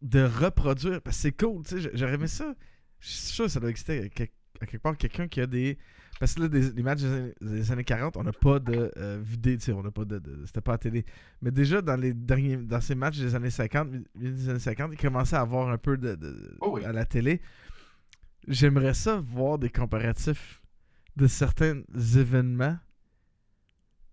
de 0.00 0.22
reproduire. 0.22 1.02
Parce 1.02 1.16
que 1.16 1.22
c'est 1.24 1.32
cool, 1.32 1.62
tu 1.66 1.82
sais, 1.82 1.90
j'aurais 1.92 2.14
aimé 2.14 2.28
ça. 2.28 2.54
Je 2.98 3.08
suis 3.08 3.32
sûr 3.34 3.44
que 3.44 3.50
ça 3.50 3.60
doit 3.60 3.68
exister 3.68 4.04
à 4.04 4.08
quelque 4.08 4.78
part 4.78 4.96
quelqu'un 4.96 5.28
qui 5.28 5.42
a 5.42 5.46
des. 5.46 5.76
Parce 6.18 6.32
que 6.32 6.40
là, 6.40 6.48
des, 6.48 6.70
les 6.70 6.82
matchs 6.82 7.02
des 7.42 7.70
années, 7.70 7.84
40, 7.84 8.16
on 8.16 8.22
n'a 8.22 8.32
pas 8.32 8.58
de 8.58 8.90
euh, 8.96 9.20
vidéo, 9.22 9.58
tu 9.58 9.64
sais, 9.64 9.72
on 9.72 9.82
n'a 9.82 9.90
pas 9.90 10.06
de. 10.06 10.22
C'était 10.46 10.62
pas 10.62 10.72
à 10.72 10.78
télé. 10.78 11.04
Mais 11.42 11.50
déjà, 11.50 11.82
dans 11.82 11.96
les 11.96 12.14
derniers. 12.14 12.56
Dans 12.56 12.80
ces 12.80 12.94
matchs 12.94 13.18
des 13.18 13.34
années 13.34 13.50
50, 13.50 13.90
des 14.14 14.48
années 14.48 14.58
50, 14.58 14.92
il 14.94 14.98
commençait 14.98 15.36
à 15.36 15.42
avoir 15.42 15.68
un 15.68 15.76
peu 15.76 15.98
de. 15.98 16.56
Oh 16.62 16.78
à 16.82 16.92
la 16.92 17.04
télé. 17.04 17.42
J'aimerais 18.48 18.94
ça 18.94 19.20
voir 19.20 19.58
des 19.58 19.68
comparatifs 19.68 20.62
de 21.16 21.26
certains 21.26 21.82
événements 22.16 22.78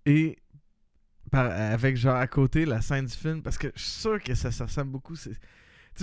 et 0.07 0.37
avec 1.33 1.97
genre 1.97 2.15
à 2.15 2.27
côté 2.27 2.65
la 2.65 2.79
scène 2.79 3.05
du 3.05 3.13
film 3.13 3.43
parce 3.43 3.57
que 3.57 3.67
je 3.75 3.81
suis 3.81 3.91
sûr 4.01 4.23
que 4.23 4.33
ça, 4.33 4.51
ça 4.51 4.65
ressemble 4.65 4.91
beaucoup. 4.91 5.15
Tu 5.17 5.35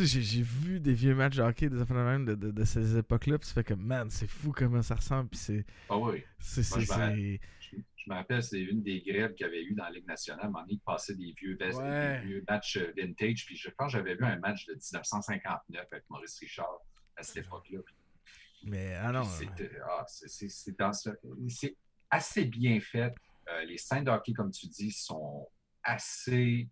sais, 0.06 0.20
j'ai 0.20 0.42
vu 0.42 0.78
des 0.78 0.92
vieux 0.92 1.14
matchs 1.14 1.36
de 1.36 1.42
hockey 1.42 1.70
des 1.70 1.80
affaires 1.80 1.96
même 1.96 2.26
de, 2.26 2.34
de, 2.34 2.64
ces 2.64 2.98
époques-là, 2.98 3.38
puis 3.38 3.48
ça 3.48 3.54
fait 3.54 3.64
que, 3.64 3.74
man, 3.74 4.10
c'est 4.10 4.26
fou 4.26 4.52
comment 4.52 4.82
ça 4.82 4.96
ressemble, 4.96 5.30
puis 5.30 5.38
c'est... 5.38 5.64
Ah 5.88 5.96
oui. 5.96 6.22
C'est... 6.38 6.62
Je, 6.62 8.10
me 8.10 8.14
rappelle, 8.16 8.42
c'est 8.42 8.60
une 8.60 8.82
des 8.82 9.00
grèves 9.00 9.32
qu'il 9.34 9.46
y 9.46 9.48
avait 9.48 9.62
eu 9.62 9.72
dans 9.72 9.84
la 9.84 9.92
Ligue 9.92 10.06
nationale, 10.06 10.50
à 10.54 10.58
un 10.58 10.64
il 10.68 10.80
passait 10.80 11.14
des 11.14 11.32
vieux, 11.40 11.56
des 11.56 11.70
vieux 12.24 12.44
matchs 12.46 12.76
euh, 12.76 12.92
vintage, 12.96 13.46
puis 13.46 13.56
je 13.56 13.70
pense 13.70 13.92
que 13.92 13.98
j'avais 13.98 14.14
vu 14.16 14.24
un 14.24 14.38
match 14.40 14.66
de 14.66 14.72
1959 14.72 15.86
avec 15.90 16.04
Maurice 16.10 16.38
Richard 16.40 16.80
à 17.16 17.22
cette 17.22 17.46
époque-là. 17.46 17.78
Mais, 18.64 18.94
ah 18.96 19.12
non... 19.12 19.22
Ah, 19.88 20.04
c'est 20.08 21.76
assez 22.10 22.44
bien 22.44 22.80
fait. 22.80 23.14
Euh, 23.48 23.64
les 23.64 23.78
scènes 23.78 24.04
de 24.04 24.10
hockey, 24.10 24.32
comme 24.32 24.50
tu 24.50 24.66
dis, 24.66 24.90
sont 24.90 25.48
assez 25.82 26.68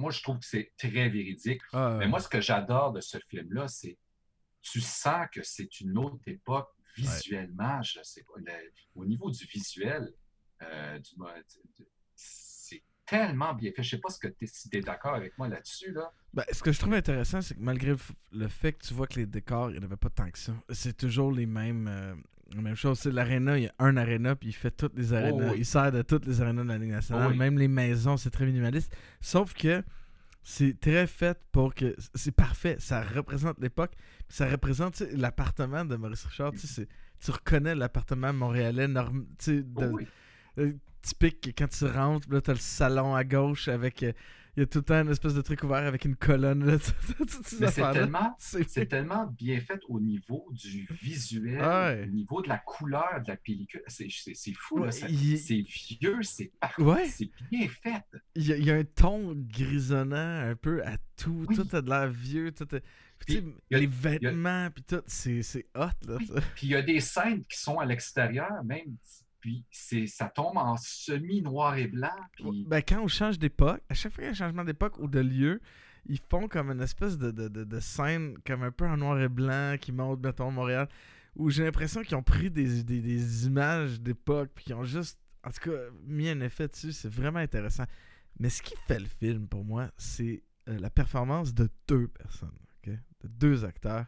moi, 0.00 0.10
je 0.10 0.22
trouve 0.22 0.38
que 0.38 0.46
c'est 0.46 0.72
très 0.78 1.08
véridique. 1.10 1.60
Ah, 1.72 1.96
Mais 1.98 2.08
moi, 2.08 2.20
ce 2.20 2.28
que 2.28 2.40
j'adore 2.40 2.92
de 2.92 3.00
ce 3.00 3.18
film-là, 3.28 3.68
c'est 3.68 3.98
tu 4.62 4.80
sens 4.80 5.26
que 5.32 5.42
c'est 5.42 5.80
une 5.80 5.96
autre 5.98 6.20
époque 6.26 6.70
visuellement. 6.96 7.82
Je 7.82 8.00
sais 8.02 8.24
pas, 8.24 8.40
au 8.94 9.04
niveau 9.04 9.30
du 9.30 9.44
visuel, 9.44 10.12
euh, 10.62 10.98
c'est 12.14 12.82
tellement 13.06 13.54
bien 13.54 13.72
fait. 13.72 13.82
Je 13.82 13.90
sais 13.90 14.00
pas 14.00 14.10
ce 14.10 14.18
que 14.18 14.28
tu 14.28 14.46
es, 14.72 14.80
d'accord 14.80 15.14
avec 15.14 15.36
moi 15.38 15.48
là-dessus. 15.48 15.92
Là. 15.92 16.12
Ben, 16.32 16.44
ce 16.50 16.62
que 16.62 16.72
je 16.72 16.78
trouve 16.78 16.94
intéressant, 16.94 17.42
c'est 17.42 17.54
que 17.54 17.60
malgré 17.60 17.94
le 18.32 18.48
fait 18.48 18.72
que 18.72 18.86
tu 18.86 18.94
vois 18.94 19.06
que 19.06 19.16
les 19.16 19.26
décors, 19.26 19.70
il 19.70 19.74
n'y 19.74 19.80
en 19.80 19.84
avait 19.84 19.96
pas 19.96 20.10
tant 20.10 20.30
que 20.30 20.38
ça, 20.38 20.54
c'est 20.70 20.96
toujours 20.96 21.32
les 21.32 21.46
mêmes. 21.46 21.88
Euh, 21.88 22.14
la 22.54 22.62
même 22.62 22.74
chose, 22.74 22.98
c'est 22.98 23.12
l'aréna, 23.12 23.58
il 23.58 23.64
y 23.64 23.66
a 23.66 23.74
un 23.78 23.96
aréna, 23.96 24.34
puis 24.34 24.48
il 24.48 24.52
fait 24.52 24.70
toutes 24.70 24.96
les 24.96 25.12
arénas. 25.12 25.50
Oh, 25.52 25.54
il 25.56 25.64
sert 25.64 25.92
de 25.92 26.02
toutes 26.02 26.26
les 26.26 26.40
arénas 26.40 26.64
de 26.64 26.68
la 26.68 26.78
Ligue 26.78 26.90
nationale. 26.90 27.30
Oh, 27.32 27.36
Même 27.36 27.58
les 27.58 27.68
maisons, 27.68 28.16
c'est 28.16 28.30
très 28.30 28.44
minimaliste. 28.44 28.94
Sauf 29.20 29.54
que 29.54 29.82
c'est 30.42 30.78
très 30.80 31.06
fait 31.06 31.38
pour 31.52 31.74
que. 31.74 31.94
C'est 32.14 32.34
parfait. 32.34 32.76
Ça 32.78 33.02
représente 33.02 33.60
l'époque. 33.60 33.92
Ça 34.28 34.48
représente 34.48 35.00
l'appartement 35.12 35.84
de 35.84 35.96
Maurice 35.96 36.24
Richard. 36.24 36.52
Tu 37.20 37.30
reconnais 37.30 37.74
l'appartement 37.74 38.32
montréalais 38.32 38.88
norm, 38.88 39.26
de, 39.46 39.64
oh, 39.76 40.00
euh, 40.58 40.72
typique 41.02 41.54
quand 41.56 41.68
tu 41.68 41.84
rentres. 41.84 42.26
Là, 42.30 42.40
tu 42.40 42.50
as 42.50 42.54
le 42.54 42.60
salon 42.60 43.14
à 43.14 43.24
gauche 43.24 43.68
avec. 43.68 44.02
Euh, 44.02 44.12
il 44.60 44.64
y 44.64 44.64
a 44.64 44.66
tout 44.66 44.80
le 44.80 44.84
temps 44.84 45.00
une 45.00 45.08
espèce 45.08 45.32
de 45.32 45.40
truc 45.40 45.62
ouvert 45.62 45.86
avec 45.86 46.04
une 46.04 46.16
colonne. 46.16 46.78
c'est 47.42 47.92
tellement, 47.92 48.36
tellement, 48.90 49.26
bien 49.26 49.58
fait 49.58 49.80
au 49.88 49.98
niveau 50.00 50.46
du 50.52 50.86
visuel, 51.00 52.04
au 52.04 52.12
niveau 52.12 52.42
de 52.42 52.48
la 52.48 52.58
couleur 52.58 53.22
de 53.24 53.28
la 53.28 53.38
pellicule. 53.38 53.82
C'est 53.86 54.10
fou. 54.52 54.84
c'est 54.90 55.06
vieux, 55.06 56.22
c'est 56.22 56.52
C'est 57.08 57.30
bien 57.50 57.68
fait. 57.68 58.04
Il 58.34 58.44
y, 58.44 58.70
a, 58.70 58.74
un 58.74 58.84
ton 58.84 59.34
grisonnant 59.34 60.50
un 60.50 60.54
peu 60.56 60.84
à 60.84 60.98
tout. 61.16 61.46
Tout 61.54 61.66
a 61.74 61.80
de 61.80 61.88
l'air 61.88 62.08
vieux. 62.08 62.52
Tout 62.52 62.68
les 63.70 63.86
vêtements, 63.86 64.68
puis 64.70 64.84
tout, 64.84 65.02
c'est 65.06 65.66
hot. 65.74 66.06
Là, 66.06 66.18
Puis 66.54 66.66
il 66.66 66.70
y 66.70 66.74
a 66.74 66.82
des 66.82 67.00
scènes 67.00 67.44
qui 67.46 67.58
sont 67.58 67.78
à 67.78 67.86
l'extérieur, 67.86 68.62
même 68.62 68.96
puis 69.40 69.64
ça 70.06 70.28
tombe 70.28 70.56
en 70.56 70.76
semi-noir 70.76 71.76
et 71.76 71.86
blanc. 71.86 72.08
Ben, 72.66 72.82
quand 72.86 73.02
on 73.02 73.08
change 73.08 73.38
d'époque, 73.38 73.82
à 73.88 73.94
chaque 73.94 74.12
fois 74.12 74.22
qu'il 74.22 74.24
y 74.24 74.28
a 74.28 74.30
un 74.30 74.34
changement 74.34 74.64
d'époque 74.64 74.98
ou 74.98 75.08
de 75.08 75.20
lieu, 75.20 75.60
ils 76.06 76.18
font 76.18 76.48
comme 76.48 76.70
une 76.70 76.80
espèce 76.80 77.18
de, 77.18 77.30
de, 77.30 77.80
scène 77.80 78.36
comme 78.46 78.62
un 78.62 78.70
peu 78.70 78.86
en 78.86 78.96
noir 78.96 79.20
et 79.20 79.28
blanc 79.28 79.76
qui 79.80 79.92
montre, 79.92 80.22
mettons, 80.22 80.50
Montréal, 80.50 80.88
où 81.36 81.50
j'ai 81.50 81.64
l'impression 81.64 82.02
qu'ils 82.02 82.16
ont 82.16 82.22
pris 82.22 82.50
des, 82.50 82.82
des, 82.82 83.46
images 83.46 84.00
d'époque, 84.00 84.50
puis 84.54 84.64
qu'ils 84.64 84.74
ont 84.74 84.84
juste, 84.84 85.18
en 85.44 85.50
tout 85.50 85.70
cas, 85.70 85.78
mis 86.04 86.28
un 86.28 86.40
effet 86.40 86.68
dessus. 86.68 86.92
C'est 86.92 87.12
vraiment 87.12 87.38
intéressant. 87.38 87.84
Mais 88.38 88.50
ce 88.50 88.62
qui 88.62 88.74
fait 88.86 88.98
le 88.98 89.06
film, 89.06 89.46
pour 89.46 89.64
moi, 89.64 89.90
c'est 89.96 90.42
euh, 90.68 90.78
la 90.78 90.90
performance 90.90 91.54
de 91.54 91.68
deux 91.86 92.08
personnes, 92.08 92.58
de 92.86 93.28
deux 93.28 93.64
acteurs. 93.64 94.06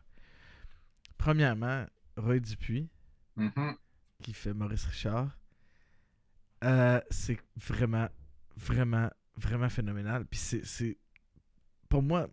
Premièrement, 1.19 1.87
Roy 2.17 2.41
Dupuis. 2.41 2.89
Mm-hmm 3.37 3.77
qui 4.23 4.33
fait 4.33 4.55
Maurice 4.55 4.85
Richard. 4.87 5.39
Euh, 6.65 7.01
c'est 7.11 7.39
vraiment, 7.57 8.09
vraiment, 8.57 9.11
vraiment 9.37 9.69
phénoménal. 9.69 10.25
Puis 10.27 10.39
c'est. 10.39 10.99
Pour 11.89 12.03
moi, 12.03 12.29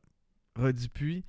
Roy 0.55 0.71
Dupuis, 0.71 1.25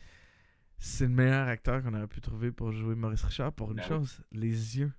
c'est 0.79 1.05
le 1.05 1.11
meilleur 1.11 1.49
acteur 1.49 1.83
qu'on 1.83 1.95
aurait 1.95 2.07
pu 2.07 2.21
trouver 2.21 2.53
pour 2.53 2.71
jouer 2.73 2.95
Maurice 2.95 3.25
Richard 3.25 3.53
pour 3.53 3.71
une 3.73 3.79
ben 3.79 3.85
chose 3.85 4.23
les 4.31 4.79
yeux. 4.79 4.93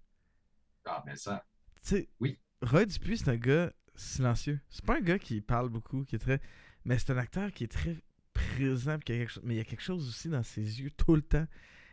Ah, 0.86 1.04
mais 1.06 1.16
ça. 1.16 1.46
Tu 1.84 1.90
sais, 1.90 2.10
oui. 2.20 2.38
Roy 2.62 2.86
Dupuis, 2.86 3.20
c'est 3.20 3.30
un 3.30 3.38
gars 3.38 3.72
silencieux. 3.96 4.60
C'est 4.70 4.84
pas 4.86 4.98
un 4.98 5.02
gars 5.02 5.20
qui 5.20 5.42
parle 5.42 5.70
beaucoup, 5.70 6.04
qui 6.04 6.16
est 6.16 6.20
très. 6.20 6.42
Mais 6.84 6.98
c'est 6.98 7.12
un 7.12 7.18
acteur 7.18 7.52
qui 7.52 7.64
est 7.64 7.72
très 7.72 7.96
présent. 8.34 8.98
Mais 9.44 9.56
il 9.56 9.58
y 9.58 9.62
a 9.62 9.64
quelque 9.64 9.84
chose 9.84 10.08
aussi 10.08 10.28
dans 10.28 10.44
ses 10.44 10.82
yeux 10.82 10.92
tout 10.92 11.16
le 11.16 11.22
temps. 11.22 11.48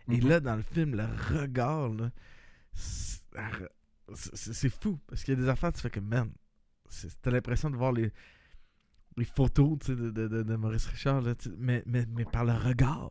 Et 0.09 0.19
mm-hmm. 0.19 0.29
là, 0.29 0.41
dans 0.41 0.57
le 0.57 0.63
film, 0.63 0.97
le 0.97 1.05
regard, 1.05 1.91
là, 1.91 2.11
c'est 4.15 4.69
fou. 4.71 4.99
Parce 5.07 5.25
qu'il 5.25 5.35
y 5.35 5.37
a 5.37 5.41
des 5.41 5.49
affaires, 5.49 5.73
tu 5.73 5.81
fais 5.81 5.91
que, 5.91 6.01
man, 6.01 6.33
t'as 7.23 7.31
l'impression 7.31 7.71
de 7.71 7.77
voir 7.77 7.93
les, 7.93 8.13
les 9.17 9.25
photos 9.25 9.79
de, 9.79 10.11
de, 10.11 10.29
de, 10.29 10.57
Maurice 10.57 10.87
Richard, 10.87 11.23
mais, 11.59 11.83
mais, 11.87 12.07
mais, 12.09 12.25
par 12.25 12.45
le 12.45 12.53
regard. 12.53 13.11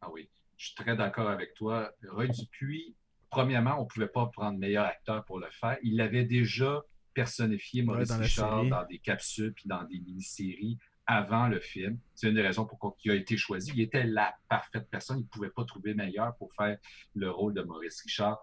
Ah 0.00 0.10
oui, 0.12 0.28
je 0.56 0.66
suis 0.66 0.74
très 0.74 0.96
d'accord 0.96 1.28
avec 1.28 1.54
toi. 1.54 1.92
Roy 2.08 2.28
Dupuis, 2.28 2.96
premièrement, 3.30 3.78
on 3.80 3.84
ne 3.84 3.88
pouvait 3.88 4.08
pas 4.08 4.26
prendre 4.26 4.58
meilleur 4.58 4.86
acteur 4.86 5.24
pour 5.24 5.38
le 5.38 5.50
faire. 5.50 5.78
Il 5.82 6.00
avait 6.00 6.24
déjà 6.24 6.82
personnifié 7.12 7.82
Maurice 7.82 8.12
Richard 8.12 8.64
dans 8.66 8.84
des 8.86 8.98
capsules 8.98 9.52
puis 9.52 9.68
dans 9.68 9.84
des 9.84 9.98
mini-séries 10.00 10.78
avant 11.06 11.48
le 11.48 11.60
film. 11.60 11.98
C'est 12.14 12.28
une 12.28 12.34
des 12.34 12.42
raisons 12.42 12.66
pour 12.66 12.96
il 13.04 13.10
a 13.10 13.14
été 13.14 13.36
choisi. 13.36 13.72
Il 13.74 13.80
était 13.80 14.04
la 14.04 14.34
parfaite 14.48 14.88
personne. 14.90 15.18
Il 15.18 15.24
ne 15.24 15.28
pouvait 15.28 15.50
pas 15.50 15.64
trouver 15.64 15.94
meilleur 15.94 16.34
pour 16.36 16.52
faire 16.54 16.76
le 17.14 17.30
rôle 17.30 17.54
de 17.54 17.62
Maurice 17.62 18.02
Richard. 18.02 18.40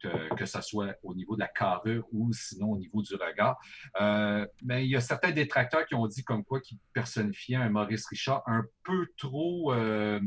Que, 0.00 0.34
que 0.34 0.44
ce 0.44 0.60
soit 0.60 0.96
au 1.02 1.14
niveau 1.14 1.34
de 1.34 1.40
la 1.40 1.48
carrure 1.48 2.06
ou 2.12 2.30
sinon 2.34 2.72
au 2.72 2.78
niveau 2.78 3.00
du 3.00 3.14
regard. 3.14 3.58
Euh, 3.98 4.46
mais 4.62 4.84
il 4.84 4.90
y 4.90 4.96
a 4.96 5.00
certains 5.00 5.30
détracteurs 5.30 5.86
qui 5.86 5.94
ont 5.94 6.06
dit 6.06 6.22
comme 6.22 6.44
quoi 6.44 6.60
qu'il 6.60 6.76
personnifiait 6.92 7.56
un 7.56 7.70
Maurice 7.70 8.06
Richard 8.08 8.42
un 8.44 8.64
peu 8.82 9.06
trop, 9.16 9.72
euh, 9.72 10.20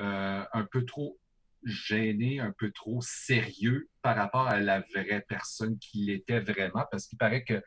euh, 0.00 0.44
un 0.52 0.64
peu 0.64 0.84
trop 0.84 1.18
gêné, 1.64 2.40
un 2.40 2.52
peu 2.52 2.70
trop 2.70 3.00
sérieux 3.00 3.88
par 4.02 4.14
rapport 4.14 4.46
à 4.46 4.60
la 4.60 4.80
vraie 4.80 5.24
personne 5.26 5.78
qu'il 5.78 6.10
était 6.10 6.40
vraiment, 6.40 6.84
parce 6.90 7.06
qu'il 7.06 7.16
paraît 7.16 7.44
que 7.44 7.62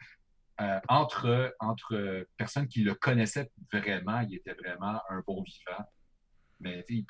euh, 0.61 0.79
entre, 0.89 1.55
entre 1.59 2.27
personnes 2.37 2.67
qui 2.67 2.83
le 2.83 2.93
connaissaient 2.93 3.51
vraiment, 3.71 4.21
il 4.21 4.35
était 4.35 4.53
vraiment 4.53 5.01
un 5.09 5.23
bon 5.25 5.41
vivant. 5.41 5.85
Mais 6.59 6.85
il 6.89 7.05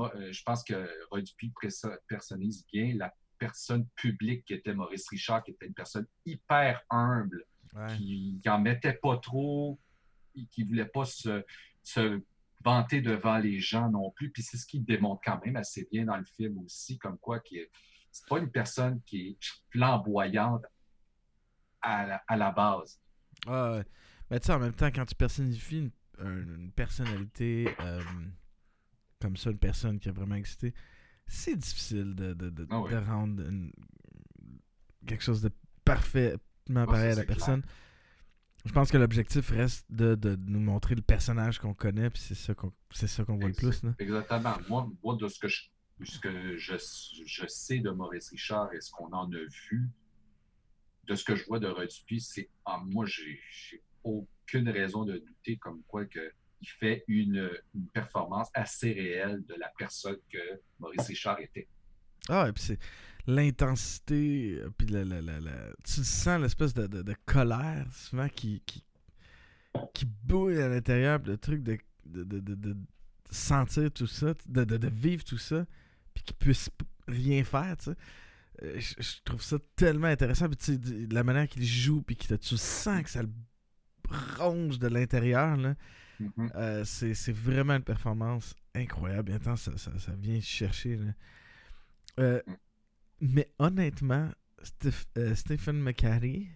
euh, 0.00 0.32
je 0.32 0.42
pense 0.42 0.64
que 0.64 0.88
Roy 1.10 1.20
Dupuis 1.20 1.52
personnalise 2.08 2.64
bien 2.72 2.94
la 2.96 3.12
personne 3.38 3.86
publique 3.94 4.46
qui 4.46 4.54
était 4.54 4.72
Maurice 4.72 5.08
Richard, 5.10 5.44
qui 5.44 5.50
était 5.50 5.66
une 5.66 5.74
personne 5.74 6.06
hyper 6.24 6.82
humble, 6.88 7.44
qui 7.96 8.40
n'en 8.44 8.58
mettait 8.58 8.94
pas 8.94 9.18
trop, 9.18 9.78
qui 10.50 10.64
ne 10.64 10.68
voulait 10.68 10.86
pas 10.86 11.04
se, 11.04 11.44
se, 11.82 12.22
vanter 12.64 13.00
devant 13.00 13.38
les 13.38 13.60
gens 13.60 13.90
non 13.90 14.10
plus. 14.12 14.30
Puis 14.30 14.42
c'est 14.42 14.56
ce 14.56 14.66
qu'il 14.66 14.84
démontre 14.84 15.20
quand 15.24 15.44
même 15.44 15.56
assez 15.56 15.86
bien 15.90 16.04
dans 16.04 16.16
le 16.16 16.24
film 16.24 16.58
aussi, 16.58 16.98
comme 16.98 17.18
quoi 17.18 17.40
qui 17.40 17.60
c'est 18.12 18.28
pas 18.28 18.38
une 18.38 18.50
personne 18.50 19.00
qui 19.06 19.28
est 19.28 19.36
flamboyante 19.70 20.64
à 21.82 22.06
la, 22.06 22.22
à 22.28 22.36
la 22.36 22.50
base. 22.52 23.00
Ah, 23.46 23.72
ouais. 23.72 23.84
Mais 24.30 24.40
tu 24.40 24.46
sais, 24.46 24.52
en 24.52 24.58
même 24.58 24.72
temps, 24.74 24.86
quand 24.94 25.04
tu 25.04 25.14
personnifies 25.14 25.78
une, 25.78 25.90
un- 26.18 26.54
une 26.54 26.72
personnalité 26.72 27.68
euh, 27.80 28.00
comme 29.20 29.36
ça, 29.36 29.50
une 29.50 29.58
personne 29.58 29.98
qui 29.98 30.08
a 30.08 30.12
vraiment 30.12 30.34
existé, 30.36 30.74
c'est 31.26 31.56
difficile 31.56 32.14
de, 32.14 32.34
de, 32.34 32.50
de, 32.50 32.66
Ah 32.70 32.80
ouais. 32.80 32.90
de 32.90 32.96
rendre 32.96 33.42
une- 33.48 33.72
quelque 35.06 35.22
chose 35.22 35.42
de 35.42 35.50
parfaitement 35.84 36.86
pareil 36.86 37.12
à 37.12 37.14
la 37.16 37.24
personne. 37.24 37.62
Je 38.64 38.72
pense 38.72 38.90
que 38.92 38.96
l'objectif 38.98 39.50
reste 39.50 39.84
de, 39.90 40.14
de 40.14 40.36
nous 40.36 40.60
montrer 40.60 40.94
le 40.94 41.02
personnage 41.02 41.58
qu'on 41.58 41.74
connaît, 41.74 42.10
puis 42.10 42.20
c'est 42.22 42.36
ça 42.36 42.54
qu'on 42.54 42.72
c'est 42.92 43.08
ça 43.08 43.24
qu'on 43.24 43.36
voit 43.36 43.48
le 43.48 43.54
plus. 43.54 43.82
Exactement. 43.98 44.54
Moi, 44.68 44.88
moi, 45.02 45.16
de 45.16 45.26
ce 45.26 45.40
que 45.40 45.48
je, 45.48 45.62
ce 46.04 46.18
que 46.20 46.56
je, 46.56 46.74
je 47.26 47.46
sais 47.48 47.80
de 47.80 47.90
Maurice 47.90 48.30
Richard 48.30 48.72
et 48.72 48.80
ce 48.80 48.92
qu'on 48.92 49.10
en 49.12 49.28
a 49.32 49.36
vu, 49.70 49.88
de 51.04 51.14
ce 51.14 51.24
que 51.24 51.34
je 51.34 51.44
vois 51.46 51.58
de 51.58 51.68
Roy 51.68 51.86
Dupuis, 51.86 52.20
c'est 52.20 52.48
ah, 52.64 52.80
moi, 52.84 53.04
j'ai 53.06 53.40
aucune 54.04 54.68
raison 54.68 55.04
de 55.04 55.18
douter 55.18 55.56
comme 55.56 55.82
quoi 55.84 56.04
que 56.06 56.32
il 56.62 56.68
fait 56.68 57.04
une, 57.08 57.50
performance 57.92 58.48
assez 58.54 58.92
réelle 58.92 59.44
de 59.46 59.54
la 59.54 59.68
personne 59.76 60.18
que 60.30 60.38
Maurice 60.78 61.08
Richard 61.08 61.40
était. 61.40 61.66
Ah, 62.28 62.46
et 62.48 62.52
puis 62.52 62.62
c'est 62.62 62.78
l'intensité, 63.26 64.58
euh, 64.60 64.70
puis 64.76 64.86
la, 64.86 65.04
la, 65.04 65.20
la, 65.20 65.40
tu 65.84 66.04
sens 66.04 66.40
l'espèce 66.40 66.72
de, 66.74 66.86
de, 66.86 67.14
colère 67.26 67.86
souvent 67.92 68.28
qui, 68.28 68.62
qui, 68.64 68.84
qui 69.92 70.04
bouille 70.04 70.60
à 70.60 70.68
l'intérieur, 70.68 71.20
le 71.24 71.36
truc 71.36 71.62
de, 71.62 71.78
de, 72.06 72.24
de, 72.40 72.76
sentir 73.30 73.90
tout 73.90 74.06
ça, 74.06 74.34
de, 74.46 74.88
vivre 74.88 75.24
tout 75.24 75.38
ça, 75.38 75.66
puis 76.14 76.22
qu'il 76.22 76.36
puisse 76.36 76.70
rien 77.08 77.42
faire, 77.44 77.76
tu 77.76 77.86
sais. 77.86 77.96
Euh, 78.62 78.78
Je, 78.78 78.94
je 79.00 79.16
trouve 79.24 79.42
ça 79.42 79.56
tellement 79.76 80.06
intéressant, 80.08 80.48
puis 80.48 80.56
tu 80.56 80.74
sais, 80.74 81.06
la 81.10 81.24
manière 81.24 81.48
qu'il 81.48 81.64
joue, 81.64 82.02
puis 82.02 82.16
que 82.16 82.34
tu 82.34 82.56
sens 82.56 83.02
que 83.02 83.10
ça 83.10 83.22
le 83.22 83.30
ronge 84.38 84.78
de 84.78 84.86
l'intérieur, 84.88 85.56
là. 85.56 85.74
Mhm. 86.20 86.52
Euh, 86.54 86.84
c'est 86.84 87.32
vraiment 87.32 87.74
une 87.74 87.82
performance 87.82 88.54
incroyable. 88.74 89.32
Attends, 89.32 89.56
ça, 89.56 89.76
ça, 89.76 89.98
ça 89.98 90.12
vient 90.12 90.40
chercher. 90.40 90.96
là. 90.96 91.12
Euh, 92.20 92.42
mais 93.20 93.50
honnêtement, 93.58 94.30
Steph- 94.62 95.06
euh, 95.18 95.34
Stephen 95.34 95.80
McHattie, 95.82 96.48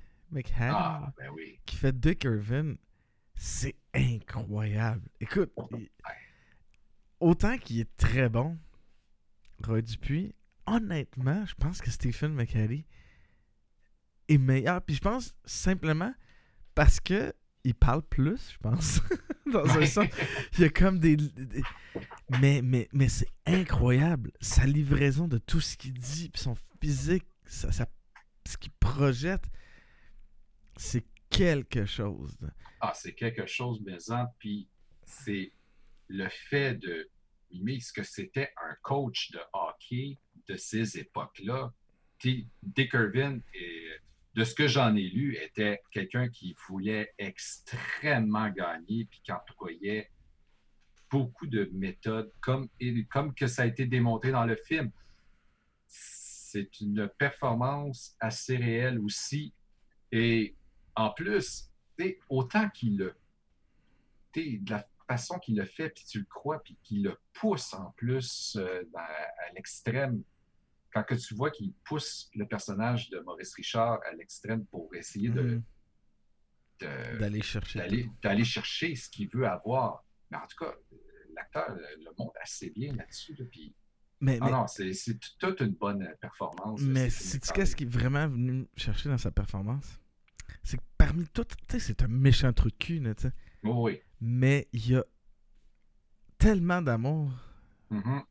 Ah, 0.60 1.12
ben 1.18 1.30
oui. 1.34 1.58
qui 1.66 1.76
fait 1.76 1.98
Dick 1.98 2.24
Irvin, 2.24 2.74
c'est 3.34 3.74
incroyable. 3.94 5.08
Écoute, 5.20 5.50
il- 5.72 5.88
autant 7.20 7.56
qu'il 7.58 7.80
est 7.80 7.96
très 7.96 8.28
bon, 8.28 8.56
Roy 9.64 9.82
Dupuis, 9.82 10.34
honnêtement, 10.66 11.44
je 11.46 11.54
pense 11.54 11.80
que 11.80 11.90
Stephen 11.90 12.34
McHattie 12.34 12.84
est 14.28 14.38
meilleur. 14.38 14.82
Puis 14.82 14.96
je 14.96 15.00
pense 15.00 15.34
simplement 15.44 16.12
parce 16.74 17.00
que 17.00 17.32
il 17.64 17.74
parle 17.74 18.02
plus, 18.02 18.52
je 18.52 18.58
pense. 18.58 19.00
Dans 19.52 19.64
un 19.78 19.86
sens, 19.86 20.06
il 20.54 20.60
y 20.60 20.64
a 20.64 20.68
comme 20.68 20.98
des. 21.00 21.16
des- 21.16 21.62
Mais, 22.40 22.60
mais, 22.62 22.88
mais 22.92 23.08
c'est 23.08 23.28
incroyable. 23.44 24.32
Sa 24.40 24.66
livraison 24.66 25.26
de 25.28 25.38
tout 25.38 25.60
ce 25.60 25.76
qu'il 25.76 25.94
dit, 25.94 26.28
puis 26.28 26.42
son 26.42 26.56
physique, 26.80 27.24
ça, 27.44 27.70
ça- 27.72 27.88
ce 28.46 28.56
qu'il 28.56 28.72
projette, 28.72 29.44
c'est 30.76 31.04
quelque 31.30 31.84
chose. 31.86 32.36
Ah, 32.80 32.92
c'est 32.94 33.14
quelque 33.14 33.46
chose, 33.46 33.80
mais 33.84 33.96
en, 34.12 34.26
puis 34.38 34.68
c'est 35.04 35.52
le 36.08 36.28
fait 36.28 36.74
de 36.74 37.08
mimer 37.50 37.80
ce 37.80 37.92
que 37.92 38.02
c'était 38.02 38.52
un 38.62 38.74
coach 38.82 39.30
de 39.32 39.40
hockey 39.52 40.18
de 40.48 40.56
ces 40.56 40.98
époques-là. 40.98 41.72
Dick 42.22 42.92
Irvin, 42.94 43.40
et, 43.54 43.90
de 44.34 44.44
ce 44.44 44.54
que 44.54 44.68
j'en 44.68 44.94
ai 44.96 45.08
lu, 45.08 45.36
était 45.36 45.80
quelqu'un 45.90 46.28
qui 46.28 46.54
voulait 46.68 47.14
extrêmement 47.18 48.48
gagner, 48.50 49.06
puis 49.06 49.20
qui 49.22 49.32
employait 49.32 50.10
beaucoup 51.10 51.46
de 51.46 51.70
méthodes, 51.72 52.32
comme, 52.40 52.68
comme 53.10 53.34
que 53.34 53.46
ça 53.46 53.62
a 53.62 53.66
été 53.66 53.86
démontré 53.86 54.32
dans 54.32 54.44
le 54.44 54.56
film. 54.56 54.90
C'est 55.86 56.80
une 56.80 57.08
performance 57.18 58.16
assez 58.20 58.56
réelle 58.56 58.98
aussi. 58.98 59.54
Et 60.12 60.54
en 60.94 61.10
plus, 61.10 61.70
autant 62.28 62.68
qu'il 62.70 62.98
le. 62.98 63.14
de 64.34 64.70
la 64.70 64.86
façon 65.06 65.38
qu'il 65.38 65.56
le 65.56 65.64
fait, 65.64 65.90
puis 65.90 66.04
tu 66.04 66.18
le 66.20 66.24
crois, 66.26 66.62
puis 66.62 66.76
qu'il 66.82 67.02
le 67.04 67.16
pousse 67.34 67.72
en 67.74 67.90
plus 67.92 68.56
euh, 68.58 68.82
dans- 68.92 68.98
à 69.00 69.52
l'extrême. 69.54 70.22
Quand 70.92 71.02
que 71.04 71.14
tu 71.14 71.34
vois 71.34 71.50
qu'il 71.50 71.72
pousse 71.84 72.30
le 72.34 72.46
personnage 72.46 73.10
de 73.10 73.18
Maurice 73.20 73.54
Richard 73.54 74.00
à 74.08 74.12
l'extrême 74.14 74.64
pour 74.66 74.94
essayer 74.94 75.28
de, 75.28 75.42
Mhm. 75.42 75.62
D'aller 77.18 77.42
chercher. 77.42 77.78
d'aller, 77.78 78.10
d'aller 78.22 78.44
chercher 78.44 78.94
ce 78.94 79.08
qu'il 79.08 79.28
veut 79.30 79.46
avoir. 79.46 80.04
Mais 80.30 80.36
en 80.36 80.46
tout 80.46 80.56
cas, 80.62 80.74
l'acteur 81.34 81.70
le, 81.74 82.04
le 82.04 82.10
montre 82.18 82.34
assez 82.40 82.70
bien 82.70 82.94
là-dessus. 82.94 83.34
là, 83.38 83.44
puis- 83.50 83.74
Mais, 84.20 84.38
Ah 84.40 84.46
mais, 84.46 84.50
non, 84.52 84.66
c'est, 84.66 84.92
toute 85.38 85.60
une 85.60 85.72
bonne 85.74 86.06
performance. 86.20 86.80
mais 86.82 87.10
C'est 87.10 87.40
qu'est-ce 87.52 87.76
qui 87.76 87.84
est 87.84 87.88
vraiment 87.90 88.26
venu 88.28 88.52
me 88.52 88.66
chercher 88.76 89.08
dans 89.10 89.18
sa 89.18 89.30
performance? 89.30 90.00
C'est 90.62 90.78
que 90.78 90.82
parmi 90.96 91.26
toutes, 91.28 91.54
tu 91.68 91.78
sais, 91.78 91.80
c'est 91.80 92.02
un 92.02 92.08
méchant 92.08 92.52
truc 92.52 92.72
de 92.78 92.84
cul, 92.84 93.00
tu 93.16 93.22
sais. 93.22 93.32
Oh 93.64 93.84
oui. 93.84 94.00
Mais 94.20 94.68
il 94.72 94.90
y 94.90 94.96
a 94.96 95.04
tellement 96.38 96.82
d'amour 96.82 97.30
Mhm. 97.90 98.22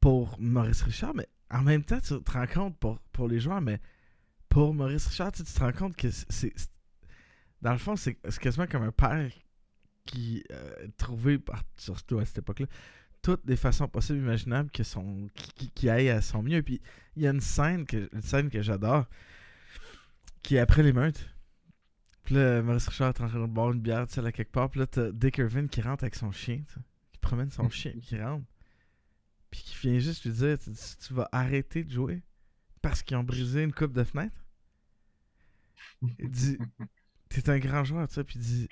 pour 0.00 0.36
Maurice 0.40 0.82
Richard, 0.82 1.14
mais 1.14 1.28
en 1.50 1.62
même 1.62 1.84
temps, 1.84 2.00
tu 2.00 2.20
te 2.22 2.30
rends 2.30 2.46
compte 2.46 2.78
pour, 2.78 2.98
pour 3.12 3.28
les 3.28 3.40
joueurs, 3.40 3.60
mais 3.60 3.80
pour 4.48 4.72
Maurice 4.74 5.06
Richard, 5.08 5.32
tu, 5.32 5.42
tu 5.44 5.52
te 5.52 5.60
rends 5.60 5.72
compte 5.72 5.96
que 5.96 6.08
c'est. 6.10 6.54
Dans 7.60 7.72
le 7.72 7.78
fond, 7.78 7.96
c'est 7.96 8.14
quasiment 8.40 8.66
comme 8.66 8.82
un 8.84 8.92
père 8.92 9.30
qui 10.06 10.42
euh, 10.50 10.88
trouvait, 10.96 11.38
par- 11.38 11.62
surtout 11.76 12.18
à 12.18 12.24
cette 12.24 12.38
époque-là, 12.38 12.66
toutes 13.22 13.42
les 13.44 13.56
façons 13.56 13.86
possibles 13.86 14.18
et 14.20 14.22
imaginables 14.22 14.70
que 14.70 14.82
son, 14.82 15.28
qui, 15.34 15.70
qui, 15.70 15.90
aille 15.90 16.08
à 16.08 16.22
son 16.22 16.42
mieux. 16.42 16.62
Puis 16.62 16.80
il 17.16 17.22
y 17.22 17.26
a 17.26 17.30
une 17.30 17.42
scène 17.42 17.84
que, 17.84 18.08
une 18.14 18.22
scène 18.22 18.48
que 18.48 18.62
j'adore, 18.62 19.04
qui 20.42 20.56
est 20.56 20.58
après 20.60 20.82
l'émeute. 20.82 21.28
Puis 22.30 22.36
là, 22.36 22.62
Maurice 22.62 22.86
Richard 22.86 23.08
est 23.08 23.20
en 23.22 23.28
train 23.28 23.40
de 23.40 23.46
boire 23.46 23.72
une 23.72 23.80
bière, 23.80 24.06
tu 24.06 24.14
sais, 24.14 24.22
là, 24.22 24.30
quelque 24.30 24.52
part. 24.52 24.70
Puis 24.70 24.78
là, 24.78 24.86
t'as 24.86 25.10
Dick 25.10 25.38
Irvin 25.38 25.66
qui 25.66 25.80
rentre 25.82 26.04
avec 26.04 26.14
son 26.14 26.30
chien, 26.30 26.62
tu 26.68 26.74
sais, 26.74 26.80
qui 27.10 27.18
promène 27.18 27.50
son 27.50 27.68
chien, 27.70 27.92
qui 28.00 28.16
rentre. 28.20 28.46
Puis 29.50 29.62
qui 29.62 29.76
vient 29.76 29.98
juste 29.98 30.24
lui 30.24 30.32
dire 30.32 30.58
tu, 30.58 30.70
tu- 30.72 31.14
vas 31.14 31.28
arrêter 31.32 31.84
de 31.84 31.90
jouer 31.90 32.22
parce 32.82 33.02
qu'ils 33.02 33.16
ont 33.16 33.24
brisé 33.24 33.62
une 33.64 33.72
coupe 33.74 33.92
de 33.92 34.04
fenêtre? 34.04 34.36
Il 36.18 36.30
dit 36.30 36.58
T'es 37.28 37.48
un 37.50 37.58
grand 37.58 37.84
joueur, 37.84 38.08
tu 38.08 38.14
sais. 38.14 38.24
Puis 38.24 38.38
il 38.38 38.42
dit 38.42 38.68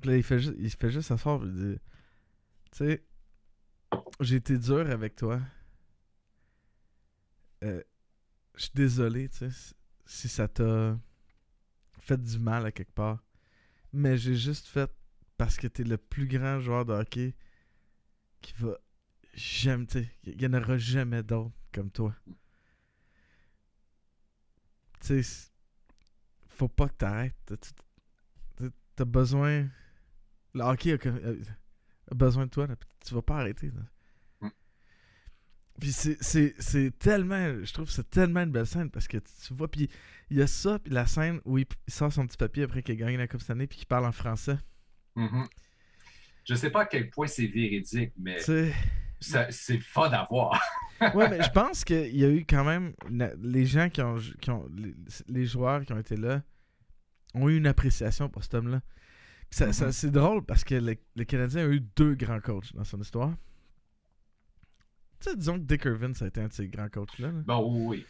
Puis 0.00 0.10
là, 0.10 0.16
il 0.16 0.22
fait 0.22 0.38
juste, 0.38 0.54
il 0.58 0.70
se 0.70 0.76
fait 0.76 0.90
juste 0.90 1.08
s'asseoir. 1.08 1.38
Puis 1.40 1.48
il 1.48 1.54
dit 1.54 1.78
Tu 2.72 2.78
sais, 2.78 3.04
j'ai 4.20 4.36
été 4.36 4.58
dur 4.58 4.90
avec 4.90 5.16
toi. 5.16 5.40
Euh, 7.64 7.82
Je 8.56 8.62
suis 8.64 8.72
désolé, 8.74 9.28
tu 9.30 9.50
sais, 9.50 9.74
si 10.06 10.28
ça 10.28 10.48
t'a 10.48 10.98
fait 12.06 12.22
du 12.22 12.38
mal 12.38 12.66
à 12.66 12.72
quelque 12.72 12.92
part. 12.94 13.22
Mais 13.92 14.18
j'ai 14.18 14.36
juste 14.36 14.66
fait 14.68 14.90
parce 15.38 15.56
que 15.58 15.66
t'es 15.68 15.84
le 15.84 15.98
plus 15.98 16.26
grand 16.28 16.60
joueur 16.60 16.84
de 16.86 16.92
hockey 16.94 17.34
qui 18.40 18.54
va 18.58 18.78
jamais, 19.34 19.86
tu 19.86 20.08
il 20.24 20.40
y 20.42 20.46
en 20.46 20.54
aura 20.54 20.78
jamais 20.78 21.22
d'autres 21.22 21.52
comme 21.72 21.90
toi. 21.90 22.14
Tu 25.00 25.22
sais, 25.22 25.50
faut 26.48 26.68
pas 26.68 26.88
que 26.88 26.94
t'arrêtes. 26.94 27.34
T'as- 27.46 29.04
besoin. 29.04 29.68
Le 30.54 30.62
hockey 30.62 30.92
a, 30.92 30.98
comme- 30.98 31.20
a- 32.10 32.14
besoin 32.14 32.46
de 32.46 32.50
toi, 32.50 32.66
là, 32.66 32.76
tu 33.04 33.14
vas 33.14 33.22
pas 33.22 33.38
arrêter. 33.40 33.72
Mm. 35.76 35.80
Puis 35.80 35.92
c'est- 35.92 36.98
tellement. 36.98 37.64
Je 37.64 37.72
trouve 37.72 37.86
que 37.86 37.92
c'est 37.92 38.08
tellement 38.10 38.40
une 38.42 38.50
belle 38.52 38.66
scène 38.66 38.90
parce 38.90 39.08
que 39.08 39.18
tu, 39.18 39.54
vois, 39.54 39.70
puis 39.70 39.88
il 40.30 40.38
y 40.38 40.42
a 40.42 40.46
ça, 40.46 40.78
puis 40.78 40.92
la 40.92 41.06
scène 41.06 41.40
où 41.44 41.58
il, 41.58 41.66
il 41.86 41.92
sort 41.92 42.12
son 42.12 42.26
petit 42.26 42.36
papier 42.36 42.64
après 42.64 42.82
qu'il 42.82 42.94
a 42.94 42.96
gagné 42.96 43.16
la 43.16 43.28
Coupe 43.28 43.40
cette 43.40 43.50
année, 43.50 43.66
puis 43.66 43.78
qu'il 43.78 43.86
parle 43.86 44.06
en 44.06 44.12
français. 44.12 44.56
Mhm. 45.14 45.46
Je 46.44 46.54
sais 46.54 46.70
pas 46.70 46.82
à 46.82 46.86
quel 46.86 47.10
point 47.10 47.26
c'est 47.26 47.46
véridique, 47.46 48.12
mais 48.18 48.38
c'est 48.38 49.78
fun 49.80 50.10
à 50.10 50.26
voir. 50.30 50.60
Ouais, 51.14 51.28
mais 51.28 51.42
je 51.42 51.50
pense 51.50 51.84
qu'il 51.84 52.16
y 52.16 52.24
a 52.24 52.30
eu 52.30 52.46
quand 52.46 52.64
même. 52.64 52.94
les 53.42 53.66
gens 53.66 53.90
qui 53.90 54.00
ont, 54.00 54.16
qui 54.40 54.50
ont. 54.50 54.66
Les, 54.74 54.94
les 55.28 55.44
joueurs 55.44 55.84
qui 55.84 55.92
ont 55.92 55.98
été 55.98 56.16
là 56.16 56.42
ont 57.34 57.50
eu 57.50 57.58
une 57.58 57.66
appréciation 57.66 58.30
pour 58.30 58.42
cet 58.42 58.54
homme-là. 58.54 58.80
Mhm. 59.60 59.72
c'est 59.92 60.10
drôle 60.10 60.42
parce 60.44 60.64
que 60.64 60.74
le, 60.74 60.96
le 61.14 61.24
Canadien 61.24 61.66
a 61.66 61.68
eu 61.68 61.80
deux 61.96 62.14
grands 62.14 62.40
coachs 62.40 62.74
dans 62.74 62.84
son 62.84 62.98
histoire. 63.00 63.34
Disons 65.34 65.54
que 65.58 65.64
Dick 65.64 65.84
Irvin, 65.84 66.14
ça 66.14 66.26
a 66.26 66.28
été 66.28 66.40
un 66.40 66.48
de 66.48 66.52
ces 66.52 66.68
grands 66.68 66.88
coachs-là. 66.88 67.28
là. 67.28 67.42
Bon, 67.46 67.88
oui. 67.88 68.04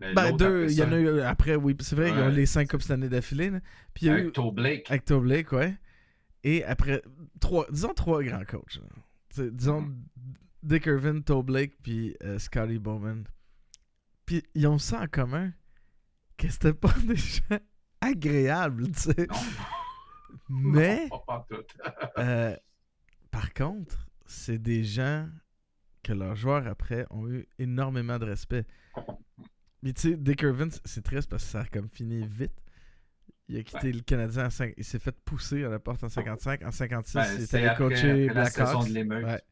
Mais 0.00 0.14
Ben, 0.14 0.36
deux, 0.36 0.66
il 0.70 0.76
y 0.76 0.82
en 0.82 0.92
a 0.92 0.98
eu 0.98 1.20
après, 1.20 1.56
oui. 1.56 1.76
C'est 1.80 1.94
vrai, 1.96 2.08
ils 2.10 2.14
ont 2.14 2.24
eu 2.24 2.28
Ouais. 2.28 2.32
les 2.32 2.46
cinq 2.46 2.70
Coupes 2.70 2.82
cette 2.82 2.92
année 2.92 3.08
d'affilée. 3.08 3.50
Puis 3.92 4.06
il 4.06 4.08
y 4.08 4.10
a 4.10 4.14
eu. 4.16 4.20
Avec 4.20 4.32
Toe 4.32 4.50
Blake. 4.52 4.90
Avec 4.90 5.04
Toe 5.04 5.20
Blake, 5.20 5.52
ouais. 5.52 5.76
Et 6.42 6.64
après, 6.64 7.02
trois, 7.38 7.66
disons 7.70 7.92
trois 7.92 8.22
grands 8.22 8.44
coachs. 8.44 8.80
disons 9.36 9.82
Mhm. 9.82 10.02
Dick 10.62 10.86
Irvin, 10.86 11.20
Toe 11.20 11.42
Blake, 11.42 11.72
puis 11.82 12.16
euh, 12.22 12.38
Scotty 12.38 12.78
Bowman. 12.78 13.24
Puis 14.26 14.42
ils 14.54 14.66
ont 14.66 14.78
ça 14.78 15.00
en 15.02 15.06
commun 15.06 15.52
que 16.38 16.48
c'était 16.48 16.72
pas 16.74 16.92
des 17.06 17.16
gens 17.16 17.58
agréables, 18.00 18.90
tu 18.92 19.00
sais. 19.00 19.26
Mais, 20.48 21.08
Non, 21.10 21.18
pas 21.18 21.24
pantoute. 21.48 21.76
euh, 22.18 22.56
par 23.30 23.52
contre, 23.52 24.06
c'est 24.26 24.58
des 24.58 24.82
gens 24.84 25.28
que 26.12 26.18
leurs 26.18 26.34
joueurs 26.36 26.66
après 26.66 27.06
ont 27.10 27.28
eu 27.28 27.46
énormément 27.58 28.18
de 28.18 28.24
respect. 28.26 28.64
Mais 29.82 29.92
tu 29.92 30.10
sais, 30.10 30.16
Dick 30.16 30.42
Irvin, 30.42 30.68
c'est 30.84 31.02
triste 31.02 31.30
parce 31.30 31.44
que 31.44 31.50
ça 31.50 31.60
a 31.60 31.64
comme 31.66 31.88
fini 31.88 32.26
vite. 32.26 32.52
Il 33.48 33.56
a 33.58 33.62
quitté 33.62 33.92
le 33.92 34.00
Canadien 34.00 34.46
en 34.46 34.50
5... 34.50 34.74
Il 34.76 34.84
s'est 34.84 34.98
fait 34.98 35.16
pousser 35.24 35.64
à 35.64 35.68
la 35.68 35.78
porte 35.78 36.04
en 36.04 36.08
55. 36.08 36.62
En 36.64 36.70
56, 36.70 37.14
Ben, 37.14 37.26
il 37.36 37.42
est 37.42 37.54
allé 37.54 37.66
après- 37.66 37.84
coacher 37.88 38.28
saison 38.28 38.32
Blackhawks. 38.34 38.88
de 38.88 38.92
l'émeute. 38.94 39.24
Ouais. 39.24 39.42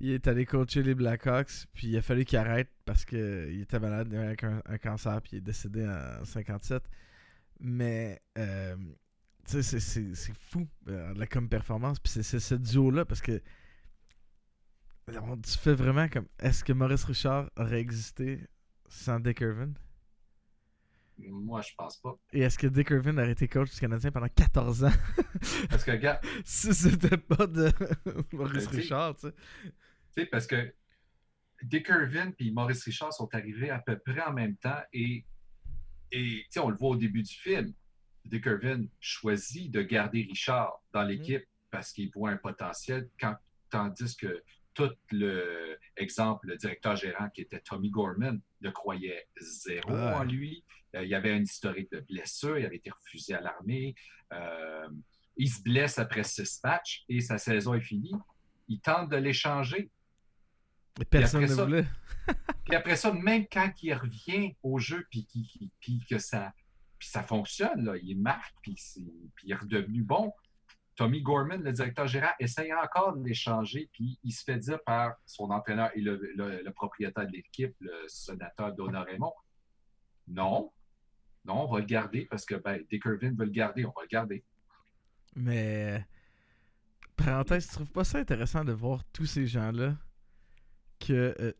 Il 0.00 0.10
est 0.10 0.26
allé 0.26 0.46
coacher 0.46 0.82
les 0.82 0.94
Blackhawks, 0.94 1.66
puis 1.74 1.88
il 1.88 1.96
a 1.96 2.02
fallu 2.02 2.24
qu'il 2.24 2.38
arrête 2.38 2.70
parce 2.84 3.04
qu'il 3.04 3.60
était 3.60 3.78
malade 3.78 4.12
avec 4.14 4.42
un, 4.44 4.60
un 4.66 4.78
cancer, 4.78 5.20
puis 5.22 5.32
il 5.34 5.38
est 5.38 5.40
décédé 5.42 5.86
en 5.86 6.24
57. 6.24 6.82
Mais, 7.60 8.20
euh, 8.38 8.74
tu 9.46 9.62
sais, 9.62 9.80
c'est- 9.80 10.32
fou, 10.50 10.66
euh, 10.88 11.12
la 11.14 11.26
comme 11.26 11.48
performance, 11.48 11.98
puis 12.00 12.10
c'est 12.22 12.40
ce 12.40 12.54
duo-là, 12.54 13.04
parce 13.04 13.20
que 13.22 13.40
on 15.08 15.36
tu 15.36 15.58
fais 15.58 15.74
vraiment 15.74 16.08
comme. 16.08 16.26
Est-ce 16.38 16.64
que 16.64 16.72
Maurice 16.72 17.04
Richard 17.04 17.50
aurait 17.56 17.80
existé 17.80 18.40
sans 18.88 19.20
Dick 19.20 19.40
Irvin? 19.40 19.72
Moi, 21.18 21.60
je 21.62 21.72
pense 21.76 21.96
pas. 21.98 22.18
Et 22.32 22.40
est-ce 22.40 22.58
que 22.58 22.66
Dick 22.66 22.90
Irvin 22.90 23.16
aurait 23.18 23.32
été 23.32 23.46
coach 23.46 23.70
du 23.70 23.78
Canadien 23.78 24.10
pendant 24.10 24.28
14 24.28 24.84
ans? 24.84 24.92
Parce 25.70 25.84
que, 25.84 25.92
regarde, 25.92 26.20
si 26.44 26.74
c'était 26.74 27.16
pas 27.16 27.46
de 27.46 27.70
Maurice 28.32 28.68
Ben, 28.68 28.76
Richard, 28.76 29.16
tu 29.16 29.28
sais 29.28 29.32
Tu 29.32 29.72
sais, 30.22 30.26
parce 30.26 30.46
que 30.46 30.74
Dick 31.62 31.88
Irvin 31.88 32.32
et 32.38 32.50
Maurice 32.50 32.82
Richard 32.84 33.12
sont 33.12 33.28
arrivés 33.32 33.70
à 33.70 33.78
peu 33.78 33.98
près 33.98 34.22
en 34.22 34.32
même 34.32 34.56
temps 34.56 34.80
et, 34.92 35.24
et 36.10 36.42
tu 36.44 36.46
sais, 36.50 36.60
on 36.60 36.68
le 36.68 36.76
voit 36.76 36.90
au 36.90 36.96
début 36.96 37.22
du 37.22 37.34
film. 37.34 37.72
Dick 38.24 38.46
Irvin 38.46 38.84
choisit 39.00 39.70
de 39.70 39.82
garder 39.82 40.26
Richard 40.28 40.82
dans 40.92 41.02
l'équipe 41.02 41.44
parce 41.70 41.92
qu'il 41.92 42.10
voit 42.10 42.30
un 42.30 42.36
potentiel, 42.36 43.08
quand, 43.20 43.36
tandis 43.70 44.16
que 44.16 44.42
tout 44.74 44.90
le 45.10 45.78
exemple, 45.96 46.48
le 46.48 46.56
directeur 46.56 46.96
gérant 46.96 47.28
qui 47.30 47.40
était 47.42 47.60
Tommy 47.60 47.90
Gorman 47.90 48.40
le 48.60 48.70
croyait 48.72 49.28
zéro 49.40 49.92
Ouais. 49.92 50.12
en 50.14 50.24
lui. 50.24 50.64
Euh, 50.94 51.02
il 51.04 51.08
y 51.08 51.14
avait 51.14 51.32
un 51.32 51.42
historique 51.42 51.90
de 51.92 52.00
blessure, 52.00 52.58
il 52.58 52.66
avait 52.66 52.76
été 52.76 52.90
refusé 52.90 53.34
à 53.34 53.40
l'armée. 53.40 53.94
Euh, 54.32 54.88
il 55.36 55.48
se 55.50 55.62
blesse 55.62 55.98
après 55.98 56.22
six 56.24 56.60
matchs 56.62 57.04
et 57.08 57.20
sa 57.20 57.38
saison 57.38 57.74
est 57.74 57.80
finie. 57.80 58.14
Il 58.68 58.80
tente 58.80 59.10
de 59.10 59.16
l'échanger. 59.16 59.90
Et 61.00 61.04
personne 61.04 61.42
ne 61.42 61.46
ça- 61.48 61.64
voulait. 61.64 61.86
Puis 62.64 62.74
après 62.76 62.96
ça, 62.96 63.12
même 63.12 63.46
quand 63.50 63.70
il 63.82 63.92
revient 63.94 64.54
au 64.62 64.78
jeu, 64.78 65.04
puis, 65.10 65.26
puis 65.80 66.00
que 66.08 66.18
ça, 66.18 66.52
puis 66.98 67.08
ça 67.08 67.22
fonctionne, 67.22 67.84
là, 67.84 67.96
il 68.02 68.16
marque, 68.18 68.54
puis, 68.62 68.74
puis 69.34 69.46
il 69.48 69.52
est 69.52 69.56
redevenu 69.56 70.02
bon. 70.02 70.32
Tommy 70.96 71.22
Gorman, 71.22 71.62
le 71.62 71.72
directeur 71.72 72.06
gérant, 72.06 72.30
essaye 72.38 72.72
encore 72.72 73.16
de 73.16 73.24
l'échanger, 73.26 73.88
puis 73.92 74.18
il 74.22 74.32
se 74.32 74.44
fait 74.44 74.58
dire 74.58 74.82
par 74.84 75.14
son 75.26 75.50
entraîneur 75.50 75.90
et 75.94 76.00
le, 76.00 76.70
propriétaire 76.70 77.26
de 77.26 77.32
l'équipe, 77.32 77.74
le 77.80 77.92
sénateur 78.06 78.72
Donna 78.74 79.02
Raymond, 79.02 79.32
non, 80.28 80.72
non, 81.44 81.64
on 81.64 81.72
va 81.72 81.80
le 81.80 81.86
garder 81.86 82.26
parce 82.26 82.46
que 82.46 82.54
ben, 82.54 82.82
Dick 82.88 83.04
Irvin 83.04 83.34
veut 83.34 83.44
le 83.44 83.50
garder, 83.50 83.84
on 83.84 83.90
va 83.90 84.02
le 84.02 84.08
garder. 84.08 84.44
Mais, 85.36 86.04
parenthèse, 87.16 87.66
tu 87.68 87.74
trouves 87.74 87.90
pas 87.90 88.04
ça 88.04 88.18
intéressant 88.18 88.64
de 88.64 88.72
voir 88.72 89.04
tous 89.12 89.26
ces 89.26 89.46
gens-là 89.46 89.96
que. 91.00 91.34
euh, 91.40 91.52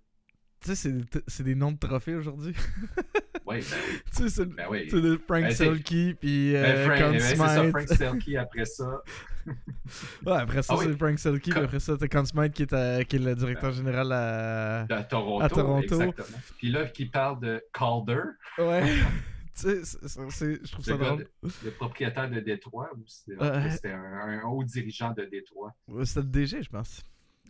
tu 0.61 0.75
sais, 0.75 0.95
c'est 1.27 1.43
des 1.43 1.55
noms 1.55 1.73
de 1.73 1.79
trophées 1.79 2.15
aujourd'hui? 2.15 2.55
Oui, 3.47 3.57
ben 3.71 3.77
oui. 3.91 4.01
tu 4.17 4.23
sais, 4.23 4.29
c'est 4.31 4.45
Ben 4.47 4.67
oui. 4.71 4.87
c'est 4.91 5.01
de 5.01 5.17
Frank 5.27 5.43
Ben, 5.43 5.51
c'est- 5.51 5.65
Selke, 5.67 6.17
puis 6.19 6.53
Ben, 6.53 6.65
euh, 6.65 6.85
Frank- 6.87 7.13
ben, 7.13 7.21
c'est 7.21 7.37
ça. 7.37 7.69
Frank 7.71 7.89
Stelke 7.89 8.35
après 8.37 8.65
ça. 8.65 9.03
Ouais, 10.25 10.33
après 10.33 10.63
ça, 10.63 10.75
Ah 10.79 10.83
c'est 10.83 10.97
Frank 10.97 11.19
Selke, 11.19 11.43
puis 11.43 11.53
après 11.53 11.79
ça, 11.81 11.97
t'as 11.99 12.09
Conn 12.09 12.25
Smythe 12.25 12.55
qui 12.55 12.63
est, 12.63 12.73
à- 12.73 13.05
qui 13.05 13.17
est 13.17 13.19
le 13.19 13.35
directeur 13.35 13.73
général 13.73 14.11
à. 14.13 14.81
À 14.89 15.05
Toronto. 15.05 15.45
À 15.45 15.49
Toronto. 15.51 15.83
Exactement. 15.83 16.39
Puis 16.57 16.71
là, 16.71 16.87
qui 16.87 17.05
parle 17.07 17.41
de 17.41 17.63
Calder, 17.73 18.23
Ouais. 18.59 18.83
tu 19.55 19.61
sais, 19.61 19.85
c'est- 19.85 20.09
c'est- 20.09 20.31
c'est- 20.31 20.61
je 20.67 20.73
trouve 20.73 20.85
ça 20.85 20.97
drôle. 20.97 21.19
de- 21.19 21.29
le 21.65 21.71
propriétaire 21.73 22.31
de 22.31 22.41
Détroit, 22.41 22.89
ou 22.97 23.03
c'était 23.07 23.39
Ouais. 23.39 23.93
un, 23.93 24.41
un 24.41 24.43
haut 24.45 24.65
dirigeant 24.65 25.13
de 25.13 25.25
Détroit. 25.27 25.75
Ouais, 25.89 26.07
C'était 26.07 26.21
le 26.21 26.27
DG, 26.29 26.63
je 26.63 26.71
pense. 26.71 27.03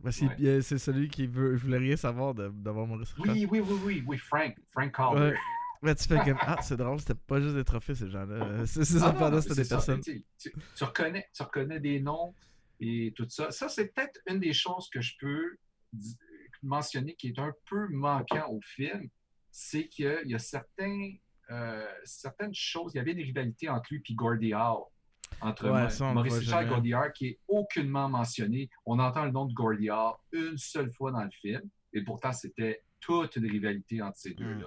Parce 0.02 0.18
que 0.18 0.24
Ouais. 0.24 0.60
c'est 0.62 0.78
celui 0.78 1.08
qui 1.08 1.26
veut, 1.28 1.54
voulait 1.54 1.78
rien 1.78 1.96
savoir 1.96 2.34
d'avoir 2.34 2.86
Maurice 2.88 3.12
Richard. 3.12 3.34
Oui, 3.36 3.46
oui, 3.48 3.60
oui, 3.60 3.78
oui, 3.84 4.04
oui, 4.06 4.18
Frank, 4.18 4.54
Frank 4.72 4.92
Calder. 4.94 5.20
Ouais. 5.30 5.34
Tu 5.92 6.08
fais 6.08 6.18
comme 6.18 6.38
Ah, 6.40 6.58
c'est 6.62 6.76
drôle, 6.76 6.98
c'était 7.00 7.14
pas 7.14 7.40
juste 7.40 7.54
des 7.54 7.64
trophées, 7.64 7.94
ces 7.94 8.08
gens-là. 8.08 8.34
Euh, 8.34 8.66
Ces, 8.66 8.84
ces 8.84 9.02
Ah, 9.02 9.12
non, 9.30 9.40
c'était 9.40 9.56
des 9.56 9.64
ça, 9.64 9.76
personnes. 9.76 10.00
Tu, 10.00 10.24
reconnais, 10.80 11.28
tu 11.34 11.42
reconnais 11.42 11.80
des 11.80 12.00
noms 12.00 12.34
et 12.80 13.12
tout 13.14 13.26
ça. 13.28 13.50
Ça, 13.50 13.68
c'est 13.68 13.92
peut-être 13.92 14.20
une 14.26 14.40
des 14.40 14.52
choses 14.52 14.88
que 14.90 15.00
je 15.00 15.14
peux 15.18 15.58
mentionner 16.62 17.14
qui 17.14 17.28
est 17.28 17.38
un 17.38 17.52
peu 17.68 17.88
manquant 17.88 18.48
au 18.50 18.60
film. 18.62 19.08
C'est 19.50 19.88
qu'il 19.88 20.22
y 20.24 20.34
a 20.34 20.38
certains, 20.38 21.12
euh, 21.50 21.86
certaines 22.04 22.54
choses. 22.54 22.92
Il 22.94 22.98
y 22.98 23.00
avait 23.00 23.12
une 23.12 23.22
rivalité 23.22 23.68
entre 23.68 23.92
lui 23.92 24.02
et 24.08 24.14
Gordie 24.14 24.54
Howe. 24.54 24.90
Entre 25.40 25.70
Ouais, 25.70 25.90
ça, 25.90 26.12
Maurice 26.12 26.38
Richard 26.38 26.62
et 26.84 26.94
Howe, 26.94 27.12
qui 27.12 27.26
est 27.26 27.38
aucunement 27.46 28.08
mentionné. 28.08 28.70
On 28.86 28.98
entend 28.98 29.24
le 29.24 29.30
nom 29.30 29.44
de 29.44 29.52
Gordie 29.52 29.90
Howe 29.90 30.16
une 30.32 30.56
seule 30.56 30.90
fois 30.92 31.12
dans 31.12 31.22
le 31.22 31.30
film. 31.30 31.62
Et 31.92 32.02
pourtant, 32.02 32.32
c'était 32.32 32.82
toute 33.00 33.36
une 33.36 33.46
rivalité 33.46 34.02
entre 34.02 34.16
ces 34.16 34.34
deux-là. 34.34 34.66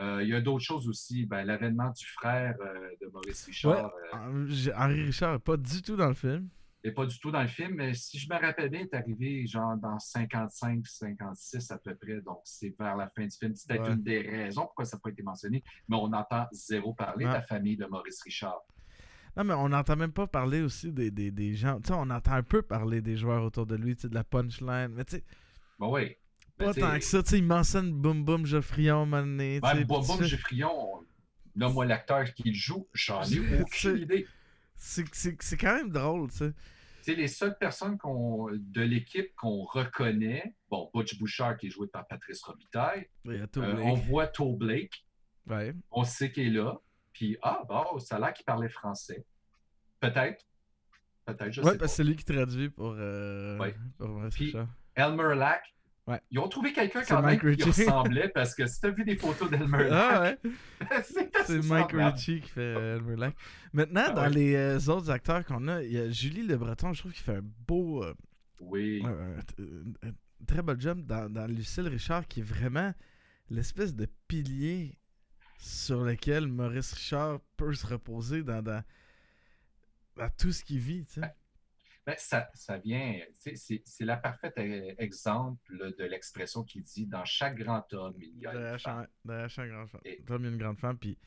Euh, 0.00 0.22
il 0.22 0.28
y 0.28 0.34
a 0.34 0.40
d'autres 0.40 0.64
choses 0.64 0.88
aussi. 0.88 1.26
Ben, 1.26 1.44
L'avènement 1.44 1.90
du 1.90 2.06
frère 2.06 2.54
euh, 2.60 2.90
de 3.00 3.06
Maurice 3.12 3.44
Richard. 3.46 3.90
euh, 4.14 4.46
j'ai- 4.48 4.72
Henri 4.74 5.02
Richard 5.04 5.34
est 5.34 5.38
pas 5.40 5.56
du 5.56 5.82
tout 5.82 5.96
dans 5.96 6.08
le 6.08 6.14
film. 6.14 6.48
n'est 6.84 6.92
pas 6.92 7.06
du 7.06 7.18
tout 7.18 7.32
dans 7.32 7.42
le 7.42 7.48
film, 7.48 7.74
mais 7.74 7.92
si 7.94 8.18
je 8.18 8.28
me 8.32 8.38
rappelle 8.40 8.70
bien, 8.70 8.80
il 8.80 8.84
est 8.84 8.94
arrivé 8.94 9.46
genre 9.48 9.76
dans 9.76 9.98
55, 9.98 10.86
56 10.86 11.72
à 11.72 11.78
peu 11.78 11.94
près, 11.96 12.20
donc 12.20 12.38
c'est 12.44 12.72
vers 12.78 12.96
la 12.96 13.08
fin 13.08 13.24
du 13.24 13.36
film. 13.36 13.52
C'est 13.56 13.66
peut-être 13.68 13.88
Ouais. 13.88 13.94
une 13.94 14.02
des 14.02 14.20
raisons 14.20 14.62
pourquoi 14.62 14.84
ça 14.84 14.96
n'a 14.96 15.00
pas 15.00 15.10
été 15.10 15.22
mentionné, 15.24 15.62
mais 15.88 15.96
on 15.96 16.12
entend 16.12 16.46
zéro 16.52 16.94
parler 16.94 17.24
de 17.26 17.30
la 17.32 17.42
famille 17.42 17.76
de 17.76 17.84
Maurice 17.86 18.22
Richard. 18.22 18.60
Non, 19.36 19.44
mais 19.44 19.54
on 19.54 19.68
n'entend 19.68 19.96
même 19.96 20.12
pas 20.12 20.26
parler 20.28 20.62
aussi 20.62 20.92
des, 20.92 21.10
des, 21.10 21.30
des 21.32 21.54
gens. 21.54 21.80
Tu 21.80 21.88
sais, 21.88 21.94
on 21.96 22.10
entend 22.10 22.32
un 22.32 22.42
peu 22.44 22.62
parler 22.62 23.00
des 23.00 23.16
joueurs 23.16 23.42
autour 23.44 23.66
de 23.66 23.74
lui, 23.76 23.94
tu 23.96 24.02
sais, 24.02 24.08
de 24.08 24.14
la 24.14 24.24
punchline. 24.24 24.88
Mais 24.94 25.04
tu 25.04 25.16
sais, 25.16 25.24
Bon, 25.78 25.92
oui. 25.94 26.16
Pas 26.58 26.74
tant 26.74 26.98
que 26.98 27.04
ça. 27.04 27.22
Tu 27.22 27.30
sais, 27.30 27.38
il 27.38 27.44
mentionne 27.44 27.92
Boum 27.92 28.24
Boum 28.24 28.44
Geoffrion, 28.46 29.06
mané. 29.06 29.60
Ben, 29.60 29.84
Boum 29.84 30.04
Boum 30.06 30.22
Geffrion, 30.22 31.04
nomme-moi 31.54 31.86
l'acteur 31.86 32.24
qui 32.34 32.44
le 32.50 32.54
joue, 32.54 32.88
j'en 32.92 33.22
ai 33.24 33.60
aucune 33.60 33.98
idée. 33.98 34.26
C'est 34.76 35.04
c'est- 35.14 35.36
c'est 35.42 35.56
quand 35.56 35.74
même 35.74 35.90
drôle, 35.90 36.30
tu 36.30 36.36
sais. 36.38 36.52
Tu 37.02 37.14
sais, 37.14 37.14
les 37.14 37.28
seules 37.28 37.56
personnes 37.58 37.96
de 38.52 38.82
l'équipe 38.82 39.34
qu'on 39.36 39.62
reconnaît, 39.62 40.54
bon, 40.70 40.90
Butch 40.92 41.18
Bouchard 41.18 41.56
qui 41.56 41.68
est 41.68 41.70
joué 41.70 41.86
par 41.88 42.06
Patrice 42.06 42.42
Robitaille, 42.42 43.08
euh, 43.26 43.46
on 43.56 43.94
voit 43.94 44.26
To 44.26 44.54
Blake, 44.56 45.06
Ouais. 45.46 45.74
on 45.90 46.04
sait 46.04 46.30
qu'il 46.30 46.46
est 46.48 46.50
là, 46.50 46.78
puis 47.12 47.36
ah, 47.42 47.62
bon, 47.68 47.98
ça 47.98 48.16
a 48.16 48.20
l'air 48.20 48.32
qu'il 48.34 48.44
parlait 48.44 48.68
français. 48.68 49.24
Peut-être. 50.00 50.44
Peut-être, 51.24 51.50
je 51.52 51.60
Ouais, 51.60 51.72
sais 51.72 51.78
parce 51.78 51.78
que 51.78 51.78
pas. 51.80 51.88
c'est 51.88 52.04
lui 52.04 52.16
qui 52.16 52.24
traduit 52.24 52.68
pour, 52.70 52.94
euh, 52.96 53.58
Ouais. 53.58 53.74
pour 53.98 54.20
Puis-. 54.30 54.54
Elmer 54.94 55.34
Lack, 55.34 55.62
Ouais. 56.08 56.20
ils 56.30 56.38
ont 56.38 56.48
trouvé 56.48 56.72
quelqu'un 56.72 57.02
quand 57.04 57.20
même 57.22 57.38
qui 57.38 57.62
ressemblait, 57.64 58.28
parce 58.30 58.54
que 58.54 58.66
si 58.66 58.80
tu 58.80 58.86
as 58.86 58.90
vu 58.90 59.04
des 59.04 59.16
photos 59.16 59.50
d'Elmer 59.50 59.88
Ah 59.90 60.20
Lack, 60.22 60.44
ouais, 60.44 61.02
c'est 61.46 61.62
Mike. 61.64 61.92
Ritchie 61.92 62.40
qui 62.40 62.48
fait 62.48 62.60
euh, 62.60 62.96
Elmer 62.96 63.16
Lack. 63.16 63.36
Maintenant, 63.74 64.04
Ah 64.06 64.12
dans 64.12 64.22
ouais. 64.22 64.30
les 64.30 64.54
euh, 64.56 64.78
autres 64.88 65.10
acteurs 65.10 65.44
qu'on 65.44 65.68
a, 65.68 65.82
il 65.82 65.92
y 65.92 65.98
a 65.98 66.08
Julie 66.10 66.46
Le 66.46 66.56
Breton, 66.56 66.94
je 66.94 67.00
trouve 67.00 67.12
qu'il 67.12 67.22
fait 67.22 67.36
un 67.36 67.42
beau. 67.66 68.02
euh, 68.04 68.14
Oui. 68.60 69.02
un, 69.04 69.08
un- 69.10 69.38
un- 69.38 70.08
un 70.08 70.44
très 70.46 70.62
beau 70.62 70.74
job 70.78 71.04
dans, 71.04 71.28
dans 71.30 71.46
Lucille 71.46 71.88
Richard, 71.88 72.26
qui 72.26 72.40
est 72.40 72.42
vraiment 72.44 72.94
l'espèce 73.50 73.94
de 73.94 74.06
pilier 74.28 74.98
sur 75.58 76.02
lequel 76.04 76.46
Maurice 76.46 76.92
Richard 76.92 77.40
peut 77.56 77.74
se 77.74 77.86
reposer 77.86 78.42
dans, 78.44 78.62
dans, 78.62 78.82
dans 80.16 80.30
tout 80.38 80.52
ce 80.52 80.64
qu'il 80.64 80.78
vit. 80.78 81.04
tu 81.04 81.20
sais. 81.20 81.34
Ben, 82.08 82.14
ça, 82.18 82.48
ça 82.54 82.78
vient, 82.78 83.20
c'est 83.34 83.82
c'est 83.84 84.04
la 84.06 84.16
parfaite 84.16 84.54
euh, 84.56 84.94
exemple 84.96 85.94
de 85.98 86.04
l'expression 86.04 86.64
qui 86.64 86.80
dit 86.80 87.04
dans 87.06 87.24
chaque 87.26 87.56
grand 87.56 87.84
homme, 87.92 88.14
il 88.18 88.38
y 88.38 88.46
a 88.46 88.54
une 88.54 88.78
femme. 88.78 89.02
chaque- 89.02 89.10
derrière 89.26 89.50
chaque 89.50 89.68
grande 89.68 89.88
femme. 89.90 90.00
Et- 90.06 90.22
Comme 90.22 90.42
il 90.42 90.46
y 90.46 90.48
a 90.48 90.52
une 90.52 90.58
grande 90.58 90.78
femme, 90.78 90.96
puis 90.96 91.18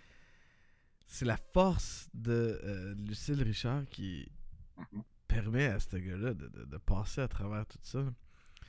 c'est 1.06 1.26
la 1.26 1.38
force 1.38 2.10
de 2.16 2.60
euh, 2.64 2.96
Lucille 2.96 3.44
Richard 3.44 3.86
qui 3.92 4.32
Mhm, 4.78 5.04
permet 5.28 5.68
à 5.68 5.80
ce 5.80 5.98
gars-là 5.98 6.34
de, 6.34 6.48
de- 6.48 6.66
de 6.66 6.78
passer 6.78 7.22
à 7.22 7.28
travers 7.28 7.68
tout 7.68 7.78
ça. 7.84 8.00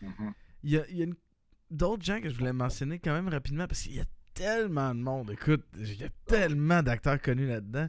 mhm. 0.03 0.35
Il 0.65 0.71
y 0.71 0.77
a, 0.77 0.87
il 0.91 0.97
y 0.99 1.01
a 1.01 1.05
une- 1.07 1.17
d'autres 1.71 2.05
gens 2.05 2.21
que 2.21 2.29
je 2.29 2.37
voulais 2.37 2.53
mentionner 2.53 2.99
quand 2.99 3.15
même 3.15 3.29
rapidement 3.29 3.67
parce 3.67 3.85
qu'il 3.85 3.95
y 3.95 4.01
a 4.01 4.05
tellement 4.35 4.95
de 4.95 5.01
monde. 5.01 5.31
Écoute, 5.31 5.65
il 5.79 5.95
y 5.99 6.05
a 6.05 6.11
tellement 6.27 6.83
d'acteurs 6.83 7.23
connus 7.23 7.47
là-dedans. 7.47 7.89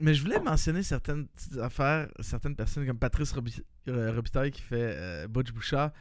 Mais 0.00 0.14
je 0.14 0.22
voulais 0.22 0.40
mentionner 0.40 0.82
certaines 0.82 1.28
petites 1.28 1.58
affaires, 1.58 2.08
certaines 2.20 2.56
personnes 2.56 2.86
comme 2.86 2.98
Patrice 2.98 3.32
Robi- 3.34 3.62
euh, 3.88 4.12
Robitaille 4.14 4.50
qui 4.50 4.62
fait 4.62 4.94
euh, 4.96 5.28
Butch 5.28 5.52
Bouchard. 5.52 5.92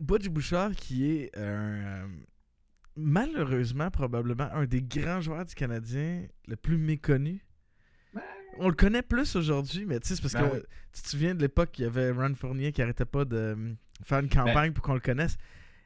Butch 0.00 0.28
Bouchard 0.28 0.72
qui 0.72 1.06
est 1.12 1.36
un, 1.36 1.42
euh, 1.42 2.06
malheureusement, 2.96 3.90
probablement, 3.90 4.48
un 4.52 4.66
des 4.66 4.82
grands 4.82 5.20
joueurs 5.20 5.44
du 5.44 5.54
Canadien 5.54 6.26
le 6.46 6.56
plus 6.56 6.78
méconnu. 6.78 7.44
On 8.58 8.68
le 8.68 8.74
connaît 8.74 9.02
plus 9.02 9.36
aujourd'hui, 9.36 9.86
mais 9.86 10.00
tu 10.00 10.08
sais, 10.08 10.16
c'est 10.16 10.22
parce 10.22 10.34
Ben 10.34 10.50
que 10.50 10.66
tu 10.92 11.02
te 11.02 11.08
souviens 11.08 11.34
de 11.36 11.40
l'époque, 11.40 11.78
il 11.78 11.82
y 11.82 11.84
avait 11.84 12.10
Ron 12.10 12.34
Fournier 12.34 12.72
qui 12.72 12.82
arrêtait 12.82 13.04
pas 13.04 13.24
de 13.24 13.36
euh, 13.36 13.72
faire 14.04 14.18
une 14.18 14.28
campagne 14.28 14.72
pour 14.72 14.82
qu'on 14.84 14.94
le 14.94 15.00
connaisse. 15.00 15.36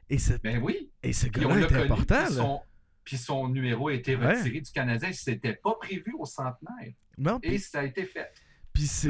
Et, 0.09 0.17
Ben 0.43 0.61
oui. 0.61 0.91
et 1.03 1.13
ce 1.13 1.27
gars-là 1.27 1.59
était 1.61 1.67
connu, 1.75 1.83
important. 1.85 2.25
puis 2.25 2.35
là. 2.35 2.41
son, 2.41 2.61
puis 3.05 3.17
son 3.17 3.47
numéro 3.47 3.87
a 3.87 3.93
été 3.93 4.15
Ouais. 4.17 4.35
retiré 4.37 4.59
du 4.59 4.71
Canadien. 4.71 5.13
C'était 5.13 5.53
pas 5.53 5.75
prévu 5.75 6.13
au 6.19 6.25
centenaire. 6.25 6.91
Non, 7.17 7.39
Et 7.43 7.57
ça 7.59 7.79
a 7.79 7.83
été 7.83 8.03
fait. 8.03 8.29
puis 8.73 8.87
c'est. 8.87 9.07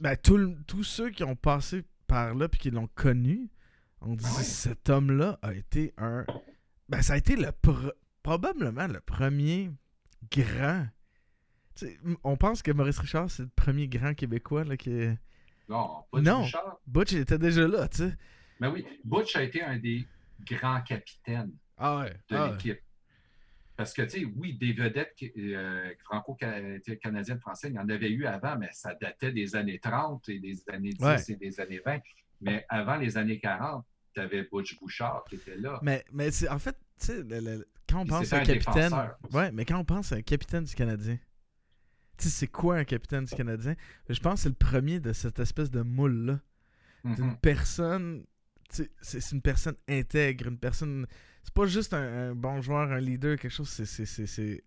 Ben, 0.00 0.16
tous 0.16 0.84
ceux 0.84 1.10
qui 1.10 1.24
ont 1.24 1.34
passé 1.36 1.82
par 2.06 2.34
là 2.34 2.48
puis 2.48 2.60
qui 2.60 2.70
l'ont 2.70 2.88
connu 2.94 3.48
ont 4.00 4.14
dit 4.14 4.24
Ah 4.28 4.36
ouais. 4.36 4.42
cet 4.44 4.88
homme-là 4.90 5.38
a 5.42 5.54
été 5.54 5.92
un. 5.98 6.24
Ben, 6.88 7.02
ça 7.02 7.14
a 7.14 7.16
été 7.16 7.34
le 7.34 7.50
probablement 8.22 8.86
le 8.86 9.00
premier 9.00 9.70
grand. 10.30 10.86
On 12.22 12.36
pense 12.36 12.62
que 12.62 12.70
Maurice 12.70 12.98
Richard, 12.98 13.30
c'est 13.30 13.42
le 13.42 13.48
premier 13.48 13.88
grand 13.88 14.14
Québécois 14.14 14.62
là, 14.64 14.76
qui. 14.76 14.90
Non, 15.68 16.04
pas 16.12 16.20
Non. 16.20 16.46
Butch, 16.86 17.12
il 17.12 17.18
était 17.18 17.38
déjà 17.38 17.66
là, 17.66 17.88
tu 17.88 17.96
sais. 17.98 18.16
Mais 18.60 18.68
oui, 18.68 18.86
Butch 19.04 19.34
a 19.34 19.42
été 19.42 19.62
un 19.62 19.78
des 19.78 20.06
grands 20.46 20.80
capitaines 20.82 21.50
Ah 21.76 21.98
ouais. 21.98 22.10
de 22.28 22.36
ah 22.36 22.44
ouais. 22.46 22.52
l'équipe. 22.52 22.80
Parce 23.76 23.92
que, 23.92 24.02
tu 24.02 24.20
sais, 24.20 24.24
oui, 24.24 24.54
des 24.56 24.72
vedettes 24.72 25.16
euh, 25.36 25.92
franco-canadiennes 26.04 27.40
françaises, 27.40 27.72
il 27.72 27.76
y 27.76 27.78
en 27.78 27.88
avait 27.88 28.10
eu 28.10 28.24
avant, 28.26 28.56
mais 28.56 28.68
ça 28.72 28.94
datait 28.94 29.32
des 29.32 29.56
années 29.56 29.80
30 29.80 30.28
et 30.28 30.38
des 30.38 30.62
années 30.68 30.90
10 30.92 31.02
Ouais. 31.02 31.16
et 31.28 31.36
des 31.36 31.60
années 31.60 31.80
20. 31.84 31.98
Mais 32.40 32.64
avant 32.68 32.96
les 32.96 33.16
années 33.16 33.40
40, 33.40 33.84
tu 34.14 34.20
avais 34.20 34.44
Butch 34.44 34.78
Bouchard 34.78 35.24
qui 35.28 35.36
était 35.36 35.56
là. 35.56 35.80
Mais, 35.82 36.04
mais 36.12 36.30
c'est 36.30 36.48
en 36.48 36.58
fait, 36.60 36.76
tu 37.00 37.06
sais, 37.06 37.24
quand 37.88 38.00
on 38.02 38.06
pense 38.06 38.32
à 38.32 38.38
un 38.38 38.44
capitaine. 38.44 38.92
Ouais, 39.32 39.50
mais 39.50 39.64
quand 39.64 39.78
on 39.78 39.84
pense 39.84 40.12
à 40.12 40.16
un 40.16 40.22
capitaine 40.22 40.64
du 40.64 40.74
Canadien, 40.74 41.18
tu 42.16 42.24
sais, 42.24 42.30
c'est 42.30 42.46
quoi 42.46 42.76
un 42.76 42.84
capitaine 42.84 43.24
du 43.24 43.34
Canadien? 43.34 43.74
Je 44.08 44.20
pense 44.20 44.34
que 44.34 44.40
c'est 44.44 44.48
le 44.50 44.54
premier 44.54 45.00
de 45.00 45.12
cette 45.12 45.40
espèce 45.40 45.70
de 45.70 45.82
moule-là. 45.82 46.38
D'une 47.04 47.26
Mhm. 47.26 47.36
personne. 47.38 48.24
C'est 48.70 49.32
une 49.32 49.42
personne 49.42 49.76
intègre, 49.88 50.48
une 50.48 50.58
personne. 50.58 51.06
C'est 51.42 51.54
pas 51.54 51.66
juste 51.66 51.92
un, 51.94 52.30
un 52.30 52.34
bon 52.34 52.60
joueur, 52.62 52.90
un 52.92 53.00
leader, 53.00 53.38
quelque 53.38 53.52
chose. 53.52 53.68
C'est. 53.68 53.86
c'est- 53.86 54.06
c'est- 54.06 54.26
c'est- 54.26 54.64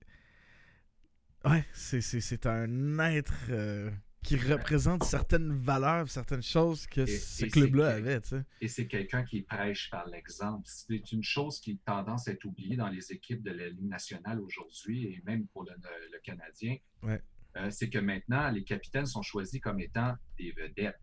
Ouais, 1.45 1.63
c'est- 1.73 2.01
un 2.45 2.99
être 2.99 3.33
euh, 3.49 3.89
qui 4.23 4.35
représente 4.37 5.03
certaines 5.03 5.53
valeurs, 5.53 6.09
certaines 6.09 6.43
choses 6.43 6.85
que 6.87 7.01
Et- 7.01 7.05
ce 7.07 7.45
club-là 7.45 7.91
avait. 7.91 8.19
Et 8.59 8.67
c'est 8.67 8.87
quelqu'un 8.87 9.23
qui 9.23 9.43
prêche 9.43 9.89
par 9.89 10.07
l'exemple. 10.07 10.63
C'est 10.65 11.11
une 11.11 11.23
chose 11.23 11.61
qui 11.61 11.79
a 11.87 11.91
tendance 11.93 12.27
à 12.27 12.31
être 12.31 12.43
oubliée 12.45 12.75
dans 12.75 12.89
les 12.89 13.11
équipes 13.13 13.43
de 13.43 13.51
la 13.51 13.69
Ligue 13.69 13.87
nationale 13.87 14.41
aujourd'hui 14.41 15.05
et 15.05 15.21
même 15.25 15.47
pour 15.47 15.63
le, 15.63 15.71
le 16.11 16.19
Canadien. 16.23 16.75
Ouais. 17.03 17.21
Euh, 17.55 17.69
c'est 17.71 17.89
que 17.89 17.99
maintenant, 17.99 18.49
les 18.51 18.63
capitaines 18.63 19.05
sont 19.05 19.21
choisis 19.21 19.61
comme 19.61 19.79
étant 19.79 20.15
des 20.37 20.51
vedettes. 20.51 20.99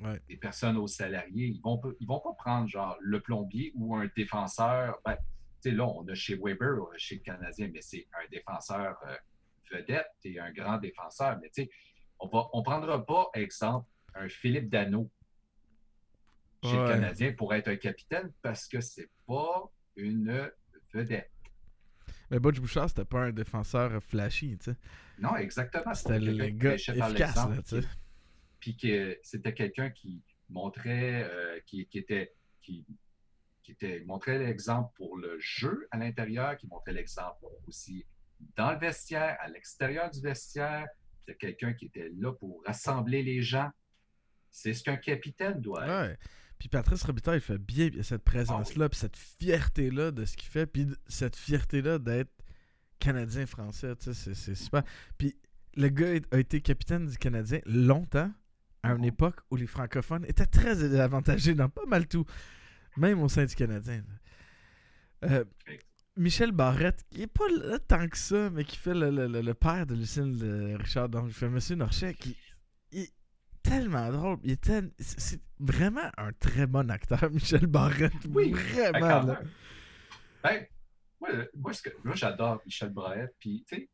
Ouais. 0.00 0.20
Des 0.28 0.36
personnes 0.36 0.76
aux 0.76 0.86
salariés. 0.86 1.46
Ils 1.46 1.60
vont, 1.60 1.80
ils 2.00 2.06
vont 2.06 2.20
pas 2.20 2.32
prendre 2.34 2.68
genre 2.68 2.96
le 3.00 3.20
plombier 3.20 3.72
ou 3.74 3.96
un 3.96 4.08
défenseur. 4.16 5.00
Ben, 5.04 5.16
tu 5.16 5.22
sais, 5.60 5.70
là, 5.72 5.86
on 5.86 6.06
a 6.06 6.14
chez 6.14 6.36
Weber, 6.36 6.78
euh, 6.78 6.94
chez 6.96 7.16
le 7.16 7.22
Canadien, 7.22 7.68
mais 7.72 7.82
c'est 7.82 8.06
un 8.14 8.28
défenseur 8.30 8.96
euh, 9.06 9.16
vedette 9.72 10.12
et 10.24 10.38
un 10.38 10.52
grand 10.52 10.78
défenseur. 10.78 11.38
Mais 11.40 11.48
tu 11.48 11.64
sais, 11.64 11.70
on 12.20 12.26
ne 12.26 12.42
on 12.52 12.62
prendra 12.62 13.04
pas, 13.04 13.28
exemple, 13.34 13.88
un 14.14 14.28
Philippe 14.28 14.68
Dano 14.68 15.10
chez 16.62 16.76
le. 16.76 16.88
Canadien 16.88 17.32
pour 17.32 17.54
être 17.54 17.68
un 17.68 17.76
capitaine 17.76 18.32
parce 18.42 18.66
que 18.68 18.80
c'est 18.80 19.10
pas 19.26 19.70
une 19.96 20.50
vedette. 20.92 21.30
Mais 22.30 22.38
Butch 22.38 22.60
Bouchard, 22.60 22.88
c'était 22.88 23.04
pas 23.04 23.24
un 23.24 23.32
défenseur 23.32 24.02
flashy, 24.02 24.58
tu 24.58 24.70
sais. 24.72 24.76
Non, 25.18 25.36
exactement. 25.36 25.94
C'était 25.94 26.18
le 26.18 26.48
gars 26.50 26.74
efficace, 26.74 27.36
là, 27.36 27.62
tu 27.66 27.80
sais. 27.80 27.88
Puis 28.60 28.76
que 28.76 29.18
c'était 29.22 29.54
quelqu'un 29.54 29.90
qui 29.90 30.22
montrait, 30.48 31.24
euh, 31.30 31.60
qui, 31.66 31.86
qui 31.86 31.98
était, 31.98 32.34
qui, 32.62 32.84
qui 33.62 33.72
était, 33.72 34.00
montrait 34.06 34.38
l'exemple 34.38 34.90
pour 34.96 35.16
le 35.16 35.38
jeu 35.38 35.86
à 35.90 35.98
l'intérieur, 35.98 36.56
qui 36.56 36.66
montrait 36.66 36.92
l'exemple 36.92 37.44
aussi 37.66 38.04
dans 38.56 38.72
le 38.72 38.78
vestiaire, 38.78 39.36
à 39.40 39.48
l'extérieur 39.48 40.10
du 40.10 40.20
vestiaire. 40.20 40.86
C'était 41.20 41.36
quelqu'un 41.38 41.72
qui 41.74 41.86
était 41.86 42.10
là 42.18 42.32
pour 42.32 42.62
rassembler 42.66 43.22
les 43.22 43.42
gens. 43.42 43.70
C'est 44.50 44.72
ce 44.72 44.82
qu'un 44.82 44.96
capitaine 44.96 45.60
doit 45.60 45.84
être. 45.86 46.08
Ouais. 46.10 46.18
Puis 46.58 46.68
Patrice 46.68 47.04
Robitaille, 47.04 47.38
il 47.38 47.42
fait 47.42 47.58
bien 47.58 47.90
cette 48.02 48.24
présence-là, 48.24 48.88
puis 48.88 48.98
cette 48.98 49.16
fierté-là 49.16 50.10
de 50.10 50.24
ce 50.24 50.36
qu'il 50.36 50.48
fait, 50.48 50.66
puis 50.66 50.88
cette 51.06 51.36
fierté-là 51.36 51.98
d'être 51.98 52.32
Canadien-Français, 52.98 53.94
tu 53.96 54.12
sais, 54.12 54.34
c'est- 54.34 54.54
super. 54.54 54.82
Puis 55.18 55.36
le 55.76 55.88
gars 55.88 56.14
a 56.32 56.38
été 56.38 56.60
capitaine 56.60 57.06
du 57.06 57.16
Canadien 57.16 57.60
longtemps, 57.66 58.32
à 58.82 58.92
une 58.92 59.04
époque 59.04 59.40
où 59.50 59.56
les 59.56 59.66
francophones 59.66 60.24
étaient 60.26 60.46
très 60.46 60.98
avantagés 61.00 61.54
dans 61.54 61.68
pas 61.68 61.84
mal 61.86 62.06
tout, 62.06 62.24
même 62.96 63.20
au 63.22 63.28
sein 63.28 63.44
du 63.44 63.54
Canadien. 63.54 64.02
Euh. 65.24 65.44
Michel 66.16 66.50
Barrette, 66.50 67.04
qui 67.10 67.22
est 67.22 67.26
pas 67.28 67.46
là 67.48 67.78
tant 67.78 68.08
que 68.08 68.16
ça, 68.18 68.50
mais 68.50 68.64
qui 68.64 68.76
fait 68.76 68.94
le, 68.94 69.10
le- 69.10 69.28
le- 69.28 69.40
le 69.40 69.54
père 69.54 69.86
de 69.86 69.94
Lucille 69.94 70.36
de 70.36 70.74
Richard, 70.76 71.08
donc 71.08 71.26
il 71.28 71.32
fait 71.32 71.48
Monsieur 71.48 71.76
Norchet, 71.76 72.14
qui 72.14 72.36
il 72.90 73.02
est 73.02 73.12
tellement 73.62 74.10
drôle. 74.10 74.38
Il 74.42 74.50
est 74.52 74.60
tel- 74.60 74.90
c'est- 74.98 75.40
vraiment 75.60 76.10
un 76.16 76.32
très 76.32 76.66
bon 76.66 76.90
acteur, 76.90 77.30
Michel 77.30 77.66
Barrette. 77.66 78.12
Oui, 78.30 78.52
vraiment. 78.52 79.24
Ben. 79.24 79.38
Ben, 80.42 80.66
moi, 81.20 81.30
moi, 81.56 81.72
moi, 82.04 82.14
j'adore 82.16 82.60
Michel 82.64 82.90
Braët. 82.90 83.30
Puis, 83.38 83.64
tu 83.68 83.76
sais, 83.76 83.88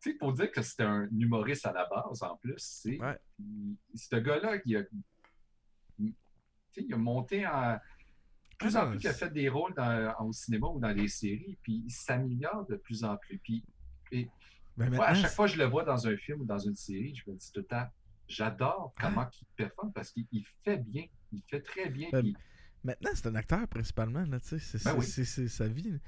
tu 0.00 0.12
sais, 0.12 0.16
pour 0.16 0.32
dire 0.32 0.50
que 0.52 0.62
c'était 0.62 0.84
un 0.84 1.08
humoriste 1.10 1.66
à 1.66 1.72
la 1.72 1.86
base, 1.86 2.22
en 2.22 2.36
plus, 2.36 2.54
c'est. 2.58 2.98
Ouais. 3.00 3.18
il- 3.38 3.76
Ce 3.94 4.16
gars-là, 4.16 4.58
il 4.64 4.76
a, 4.76 4.82
il- 5.98 6.14
il 6.76 6.94
a 6.94 6.96
monté 6.96 7.46
en. 7.46 7.74
De 7.74 7.80
plus 8.58 8.76
Ah 8.76 8.82
en 8.82 8.84
non, 8.86 8.90
plus 8.92 9.00
qu'il 9.00 9.08
a 9.08 9.14
fait 9.14 9.30
des 9.30 9.48
rôles 9.48 9.74
dans- 9.74 10.14
au 10.26 10.32
cinéma 10.32 10.66
ou 10.68 10.80
dans 10.80 10.90
les 10.90 11.06
séries, 11.08 11.56
puis 11.62 11.82
il 11.86 11.90
s'améliore 11.90 12.66
de 12.66 12.76
plus 12.76 13.04
en 13.04 13.16
plus. 13.16 13.38
Puis, 13.38 13.64
Ben, 14.76 14.94
moi, 14.94 15.06
à 15.06 15.14
chaque 15.14 15.30
fois 15.32 15.46
que 15.46 15.52
je 15.54 15.58
le 15.58 15.64
vois 15.64 15.84
dans 15.84 16.06
un 16.06 16.16
film 16.16 16.40
ou 16.40 16.44
dans 16.44 16.58
une 16.58 16.74
série, 16.76 17.14
je 17.14 17.30
me 17.30 17.36
dis 17.36 17.50
tout 17.52 17.60
le 17.60 17.66
temps, 17.66 17.86
j'adore 18.28 18.94
comment 19.00 19.28
il 19.40 19.46
performe 19.56 19.92
parce 19.92 20.10
qu'il 20.12 20.26
il 20.32 20.44
fait 20.64 20.76
bien. 20.78 21.06
Il 21.32 21.42
fait 21.48 21.60
très 21.60 21.88
bien. 21.88 22.08
Ben, 22.12 22.32
Maintenant, 22.84 23.10
c'est 23.14 23.26
un 23.26 23.34
acteur 23.34 23.66
principalement, 23.68 24.24
là, 24.24 24.38
tu 24.38 24.46
sais, 24.48 24.58
c'est 24.60 24.84
Ben 24.84 24.96
oui. 24.96 25.04
sa 25.04 25.66
vie. 25.66 25.98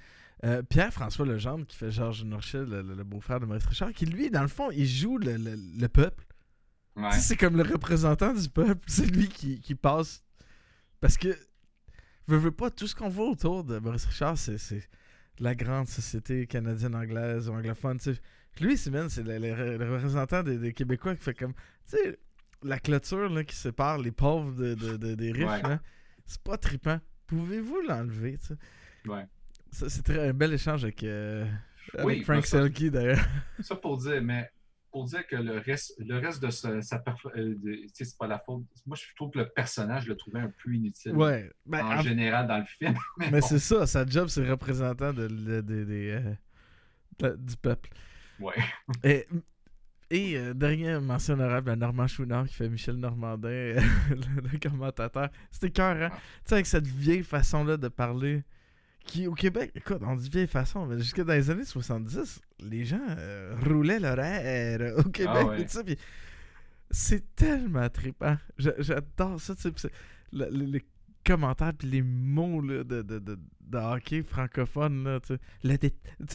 Euh, 0.45 0.63
Pierre-François 0.63 1.27
Legendre, 1.27 1.67
qui 1.67 1.77
fait 1.77 1.91
Georges 1.91 2.25
Norchet, 2.25 2.65
le, 2.65 2.81
le- 2.83 2.95
le 2.95 3.05
beau-frère 3.05 3.41
de 3.41 3.47
Maurice 3.47 3.67
Richard, 3.67 3.93
qui 3.93 4.07
lui, 4.07 4.31
dans 4.31 4.41
le 4.43 4.49
fond, 4.49 4.71
il 4.71 4.87
joue 4.87 5.19
le, 5.19 5.37
le- 5.37 5.57
le 5.79 5.89
peuple. 5.89 6.25
Ouais. 6.97 7.11
Tu 7.11 7.17
sais, 7.17 7.21
c'est 7.21 7.37
comme 7.37 7.57
le 7.57 7.63
représentant 7.63 8.33
du 8.33 8.49
peuple. 8.49 8.81
C'est 8.89 9.07
lui 9.07 9.29
qui, 9.29 9.61
qui 9.61 9.75
passe. 9.75 10.25
Parce 11.01 11.17
que, 11.19 11.29
veux, 12.27 12.39
veux 12.39 12.51
pas, 12.53 12.71
tout 12.71 12.87
ce 12.87 12.95
qu'on 12.95 13.09
voit 13.09 13.29
autour 13.29 13.65
de 13.65 13.79
Maurice 13.79 14.07
Richard, 14.07 14.37
c'est 14.39 14.59
c'est 14.59 14.89
la 15.39 15.55
grande 15.55 15.89
société 15.89 16.47
canadienne, 16.47 16.95
anglaise 16.95 17.49
ou 17.49 17.53
anglophone. 17.53 17.99
tu 17.99 18.15
sais. 18.15 18.21
Lui, 18.61 18.77
c'est 18.77 18.91
le, 18.91 19.39
le- 19.39 19.77
le 19.79 19.93
représentant 19.95 20.43
des, 20.43 20.59
des 20.59 20.73
Québécois 20.73 21.15
qui 21.17 21.23
fait 21.23 21.35
comme. 21.35 21.53
Tu 21.89 21.97
sais, 21.97 22.19
la 22.63 22.79
clôture 22.79 23.29
là, 23.31 23.45
qui 23.45 23.57
sépare 23.57 23.99
les 23.99 24.11
pauvres 24.11 24.53
de, 24.53 24.75
de- 24.75 24.97
de- 24.97 25.15
des 25.15 25.33
riches, 25.33 25.45
Ouais. 25.65 25.79
c'est 26.27 26.43
pas 26.43 26.57
trippant. 26.59 26.99
Pouvez-vous 27.27 27.81
l'enlever, 27.89 28.37
tu 28.39 28.47
sais? 28.49 28.57
Ouais. 29.09 29.27
Ça, 29.73 29.89
C'est 29.89 30.11
un 30.19 30.33
bel 30.33 30.53
échange 30.53 30.85
avec, 30.85 31.03
euh, 31.05 31.47
avec 31.95 32.07
Oui, 32.07 32.23
Frank 32.25 32.45
Selke, 32.47 32.91
d'ailleurs. 32.91 33.21
Ça 33.61 33.77
pour 33.77 33.97
dire, 33.99 34.21
mais 34.23 34.51
pour 34.91 35.05
dire 35.05 35.25
que 35.27 35.37
le 35.37 35.59
reste, 35.59 35.95
le 35.99 36.19
reste 36.19 36.43
de 36.43 36.51
ce- 36.51 36.81
sa 36.81 37.03
euh, 37.37 37.55
c'est 37.93 38.19
pas 38.19 38.27
la 38.27 38.39
faute. 38.41 38.65
Moi, 38.87 38.97
je 38.97 39.15
trouve 39.15 39.31
que 39.31 39.39
le 39.39 39.49
personnage, 39.49 40.05
je 40.05 40.09
le 40.09 40.17
trouvais 40.17 40.41
un 40.41 40.53
peu 40.63 40.73
inutile. 40.75 41.13
Ouais. 41.13 41.51
Ben, 41.65 41.85
en 41.85 41.99
en- 41.99 42.03
général 42.03 42.49
dans 42.49 42.59
le 42.59 42.65
film. 42.65 42.95
Mais, 43.19 43.31
Mais 43.31 43.41
bon, 43.41 43.47
c'est 43.47 43.61
ça, 43.61 43.87
sa 43.87 44.05
job, 44.05 44.27
c'est 44.29 44.49
représentant 44.49 45.13
de, 45.13 45.29
de- 45.29 45.61
de- 45.61 45.85
des, 45.85 46.21
euh, 47.23 47.37
du 47.37 47.57
peuple. 47.57 47.91
ouais. 48.41 48.55
Et, 49.05 49.27
et 50.13 50.37
euh, 50.37 50.55
dernier 50.55 50.99
mention 50.99 51.35
honorable 51.35 51.71
à 51.71 51.77
Normand 51.77 52.09
Chouinard 52.09 52.49
qui 52.49 52.55
fait 52.55 52.69
Michel 52.69 52.97
Normandin, 52.97 53.49
le, 53.49 53.77
le 54.53 54.59
commentateur. 54.61 55.29
C'était 55.53 55.71
cœur, 55.71 55.97
hein? 56.03 56.09
Ah. 56.13 56.17
Tu 56.17 56.49
sais, 56.49 56.55
avec 56.55 56.67
cette 56.67 56.87
vieille 56.89 57.23
façon-là 57.23 57.77
de 57.77 57.87
parler. 57.87 58.43
Qui, 59.05 59.27
au 59.27 59.35
Québec, 59.35 59.73
écoute, 59.75 60.03
on 60.03 60.15
dit 60.15 60.29
vieille 60.29 60.47
façon, 60.47 60.87
mais 60.87 60.99
jusque 60.99 61.21
dans 61.23 61.33
les 61.33 61.51
années 61.51 61.65
70, 61.65 62.41
les 62.61 62.85
gens 62.85 63.01
euh, 63.09 63.57
roulaient 63.67 63.99
l'horaire 63.99 64.95
au 64.99 65.03
Québec. 65.05 65.33
Ah 65.37 65.45
ouais. 65.47 65.61
et 65.63 65.65
tout 65.65 65.73
ça, 65.73 65.83
puis 65.83 65.97
c'est 66.91 67.35
tellement 67.35 67.89
trippant. 67.89 68.37
J'a- 68.59 68.75
J'adore 68.79 69.41
ça, 69.41 69.55
tu 69.57 69.63
sais. 69.63 69.71
puis 69.73 69.81
c'est- 69.81 69.93
le- 70.33 70.49
le- 70.51 70.65
les 70.67 70.85
commentaires 71.27 71.73
puis 71.75 71.89
les 71.89 72.03
mots 72.03 72.61
là, 72.61 72.85
de, 72.85 73.03
de, 73.03 73.19
de, 73.19 73.39
de 73.61 73.79
hockey 73.79 74.23
francophone, 74.23 75.05
là. 75.05 75.19
Le 75.65 75.77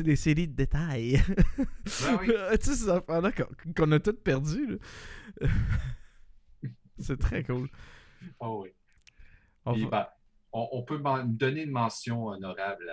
les 0.03 0.15
séries 0.15 0.47
de 0.47 0.53
détails. 0.55 1.21
Ben 1.57 2.17
oui. 2.21 2.27
tu 2.59 2.65
sais, 2.65 2.75
ces 2.75 2.89
affaires-là 2.89 3.31
qu'on 3.75 3.91
a 3.91 3.99
toutes 3.99 4.21
perdues. 4.23 4.79
c'est 6.99 7.17
très 7.19 7.43
cool. 7.43 7.67
Ah 8.39 8.51
oui. 8.51 8.69
On 9.65 9.73
Puis, 9.73 9.83
va- 9.83 9.89
ben, 9.89 10.05
on, 10.55 10.69
on 10.79 10.83
peut 10.83 11.01
donner 11.25 11.63
une 11.63 11.71
mention 11.71 12.27
honorable 12.27 12.89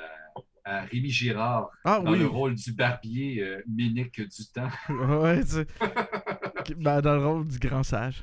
à, 0.65 0.81
à 0.81 0.81
Rémi 0.83 1.11
Girard 1.11 1.71
Ah 1.85 2.01
dans 2.01 2.13
oui. 2.13 2.19
le 2.19 2.27
rôle 2.27 2.55
du 2.55 2.73
barbier 2.73 3.43
euh, 3.43 3.63
du 3.67 4.05
temps. 4.53 4.69
ouais, 5.23 5.41
tu 5.45 5.51
sais. 5.51 5.67
Ben, 6.77 7.01
dans 7.01 7.17
le 7.17 7.27
rôle 7.27 7.49
du 7.49 7.59
grand 7.59 7.83
sage. 7.83 8.23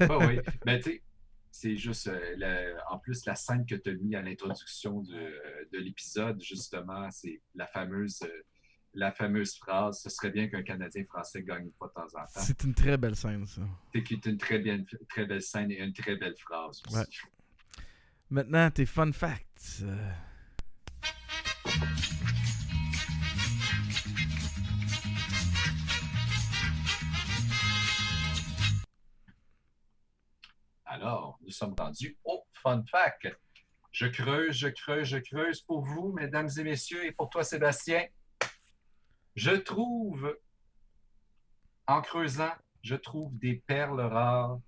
Ah 0.00 0.16
oui, 0.18 0.40
mais 0.64 0.80
tu 0.80 0.92
sais, 0.92 1.02
c'est 1.50 1.76
juste, 1.76 2.08
euh, 2.08 2.74
en 2.90 2.98
plus, 2.98 3.26
la 3.26 3.34
scène 3.34 3.66
que 3.66 3.74
tu 3.74 3.90
as 3.90 3.94
mis 3.94 4.14
à 4.16 4.22
l'introduction 4.22 5.00
de, 5.02 5.12
de 5.72 5.78
l'épisode, 5.78 6.40
justement, 6.42 7.10
c'est 7.10 7.40
la 7.54 7.66
fameuse, 7.66 8.22
euh, 8.22 8.28
la 8.94 9.12
fameuse 9.12 9.56
phrase 9.58 10.00
«Ce 10.02 10.08
serait 10.08 10.30
bien 10.30 10.48
qu'un 10.48 10.62
Canadien 10.62 11.04
français 11.04 11.42
gagne 11.42 11.68
fois 11.76 11.88
de 11.88 11.92
temps 12.00 12.18
en 12.18 12.22
temps 12.24 12.26
C'est 12.40 12.62
une 12.64 12.72
très 12.72 12.96
belle 12.96 13.16
scène, 13.16 13.46
ça.». 13.46 13.60
C'est 13.94 14.26
une 14.26 14.38
très, 14.38 14.58
bien, 14.58 14.82
très 15.10 15.26
belle 15.26 15.42
scène 15.42 15.70
et 15.70 15.78
une 15.82 15.92
très 15.92 16.16
belle 16.16 16.36
phrase 16.38 16.80
aussi. 16.86 16.96
Ouais. 16.96 17.04
Maintenant, 18.30 18.70
tes 18.70 18.86
fun 18.86 19.12
facts. 19.12 19.82
euh, 19.82 20.12
Alors, 30.84 31.38
nous 31.42 31.50
sommes 31.50 31.74
rendus 31.76 32.16
au 32.24 32.44
fun 32.62 32.82
fact. 32.90 33.28
Je 33.90 34.06
creuse, 34.06 34.56
je 34.56 34.68
creuse, 34.68 35.08
je 35.08 35.18
creuse 35.18 35.62
pour 35.62 35.84
vous, 35.84 36.12
mesdames 36.12 36.48
et 36.58 36.62
messieurs, 36.62 37.04
et 37.04 37.12
pour 37.12 37.30
toi, 37.30 37.42
Sébastien. 37.44 38.06
Je 39.34 39.52
trouve, 39.52 40.36
en 41.86 42.00
creusant, 42.02 42.52
je 42.82 42.94
trouve 42.94 43.36
des 43.38 43.62
perles 43.66 44.00
rares 44.00 44.58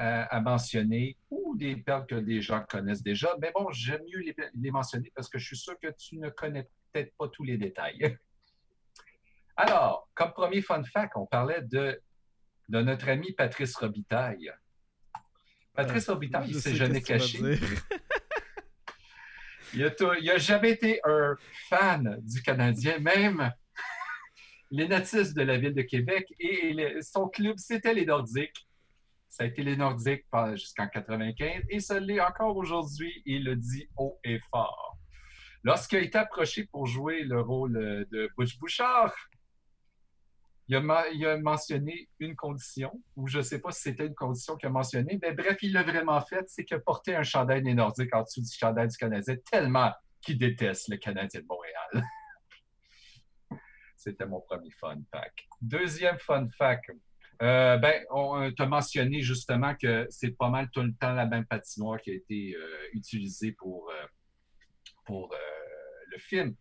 euh, 0.00 0.24
à 0.30 0.40
mentionner 0.40 1.16
ou 1.30 1.56
des 1.56 1.76
perles 1.76 2.06
que 2.06 2.14
des 2.14 2.40
gens 2.40 2.64
connaissent 2.68 3.02
déjà. 3.02 3.34
Mais 3.40 3.50
bon, 3.54 3.70
j'aime 3.70 4.02
mieux 4.12 4.20
les, 4.20 4.36
les 4.54 4.70
mentionner 4.70 5.10
parce 5.14 5.28
que 5.28 5.38
je 5.38 5.46
suis 5.46 5.56
sûr 5.56 5.78
que 5.80 5.88
tu 5.98 6.18
ne 6.18 6.28
connais 6.30 6.68
peut-être 6.92 7.12
pas 7.16 7.28
tous 7.28 7.44
les 7.44 7.58
détails. 7.58 8.16
Alors, 9.56 10.08
comme 10.14 10.32
premier 10.32 10.62
fun 10.62 10.84
fact, 10.84 11.14
on 11.16 11.26
parlait 11.26 11.62
de, 11.62 12.00
de 12.68 12.80
notre 12.80 13.08
ami 13.08 13.32
Patrice 13.32 13.74
Robitaille. 13.76 14.52
Patrice 15.74 16.08
Robitaille, 16.08 16.48
il 16.48 16.54
je 16.54 16.58
s'est 16.60 16.70
sais 16.70 16.76
jamais 16.76 17.02
caché. 17.02 17.38
Il 19.74 19.84
a, 19.84 19.90
tout- 19.90 20.14
il 20.18 20.30
a 20.30 20.38
jamais 20.38 20.70
été 20.70 20.98
un 21.04 21.36
fan 21.68 22.18
du 22.22 22.40
Canadien, 22.40 22.98
même 23.00 23.52
les 24.70 24.88
natifs 24.88 25.34
de 25.34 25.42
la 25.42 25.58
ville 25.58 25.74
de 25.74 25.82
Québec 25.82 26.26
et 26.40 26.72
les- 26.72 27.02
son 27.02 27.28
club, 27.28 27.56
c'était 27.58 27.92
les 27.92 28.06
Nordiques. 28.06 28.66
Ça 29.28 29.44
a 29.44 29.46
été 29.46 29.62
les 29.62 29.76
Nordiques 29.76 30.24
jusqu'en 30.54 30.88
95 30.88 31.64
et 31.68 31.80
ça 31.80 32.00
l'est 32.00 32.20
encore 32.20 32.56
aujourd'hui. 32.56 33.22
Il 33.26 33.44
le 33.44 33.56
dit 33.56 33.88
haut 33.96 34.18
et 34.24 34.40
fort. 34.50 34.96
Lorsqu'il 35.64 35.98
a 35.98 36.02
été 36.02 36.16
approché 36.18 36.66
pour 36.66 36.86
jouer 36.86 37.22
le 37.24 37.40
rôle 37.40 37.72
de 38.10 38.30
Butch 38.36 38.58
Bouchard, 38.58 39.14
il 40.68 40.76
a, 40.76 40.80
men- 40.80 41.04
il 41.14 41.26
a 41.26 41.36
mentionné 41.38 42.08
une 42.18 42.36
condition, 42.36 43.02
ou 43.16 43.26
je 43.26 43.38
ne 43.38 43.42
sais 43.42 43.60
pas 43.60 43.70
si 43.70 43.82
c'était 43.82 44.06
une 44.06 44.14
condition 44.14 44.56
qu'il 44.56 44.68
a 44.68 44.70
mentionnée, 44.70 45.18
mais 45.22 45.32
bref, 45.32 45.56
il 45.62 45.72
l'a 45.72 45.82
vraiment 45.82 46.20
fait, 46.20 46.44
c'est 46.46 46.64
qu'il 46.64 46.76
a 46.76 46.80
porté 46.80 47.16
un 47.16 47.22
chandail 47.22 47.62
des 47.62 47.72
Nordiques 47.74 48.14
en 48.14 48.22
dessous 48.22 48.42
du 48.42 48.50
chandail 48.54 48.88
du 48.88 48.96
Canadien, 48.96 49.36
tellement 49.50 49.92
qu'il 50.20 50.36
déteste 50.38 50.88
le 50.88 50.96
Canadien 50.98 51.40
de 51.40 51.46
Montréal. 51.46 52.04
C'était 53.96 54.26
mon 54.26 54.40
premier 54.42 54.70
fun 54.72 55.00
fact. 55.10 55.38
Deuxième 55.60 56.18
fun 56.18 56.48
fact. 56.56 56.90
Euh, 57.40 57.76
ben, 57.76 58.04
on 58.10 58.50
t'a 58.52 58.66
mentionné 58.66 59.20
justement 59.20 59.74
que 59.76 60.06
c'est 60.10 60.36
pas 60.36 60.50
mal 60.50 60.68
tout 60.70 60.82
le 60.82 60.92
temps 60.94 61.12
la 61.12 61.26
même 61.26 61.46
patinoire 61.46 62.00
qui 62.00 62.10
a 62.10 62.14
été 62.14 62.56
euh, 62.56 62.88
utilisée 62.92 63.52
pour, 63.52 63.90
euh, 63.90 64.06
pour 65.04 65.32
euh, 65.32 65.36
le 66.10 66.18
film. 66.18 66.56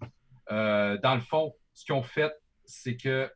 Euh, 0.51 0.97
dans 0.99 1.15
le 1.15 1.21
fond, 1.21 1.55
ce 1.73 1.85
qu'ils 1.85 1.95
ont 1.95 2.03
fait, 2.03 2.31
c'est 2.65 2.95
que 2.95 3.31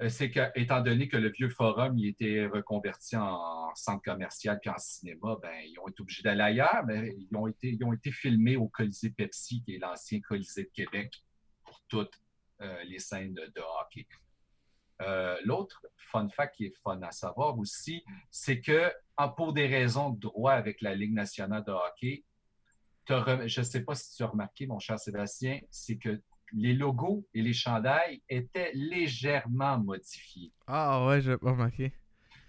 euh, 0.00 0.08
c'est 0.08 0.30
que, 0.30 0.40
étant 0.54 0.80
donné 0.80 1.08
que 1.08 1.16
le 1.16 1.30
vieux 1.30 1.48
forum 1.48 1.98
il 1.98 2.08
était 2.08 2.46
reconverti 2.46 3.16
en 3.16 3.74
centre 3.74 4.02
commercial 4.02 4.58
puis 4.60 4.70
en 4.70 4.78
cinéma, 4.78 5.36
ben, 5.42 5.52
ils 5.64 5.78
ont 5.80 5.88
été 5.88 6.02
obligés 6.02 6.22
d'aller 6.22 6.42
ailleurs, 6.42 6.84
mais 6.86 7.16
ils 7.18 7.36
ont 7.36 7.48
été, 7.48 7.70
ils 7.70 7.84
ont 7.84 7.92
été 7.92 8.12
filmés 8.12 8.56
au 8.56 8.68
Colisée 8.68 9.10
Pepsi, 9.10 9.62
qui 9.64 9.74
est 9.74 9.78
l'ancien 9.78 10.20
Colisée 10.20 10.64
de 10.64 10.70
Québec, 10.72 11.12
pour 11.64 11.82
toutes 11.88 12.14
euh, 12.60 12.84
les 12.84 12.98
scènes 12.98 13.34
de 13.34 13.60
hockey. 13.80 14.06
Euh, 15.00 15.36
L'autre 15.44 15.86
fun 15.96 16.28
fact 16.28 16.56
qui 16.56 16.66
est 16.66 16.74
fun 16.82 17.00
à 17.02 17.10
savoir 17.12 17.58
aussi, 17.58 18.04
c'est 18.30 18.60
que 18.60 18.92
en- 19.16 19.28
pour 19.28 19.52
des 19.52 19.66
raisons 19.66 20.10
de 20.10 20.18
droit 20.20 20.52
avec 20.52 20.80
la 20.80 20.94
Ligue 20.94 21.12
nationale 21.14 21.64
de 21.64 21.72
hockey, 21.72 22.24
je 23.08 23.60
ne 23.60 23.64
sais 23.64 23.84
pas 23.84 23.94
si 23.94 24.14
tu 24.16 24.22
as 24.22 24.26
remarqué, 24.26 24.66
mon 24.66 24.78
cher 24.78 24.98
Sébastien, 24.98 25.60
c'est 25.70 25.96
que 25.98 26.20
les 26.52 26.72
logos 26.74 27.26
et 27.34 27.42
les 27.42 27.52
chandails 27.52 28.22
étaient 28.28 28.70
légèrement 28.74 29.78
modifiés. 29.78 30.52
Ah 30.66 31.06
ouais, 31.06 31.20
j'ai 31.20 31.36
pas 31.38 31.50
remarqué. 31.52 31.92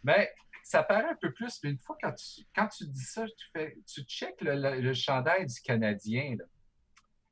Mais 0.03 0.33
ça 0.63 0.83
paraît 0.83 1.09
un 1.09 1.15
peu 1.15 1.31
plus, 1.33 1.59
mais 1.63 1.71
une 1.71 1.79
fois 1.79 1.97
quand 2.01 2.13
tu, 2.13 2.41
quand 2.55 2.67
tu 2.67 2.85
dis 2.87 3.03
ça, 3.03 3.25
tu, 3.25 3.45
fais, 3.53 3.77
tu 3.85 4.01
checkes 4.03 4.41
le, 4.41 4.55
le- 4.55 4.81
le 4.81 4.93
chandail 4.93 5.45
du 5.45 5.61
Canadien 5.61 6.35
là, 6.37 6.45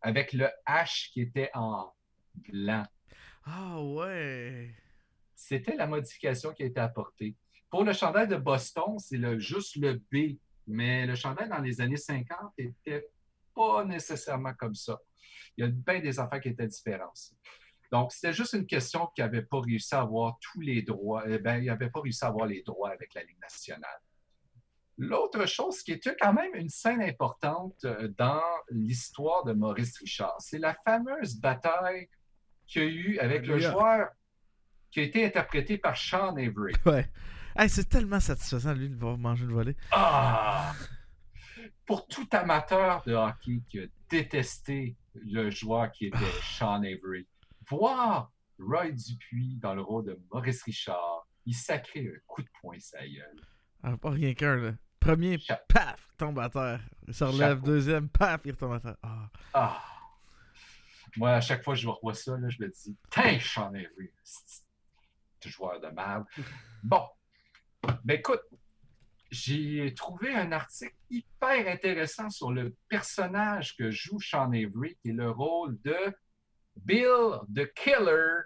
avec 0.01 0.33
le 0.33 0.47
H 0.67 1.11
qui 1.11 1.21
était 1.21 1.49
en 1.53 1.91
blanc. 2.35 2.85
Ah 3.45 3.81
ouais. 3.81 4.73
C'était 5.37 5.75
la 5.75 5.85
modification 5.85 6.51
qui 6.51 6.63
a 6.63 6.65
été 6.65 6.79
apportée. 6.79 7.35
Pour 7.69 7.83
le 7.83 7.93
chandail 7.93 8.27
de 8.27 8.37
Boston, 8.37 8.97
c'est 8.97 9.17
le, 9.17 9.37
juste 9.37 9.75
le 9.75 10.01
B, 10.11 10.39
mais 10.65 11.05
le 11.05 11.13
chandail 11.13 11.47
dans 11.47 11.59
les 11.59 11.79
années 11.79 11.95
50 11.95 12.53
n'était 12.57 13.07
pas 13.53 13.85
nécessairement 13.85 14.55
comme 14.55 14.73
ça. 14.73 14.99
Il 15.55 15.63
y 15.63 15.67
a 15.67 15.69
bien 15.69 15.99
des 15.99 16.19
affaires 16.19 16.41
qui 16.41 16.49
étaient 16.49 16.67
différentes. 16.67 17.33
Donc, 17.91 18.11
c'était 18.11 18.33
juste 18.33 18.53
une 18.53 18.65
question 18.65 19.07
qui 19.15 19.21
n'avait 19.21 19.43
pas 19.43 19.61
réussi 19.61 19.93
à 19.93 20.01
avoir 20.01 20.39
tous 20.41 20.59
les 20.59 20.81
droits. 20.81 21.23
Eh 21.27 21.37
ben, 21.37 21.57
il 21.57 21.67
n'avait 21.67 21.91
pas 21.91 22.01
réussi 22.01 22.25
à 22.25 22.29
avoir 22.29 22.47
les 22.47 22.63
droits 22.63 22.89
avec 22.89 23.13
la 23.13 23.23
Ligue 23.23 23.39
nationale. 23.39 24.01
L'autre 24.97 25.45
chose 25.45 25.83
qui 25.83 25.91
était 25.91 26.15
quand 26.19 26.33
même 26.33 26.55
une 26.55 26.69
scène 26.69 27.03
importante 27.03 27.85
euh, 27.85 28.07
dans 28.17 28.41
l'histoire 28.71 29.43
de 29.43 29.53
Maurice 29.53 29.99
Richard, 29.99 30.35
c'est 30.39 30.57
la 30.57 30.73
fameuse 30.73 31.35
bataille 31.35 32.09
qu'il 32.65 32.81
y 32.81 32.85
a 32.85 32.89
eu 32.89 33.19
avec 33.19 33.45
le 33.45 33.59
joueur 33.59 34.09
qui 34.91 34.99
a 34.99 35.03
été 35.03 35.25
interprété 35.25 35.77
par 35.77 35.95
Sean 35.97 36.35
Avery. 36.37 36.73
Ouais. 36.85 37.09
Hey, 37.55 37.69
c'est 37.69 37.89
tellement 37.89 38.19
satisfaisant, 38.19 38.73
lui, 38.73 38.87
de 38.89 38.95
voir 38.95 39.17
manger 39.17 39.45
le 39.45 39.53
volet. 39.53 39.75
Ah! 39.91 40.73
Pour 41.85 42.07
tout 42.07 42.27
amateur 42.31 43.01
de 43.05 43.13
hockey 43.13 43.61
qui 43.69 43.79
a 43.79 43.85
détesté 44.09 44.95
le 45.15 45.49
joueur 45.49 45.91
qui 45.91 46.07
était 46.07 46.17
Sean 46.43 46.83
Avery, 46.83 47.27
voir 47.69 48.31
Roy 48.59 48.91
Dupuis 48.91 49.55
dans 49.61 49.73
le 49.73 49.81
rôle 49.81 50.05
de 50.05 50.19
Maurice 50.31 50.63
Richard, 50.63 51.27
il 51.45 51.55
sacrait 51.55 52.01
un 52.01 52.19
coup 52.27 52.41
de 52.43 52.49
poing 52.61 52.77
sa 52.79 52.99
gueule. 53.07 53.41
Alors, 53.83 53.97
pas 53.99 54.11
rien 54.11 54.33
qu'un, 54.33 54.55
là. 54.57 54.71
Premier, 54.99 55.39
Cha- 55.39 55.61
paf, 55.67 56.09
tombe 56.17 56.37
à 56.39 56.49
terre. 56.49 56.81
Il 57.07 57.13
se 57.13 57.23
relève. 57.23 57.57
Chapeau. 57.57 57.65
Deuxième, 57.65 58.09
paf, 58.09 58.41
il 58.45 58.51
retombe 58.51 58.73
à 58.73 58.79
terre. 58.81 58.97
Ah. 59.01 59.29
Ah! 59.53 59.83
Moi, 61.15 61.31
à 61.31 61.41
chaque 61.41 61.63
fois 61.63 61.73
que 61.73 61.79
je 61.79 61.87
revois 61.87 62.13
ça, 62.13 62.37
là, 62.37 62.49
je 62.49 62.61
me 62.61 62.67
dis, 62.69 62.95
Tiens, 63.09 63.39
Sean 63.39 63.69
Avery, 63.69 64.11
c'est 64.23 64.63
joueur 65.45 65.79
de 65.79 65.87
merde. 65.87 66.25
Bon, 66.83 67.05
ben 68.03 68.17
écoute, 68.17 68.41
j'ai 69.31 69.93
trouvé 69.93 70.33
un 70.33 70.51
article 70.51 70.95
hyper 71.09 71.67
intéressant 71.67 72.29
sur 72.29 72.51
le 72.51 72.75
personnage 72.87 73.75
que 73.75 73.91
joue 73.91 74.19
Sean 74.19 74.51
Avery, 74.53 74.97
qui 75.01 75.09
est 75.09 75.13
le 75.13 75.31
rôle 75.31 75.77
de 75.81 76.15
Bill 76.77 77.39
the 77.53 77.71
Killer 77.73 78.43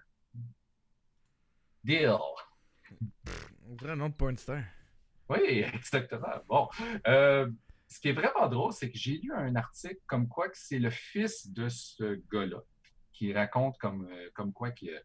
Dill. 1.83 2.17
On 3.67 3.75
dirait 3.75 3.91
un 3.91 3.95
nom 3.95 4.09
de 4.09 4.15
porn 4.15 4.37
star. 4.37 4.63
Oui, 5.29 5.63
exactement. 5.73 6.41
Bon. 6.47 6.67
Euh, 7.07 7.49
ce 7.87 7.99
qui 7.99 8.09
est 8.09 8.13
vraiment 8.13 8.47
drôle, 8.47 8.73
c'est 8.73 8.89
que 8.89 8.97
j'ai 8.97 9.17
lu 9.17 9.33
un 9.33 9.55
article 9.55 9.99
comme 10.07 10.27
quoi 10.27 10.49
que 10.49 10.57
c'est 10.57 10.79
le 10.79 10.89
fils 10.89 11.51
de 11.51 11.67
ce 11.69 12.21
gars-là 12.31 12.61
qui 13.11 13.33
raconte 13.33 13.77
comme, 13.77 14.07
euh, 14.09 14.29
comme 14.33 14.53
quoi 14.53 14.71
qu'il 14.71 14.99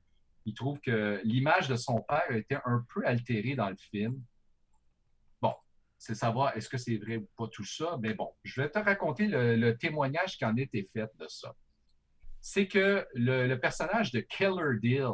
il 0.47 0.55
trouve 0.55 0.81
que 0.81 1.21
l'image 1.25 1.69
de 1.69 1.75
son 1.75 2.01
père 2.03 2.25
a 2.29 2.37
été 2.37 2.57
un 2.65 2.87
peu 2.95 3.05
altérée 3.05 3.57
dans 3.57 3.69
le 3.69 3.77
film. 3.77 4.23
Bon, 5.43 5.53
c'est 5.99 6.15
savoir 6.15 6.57
est-ce 6.57 6.69
que 6.69 6.79
c'est 6.79 6.97
vrai 6.97 7.17
ou 7.17 7.29
pas 7.37 7.49
tout 7.49 7.65
ça, 7.65 7.99
mais 8.01 8.15
bon, 8.15 8.33
je 8.45 8.61
vais 8.63 8.71
te 8.71 8.79
raconter 8.79 9.27
le, 9.27 9.73
témoignage 9.77 10.39
qui 10.39 10.45
en 10.45 10.57
été 10.57 10.89
fait 10.93 11.11
de 11.19 11.27
ça. 11.27 11.55
C'est 12.41 12.69
que 12.69 13.05
le, 13.15 13.57
personnage 13.57 14.13
de 14.13 14.21
Killer 14.21 14.79
Dill, 14.81 15.11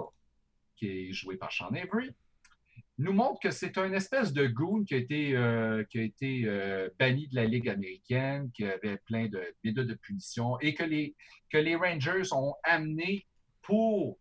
qui 0.77 0.89
est 0.89 1.13
joué 1.15 1.39
par 1.39 1.51
Sean 1.51 1.69
Avery, 1.69 2.15
nous 2.99 3.15
montre 3.15 3.41
que 3.41 3.51
c'est 3.51 3.79
un 3.79 3.91
espèce 3.95 4.35
de 4.35 4.47
goon 4.47 4.85
qui 4.85 4.95
a 4.95 4.99
été, 4.99 5.35
euh, 5.35 5.83
qui 5.85 5.99
a 5.99 6.03
été 6.03 6.43
euh, 6.45 6.91
banni 6.99 7.27
de 7.29 7.37
la 7.37 7.47
Ligue 7.47 7.71
américaine, 7.71 8.51
qui 8.53 8.67
avait 8.67 8.99
plein 8.99 9.29
de 9.29 9.43
méthodes 9.65 9.89
de 9.89 9.95
punition 9.95 10.61
et 10.61 10.75
que 10.75 10.85
les, 10.85 11.17
que 11.51 11.57
les 11.57 11.75
Rangers 11.75 12.33
ont 12.33 12.55
amené 12.65 13.27
pour 13.63 14.19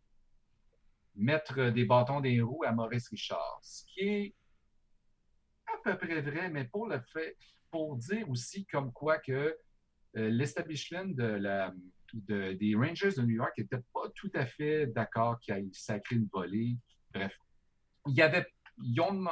mettre 1.15 1.69
des 1.69 1.85
bâtons 1.85 2.21
des 2.21 2.41
roues 2.41 2.63
à 2.65 2.71
Maurice 2.71 3.09
Richard. 3.09 3.59
Ce 3.61 3.83
qui 3.85 3.99
est 4.01 4.35
à 5.67 5.77
peu 5.83 5.97
près 5.97 6.21
vrai, 6.21 6.49
mais 6.49 6.65
pour 6.65 6.87
le 6.87 6.99
fait, 7.13 7.37
pour 7.69 7.95
dire 7.97 8.29
aussi 8.29 8.65
comme 8.65 8.91
quoi 8.91 9.17
que 9.19 9.31
euh, 9.31 10.29
l'establishment 10.29 11.05
de 11.07 11.23
la, 11.23 11.73
de- 12.13 12.53
des 12.53 12.75
Rangers 12.75 13.11
de 13.15 13.21
New 13.21 13.35
York 13.35 13.57
n'était 13.57 13.81
pas 13.93 14.09
tout 14.15 14.31
à 14.33 14.45
fait 14.45 14.87
d'accord 14.87 15.39
qu'il 15.39 15.53
ait 15.55 15.69
sacré 15.71 16.15
une 16.15 16.27
volée. 16.31 16.77
Bref, 17.13 17.37
il 18.07 18.15
y 18.15 18.21
avait, 18.21 18.45
ils 18.83 18.99
ont 19.01 19.27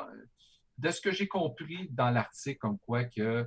de 0.78 0.90
ce 0.92 1.02
que 1.02 1.12
j'ai 1.12 1.28
compris 1.28 1.90
dans 1.92 2.10
l'article, 2.10 2.60
comme 2.60 2.80
quoi 2.80 3.04
que 3.04 3.46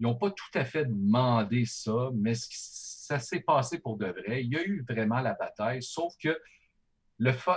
ils 0.00 0.04
n'ont 0.04 0.16
pas 0.16 0.32
tout 0.32 0.58
à 0.58 0.64
fait 0.64 0.84
demandé 0.84 1.64
ça, 1.64 2.10
mais 2.14 2.32
ça 2.34 3.20
s'est 3.20 3.40
passé 3.40 3.78
pour 3.78 3.96
de 3.98 4.06
vrai. 4.06 4.42
Il 4.42 4.52
y 4.52 4.56
a 4.56 4.64
eu 4.64 4.84
vraiment 4.88 5.20
la 5.20 5.34
bataille, 5.34 5.80
sauf 5.80 6.12
que 6.20 6.36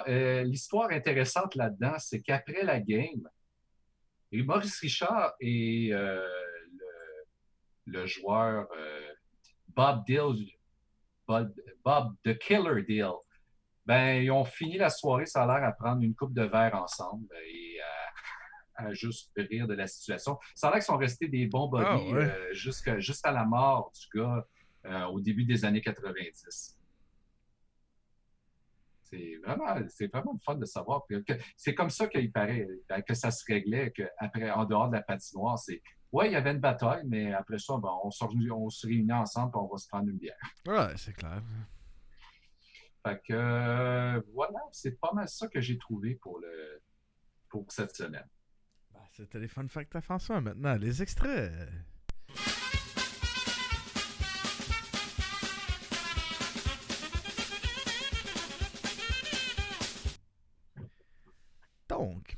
euh, 0.07 0.43
l'histoire 0.43 0.91
intéressante 0.91 1.55
là-dedans, 1.55 1.95
c'est 1.97 2.21
qu'après 2.21 2.63
la 2.63 2.79
game, 2.79 3.27
et 4.31 4.43
Maurice 4.43 4.79
Richard 4.79 5.33
et 5.39 5.89
euh, 5.93 6.25
le, 7.85 7.99
le 7.99 8.05
joueur 8.05 8.67
euh, 8.77 9.13
Bob 9.69 10.03
Dill, 10.05 10.49
Bob, 11.27 11.53
Bob 11.83 12.15
The 12.23 12.37
Killer 12.37 12.83
Dill, 12.83 13.11
ben, 13.85 14.21
ils 14.23 14.31
ont 14.31 14.45
fini 14.45 14.77
la 14.77 14.89
soirée, 14.89 15.25
ça 15.25 15.43
a 15.43 15.45
l'air 15.47 15.67
à 15.67 15.71
prendre 15.71 16.01
une 16.01 16.15
coupe 16.15 16.33
de 16.33 16.43
verre 16.43 16.75
ensemble 16.75 17.27
et 17.47 17.77
à, 18.77 18.85
à 18.87 18.93
juste 18.93 19.31
rire 19.37 19.67
de 19.67 19.75
la 19.75 19.87
situation. 19.87 20.37
Ça 20.55 20.67
a 20.67 20.71
l'air 20.71 20.79
qu'ils 20.79 20.85
sont 20.85 20.97
restés 20.97 21.27
des 21.27 21.45
bons 21.47 21.69
buddies 21.69 21.85
Ah, 21.87 21.97
ouais. 21.97 22.23
euh, 22.25 22.53
jusqu'à 22.53 23.31
la 23.31 23.45
mort 23.45 23.91
du 23.93 24.19
gars 24.19 24.45
euh, 24.85 25.03
au 25.05 25.19
début 25.21 25.45
des 25.45 25.63
années 25.65 25.81
90. 25.81 26.74
C'est 29.17 29.37
vraiment, 29.45 29.65
c'est 29.89 30.07
vraiment 30.11 30.33
le 30.33 30.39
fun 30.43 30.55
de 30.55 30.65
savoir 30.65 31.03
c'est 31.55 31.73
comme 31.75 31.89
ça 31.89 32.07
qu'il 32.07 32.31
paraît, 32.31 32.67
euh, 32.91 33.01
que 33.01 33.13
ça 33.13 33.31
se 33.31 33.43
réglait, 33.47 33.91
que 33.91 34.03
après, 34.17 34.49
en 34.51 34.65
dehors 34.65 34.89
de 34.89 34.95
la 34.95 35.01
patinoire, 35.03 35.57
c'est 35.59 35.81
ouais, 36.11 36.27
il 36.29 36.33
y 36.33 36.35
avait 36.35 36.51
une 36.51 36.59
bataille, 36.59 37.03
mais 37.05 37.33
après 37.33 37.59
ça, 37.59 37.77
ben, 37.77 37.91
on, 38.03 38.11
se, 38.11 38.23
réunit- 38.23 38.51
on 38.51 38.69
se 38.69 38.87
réunit 38.87 39.13
ensemble 39.13 39.51
et 39.55 39.59
on 39.59 39.67
va 39.67 39.77
se 39.77 39.87
prendre 39.87 40.09
une 40.09 40.17
bière. 40.17 40.35
Ouais, 40.67 40.93
c'est 40.97 41.13
clair. 41.13 41.41
Fait 43.05 43.21
que 43.27 43.33
euh, 43.33 44.21
voilà, 44.33 44.59
c'est 44.71 44.99
pas 44.99 45.11
mal 45.13 45.27
ça 45.29 45.47
que 45.47 45.61
j'ai 45.61 45.77
trouvé 45.77 46.15
pour 46.15 46.39
le 46.39 46.81
pour 47.49 47.65
cette 47.71 47.95
semaine. 47.95 48.27
Ben, 48.93 48.99
C'était 49.11 49.39
les 49.39 49.47
fun 49.47 49.67
facts 49.67 49.95
à 49.95 50.01
François 50.01 50.41
maintenant. 50.41 50.75
Les 50.75 51.01
extraits. 51.01 51.51
Donc, 61.99 62.37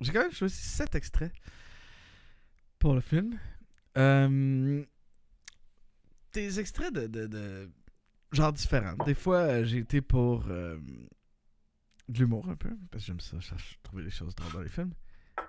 j'ai 0.00 0.12
quand 0.12 0.20
même 0.22 0.32
choisi 0.32 0.56
7 0.56 0.94
extraits 0.94 1.32
pour 2.78 2.94
le 2.94 3.00
film. 3.00 3.38
Euh, 3.96 4.84
des 6.32 6.58
extraits 6.60 6.92
de, 6.92 7.06
de, 7.06 7.26
de 7.26 7.70
différents. 8.52 8.96
Des 9.04 9.14
fois, 9.14 9.38
euh, 9.38 9.64
j'ai 9.64 9.78
été 9.78 10.00
pour 10.00 10.44
euh, 10.48 10.76
de 12.08 12.18
l'humour 12.18 12.48
un 12.48 12.56
peu, 12.56 12.70
parce 12.90 13.04
que 13.04 13.06
j'aime 13.06 13.20
ça, 13.20 13.38
je 13.38 13.46
cherche 13.46 13.78
à 13.80 13.82
trouver 13.86 14.02
des 14.04 14.10
choses 14.10 14.34
drôles 14.34 14.52
dans 14.52 14.60
les 14.60 14.68
films. 14.68 14.92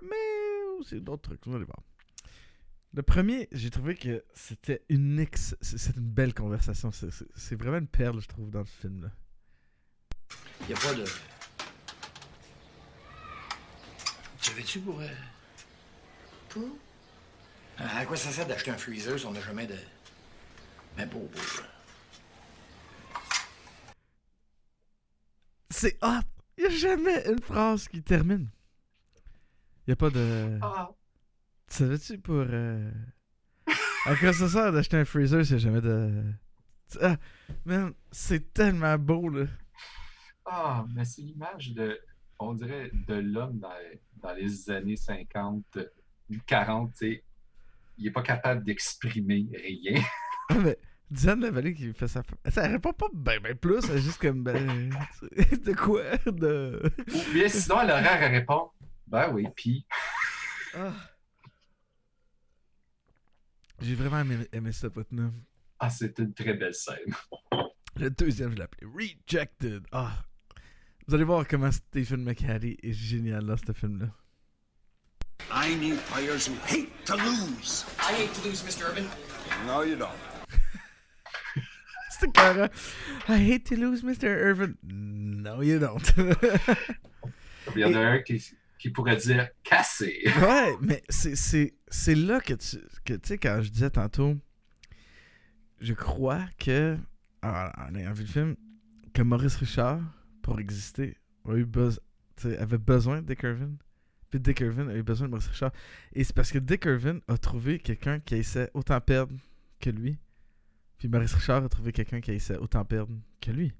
Mais 0.01 0.79
aussi 0.79 1.01
d'autres 1.01 1.23
trucs, 1.23 1.45
vous 1.47 1.55
allez 1.55 1.65
voir. 1.65 1.81
Le 2.93 3.01
premier, 3.03 3.47
j'ai 3.51 3.71
trouvé 3.71 3.95
que 3.95 4.23
c'était 4.35 4.83
une 4.89 5.19
ex... 5.19 5.55
c'est- 5.61 5.97
une 5.97 6.07
belle 6.09 6.33
conversation. 6.33 6.91
C'est- 6.91 7.55
vraiment 7.55 7.77
une 7.79 7.87
perle, 7.87 8.21
je 8.21 8.27
trouve, 8.27 8.51
dans 8.51 8.59
le 8.59 8.65
film. 8.65 9.01
Là. 9.01 9.11
Y 10.69 10.73
a 10.73 10.77
pas 10.77 10.93
de. 10.93 11.03
Tu 14.34 14.34
savais-tu 14.49 14.79
pour. 14.79 14.99
euh, 15.01 15.07
Pour? 16.49 16.69
À 17.77 17.97
à 17.99 18.05
quoi 18.05 18.15
ça 18.15 18.31
sert 18.31 18.47
d'acheter 18.47 18.71
un 18.71 18.77
freezer 18.77 19.19
si 19.19 19.25
on 19.25 19.31
n'a 19.31 19.41
jamais 19.41 19.67
de. 19.67 19.75
Ben, 20.97 21.07
pour. 21.09 21.29
pour. 21.29 21.41
C'est 25.69 25.97
hot! 26.03 26.21
Il 26.57 26.61
n'y 26.61 26.67
a 26.67 26.77
jamais 26.77 27.27
une 27.27 27.41
phrase 27.41 27.87
qui 27.89 28.01
termine. 28.01 28.49
Il 29.85 29.89
n'y 29.89 29.93
a 29.93 29.95
pas 29.97 30.09
de. 30.09 30.57
Ah, 30.61 30.89
Tu 31.67 31.75
savais-tu 31.77 32.17
pour. 32.19 32.45
Euh... 32.47 32.91
À 34.05 34.15
quoi 34.15 34.31
ça 34.33 34.47
sert 34.47 34.71
d'acheter 34.71 34.97
un 34.97 35.05
freezer 35.05 35.43
s'il 35.45 35.57
n'y 35.57 35.61
a 35.61 35.65
jamais 35.65 35.81
de. 35.81 36.23
Ah, 37.01 37.17
man, 37.65 37.93
c'est 38.11 38.53
tellement 38.53 38.97
beau, 38.97 39.27
là. 39.29 39.47
ah, 40.45 40.85
mais 40.93 41.03
c'est 41.03 41.23
l'image 41.23 41.73
de, 41.73 41.99
on 42.39 42.53
dirait, 42.53 42.91
de 42.93 43.15
l'homme 43.15 43.59
dans, 43.59 43.73
dans 44.25 44.33
les 44.33 44.69
années 44.71 44.95
50, 44.97 45.77
ou 46.31 46.35
40, 46.45 46.91
tu 46.91 46.97
sais. 46.97 47.23
Il 47.97 48.07
est 48.07 48.11
pas 48.11 48.23
capable 48.23 48.63
d'exprimer 48.63 49.45
rien. 49.53 50.01
Ah, 50.49 50.59
mais 50.59 50.77
Diane 51.09 51.39
Lavallée 51.41 51.73
qui 51.73 51.91
fait 51.93 52.07
sa. 52.07 52.21
Ça 52.49 52.67
répond 52.67 52.93
pas 52.93 53.07
ben, 53.11 53.39
ben 53.41 53.55
plus, 53.55 53.83
elle 53.89 53.97
est 53.97 54.01
juste 54.01 54.19
comme. 54.21 54.43
Ben, 54.43 54.89
de 55.31 55.73
quoi 55.73 56.17
De. 56.27 56.79
Ou 57.07 57.33
bien 57.33 57.49
sinon, 57.49 57.81
elle 57.81 57.89
aurait 57.89 58.07
à 58.07 58.27
répondre, 58.27 58.75
ben 59.07 59.31
oui, 59.33 59.47
puis 59.55 59.87
Ah. 60.75 60.93
J'ai 63.81 63.95
vraiment 63.95 64.19
aimé, 64.21 64.47
aimé 64.53 64.71
cette 64.71 64.93
boîte-là. 64.93 65.31
ah, 65.79 65.89
c'est 65.89 66.17
une 66.19 66.31
très 66.33 66.53
belle 66.53 66.75
scène. 66.75 67.13
Le 67.95 68.09
deuxième, 68.11 68.51
je 68.51 68.57
l'ai 68.57 68.63
appelé 68.63 68.85
Rejected. 68.93 69.83
Ah. 69.91 70.13
Vous 71.07 71.13
allez 71.15 71.23
voir 71.23 71.47
comment 71.47 71.71
Stephen 71.71 72.23
McHattie 72.23 72.77
est 72.81 72.93
génial 72.93 73.45
dans 73.45 73.57
ce 73.57 73.71
film-là. 73.73 74.07
I 75.51 75.75
need 75.75 75.97
players 76.11 76.47
who 76.47 76.55
hate 76.65 76.89
to 77.05 77.15
lose. 77.15 77.85
I 77.99 78.13
hate 78.13 78.33
to 78.41 78.47
lose, 78.47 78.63
Mr. 78.63 78.85
Urban. 78.89 79.05
No, 79.67 79.83
you 79.83 79.95
don't. 79.95 80.09
C'était 82.09 82.31
carré. 82.31 82.69
I 83.27 83.37
hate 83.37 83.65
to 83.65 83.75
lose 83.75 84.01
Mr. 84.03 84.25
Irvin. 84.27 84.75
No, 84.83 85.61
you 85.61 85.77
don't. 85.79 86.01
Il 87.75 87.81
y 87.81 87.85
en 87.85 87.93
a 87.93 87.99
un 87.99 88.19
qui, 88.19 88.41
qui 88.79 88.89
pourrait 88.89 89.17
dire 89.17 89.49
cassé. 89.63 90.21
ouais, 90.41 90.75
mais 90.81 91.03
c'est- 91.09 91.35
c'est 91.35 91.73
c'est 91.89 92.15
là 92.15 92.39
que 92.39 92.53
tu 92.53 92.77
que, 93.03 93.13
tu 93.13 93.27
sais, 93.27 93.37
quand 93.37 93.61
je 93.61 93.69
disais 93.69 93.89
tantôt, 93.89 94.35
je 95.81 95.93
crois 95.93 96.45
que, 96.57 96.97
en 97.43 97.95
ayant 97.95 98.13
vu 98.13 98.21
le 98.23 98.29
film, 98.29 98.55
que 99.13 99.21
Maurice 99.21 99.55
Richard, 99.57 99.99
pour 100.45 100.59
exister, 100.59 101.17
a 101.49 101.55
eu 101.55 101.65
besoin, 101.65 102.03
avait 102.59 102.77
besoin 102.77 103.23
de 103.23 103.25
Dick 103.25 103.41
Irvin. 103.41 103.71
Puis 104.29 104.39
Dick 104.39 104.59
Irvin 104.59 104.87
a 104.89 104.95
eu 104.95 105.01
besoin 105.01 105.25
de 105.25 105.31
Maurice 105.31 105.47
Richard. 105.47 105.71
Et 106.13 106.23
c'est 106.23 106.35
parce 106.35 106.51
que 106.51 106.59
Dick 106.59 106.85
Irvin 106.85 107.17
a 107.27 107.35
trouvé 107.39 107.79
quelqu'un 107.79 108.19
qui 108.19 108.35
essaie 108.35 108.69
autant 108.75 109.01
perdre 109.01 109.33
que 109.79 109.89
lui. 109.89 110.19
Puis 110.99 111.07
Maurice 111.07 111.33
Richard 111.33 111.63
a 111.63 111.69
trouvé 111.69 111.91
quelqu'un 111.91 112.21
qui 112.21 112.31
essaie 112.31 112.57
autant 112.57 112.85
perdre 112.85 113.11
que 113.41 113.49
lui. 113.49 113.73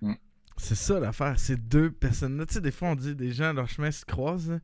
Mm. 0.00 0.14
C'est 0.56 0.74
ça 0.74 0.98
l'affaire. 0.98 1.38
Ces 1.38 1.56
deux 1.56 1.92
personnes-là. 1.92 2.46
Tu 2.46 2.54
sais, 2.54 2.60
des 2.60 2.72
fois, 2.72 2.88
on 2.88 2.96
dit 2.96 3.14
des 3.14 3.30
gens, 3.30 3.52
leur 3.52 3.68
chemin 3.68 3.92
se 3.92 4.04
croisent. 4.04 4.50
là. 4.50 4.58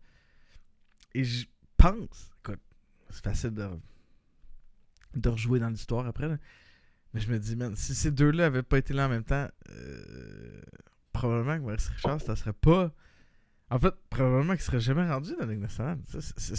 Et 1.15 1.23
je 1.23 1.47
pense, 1.77 2.33
écoute, 2.41 2.61
c'est 3.11 3.23
facile 3.23 3.55
de, 3.55 3.69
de 5.15 5.29
rejouer 5.29 5.61
dans 5.61 5.69
l'histoire 5.69 6.05
après. 6.05 6.27
là. 6.27 6.39
Mais 7.15 7.21
je 7.21 7.31
me 7.31 7.39
dis, 7.39 7.55
man, 7.55 7.77
si 7.77 7.95
ces 7.95 8.11
deux-là 8.11 8.47
avaient 8.47 8.65
pas 8.65 8.79
été 8.79 8.93
là 8.93 9.07
en 9.07 9.09
même 9.09 9.23
temps, 9.23 9.47
euh, 9.71 10.63
probablement 11.23 11.57
que 11.57 11.63
Maurice 11.63 11.89
Richard, 11.89 12.21
ça 12.21 12.35
serait 12.35 12.53
pas. 12.53 12.91
En 13.71 13.79
fait, 13.79 13.95
probablement 14.11 14.53
qu'il 14.55 14.63
serait 14.63 14.81
jamais 14.81 15.09
rendu 15.09 15.33
dans 15.39 15.47
la 15.47 15.53
Ligue 15.53 15.63
nationale. 15.63 15.99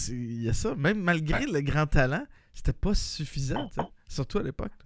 Il 0.10 0.42
y 0.42 0.50
a 0.50 0.54
ça. 0.54 0.74
Même 0.76 1.02
malgré 1.02 1.46
le 1.46 1.62
grand 1.62 1.86
talent, 1.86 2.26
c'était 2.54 2.74
pas 2.74 2.94
suffisant. 2.94 3.70
Surtout 4.08 4.40
à 4.40 4.44
l'époque. 4.44 4.72
là. 4.80 4.86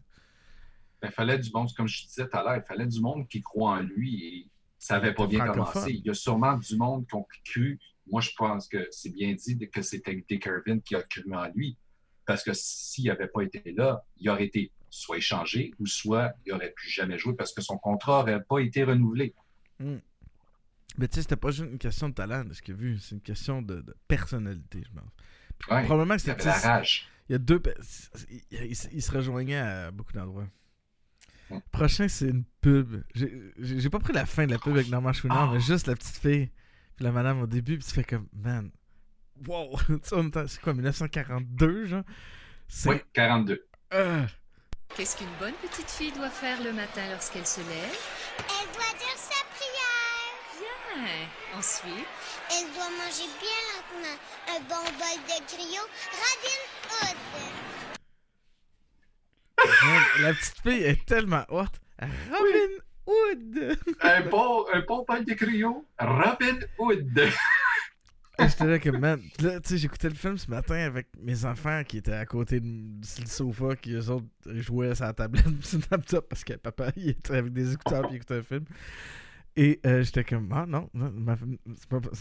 Ben, 1.01 1.09
Il 1.09 1.13
fallait 1.13 1.37
du 1.37 1.51
monde, 1.51 1.69
comme 1.75 1.87
je 1.87 2.05
disais 2.07 2.27
tout 2.27 2.35
à 2.37 2.43
l'heure, 2.43 2.57
il 2.57 2.63
fallait 2.63 2.87
du 2.87 2.99
monde 2.99 3.27
qui 3.27 3.41
croit 3.41 3.73
en 3.77 3.81
lui 3.81 4.25
et 4.25 4.49
ça 4.79 4.95
n'avait 4.95 5.13
pas 5.13 5.27
bien 5.27 5.45
commencé. 5.47 5.91
Il 5.91 6.05
y 6.05 6.09
a 6.09 6.13
sûrement 6.13 6.57
du 6.57 6.75
monde 6.75 7.07
qui 7.07 7.15
ont 7.15 7.27
cru. 7.45 7.79
Moi, 8.07 8.21
je 8.21 8.31
pense 8.35 8.67
que 8.67 8.87
c'est 8.91 9.09
bien 9.13 9.33
dit 9.33 9.57
que 9.69 9.81
c'était 9.81 10.15
Dick 10.27 10.45
Irvin 10.45 10.79
qui 10.79 10.95
a 10.95 11.03
cru 11.03 11.23
en 11.33 11.47
lui. 11.53 11.77
Parce 12.25 12.43
que 12.43 12.51
s'il 12.53 13.05
n'avait 13.05 13.27
pas 13.27 13.43
été 13.43 13.71
là, 13.73 14.03
il 14.17 14.29
aurait 14.29 14.45
été 14.45 14.71
soit 14.89 15.17
échangé 15.17 15.73
ou 15.79 15.85
soit 15.85 16.33
il 16.45 16.51
n'aurait 16.51 16.71
plus 16.71 16.89
jamais 16.89 17.17
joué 17.17 17.33
parce 17.35 17.53
que 17.53 17.61
son 17.61 17.77
contrat 17.77 18.19
n'aurait 18.19 18.43
pas 18.43 18.59
été 18.59 18.83
renouvelé. 18.83 19.33
Mais 19.79 21.07
tu 21.07 21.15
sais, 21.15 21.21
c'était 21.21 21.35
pas 21.35 21.51
juste 21.51 21.69
une 21.71 21.77
question 21.77 22.09
de 22.09 22.13
talent, 22.15 22.43
de 22.43 22.53
ce 22.53 22.61
qu'il 22.61 22.73
a 22.73 22.77
vu. 22.77 22.97
C'est 22.99 23.15
une 23.15 23.21
question 23.21 23.61
de, 23.61 23.81
de 23.81 23.95
personnalité, 24.07 24.83
je 24.85 24.91
pense. 24.99 25.09
Puis 25.59 25.71
Ouais, 25.71 25.83
Probablement 25.85 26.15
que 26.15 26.21
c'était. 26.21 26.49
Il 27.29 27.33
y 27.33 27.35
a 27.35 27.37
deux. 27.39 27.61
Il, 28.51 28.75
se 28.75 29.11
rejoignait 29.11 29.57
à 29.57 29.91
beaucoup 29.91 30.13
d'endroits. 30.13 30.47
Ouais. 31.49 31.61
Prochain, 31.71 32.07
c'est 32.07 32.29
une 32.29 32.43
pub. 32.61 33.03
J'ai 33.13 33.89
pas 33.89 33.99
pris 33.99 34.13
la 34.13 34.25
fin 34.25 34.45
de 34.45 34.51
la 34.51 34.59
pub 34.59 34.73
avec 34.73 34.89
Norman 34.89 35.13
Chouinard, 35.13 35.49
Ah. 35.49 35.53
mais 35.53 35.59
juste 35.59 35.87
la 35.87 35.95
petite 35.95 36.17
fille. 36.17 36.49
Puis 36.95 37.05
la 37.05 37.11
madame 37.11 37.41
au 37.41 37.47
début, 37.47 37.77
puis 37.77 37.85
tu 37.85 37.93
fais 37.93 38.03
comme, 38.03 38.27
man, 38.33 38.71
wow. 39.45 39.77
Tu 39.87 39.99
sais, 40.03 40.15
en 40.15 40.23
même 40.23 40.31
temps, 40.31 40.47
c'est 40.47 40.59
quoi, 40.61 40.73
1942, 40.73 41.85
genre? 41.85 42.03
Oui, 42.85 42.95
42. 43.13 43.67
Ah. 43.91 44.25
Qu'est-ce 44.95 45.17
qu'une 45.17 45.27
bonne 45.39 45.53
petite 45.61 45.89
fille 45.89 46.11
doit 46.13 46.29
faire 46.29 46.61
le 46.63 46.73
matin 46.73 47.01
lorsqu'elle 47.11 47.45
se 47.45 47.59
lève? 47.59 47.97
Ensuite, 51.55 52.07
Elle 52.49 52.73
doit 52.73 52.89
manger 52.89 53.29
bien 53.39 53.59
lentement 53.75 54.17
un 54.49 54.59
bon 54.61 54.83
bol 54.97 55.17
de 55.27 55.37
griot 55.47 55.87
Robin 56.11 56.61
Hood. 56.89 57.17
La 60.21 60.33
petite 60.33 60.59
fille 60.63 60.83
est 60.83 61.05
tellement 61.05 61.45
hot. 61.49 61.65
Robin 61.99 62.73
Hood! 63.05 63.77
Un 64.01 64.21
bon, 64.21 64.65
un 64.73 64.81
bon 64.81 65.05
bol 65.07 65.23
de 65.23 65.33
griot, 65.33 65.85
Robin 65.99 66.59
Hood. 66.79 67.19
Et 68.39 68.47
J'étais 68.49 68.65
là 68.65 68.79
comme, 68.79 68.99
man. 68.99 69.21
Là, 69.39 69.59
tu 69.59 69.69
sais, 69.69 69.77
j'écoutais 69.77 70.09
le 70.09 70.15
film 70.15 70.37
ce 70.37 70.49
matin 70.49 70.75
avec 70.75 71.07
mes 71.19 71.45
enfants 71.45 71.83
qui 71.87 71.97
étaient 71.97 72.13
à 72.13 72.25
côté 72.25 72.59
le 72.59 73.01
sofa, 73.27 73.75
qui 73.75 73.93
eux 73.93 74.09
autres 74.09 74.25
jouaient 74.47 74.95
sur 74.95 75.05
la 75.05 75.13
tablette, 75.13 75.45
sur 75.63 75.79
laptop, 75.91 76.27
parce 76.29 76.43
que 76.43 76.53
papa, 76.53 76.91
il 76.95 77.09
était 77.09 77.35
avec 77.35 77.53
des 77.53 77.73
écouteurs 77.73 78.01
puis 78.03 78.13
il 78.13 78.15
écoutait 78.17 78.37
un 78.37 78.43
film. 78.43 78.65
Et 79.59 79.79
euh, 79.87 80.03
j'étais 80.03 80.23
comme, 80.23 80.51
ah 80.53 80.67
non, 80.67 80.87
non 80.93 81.11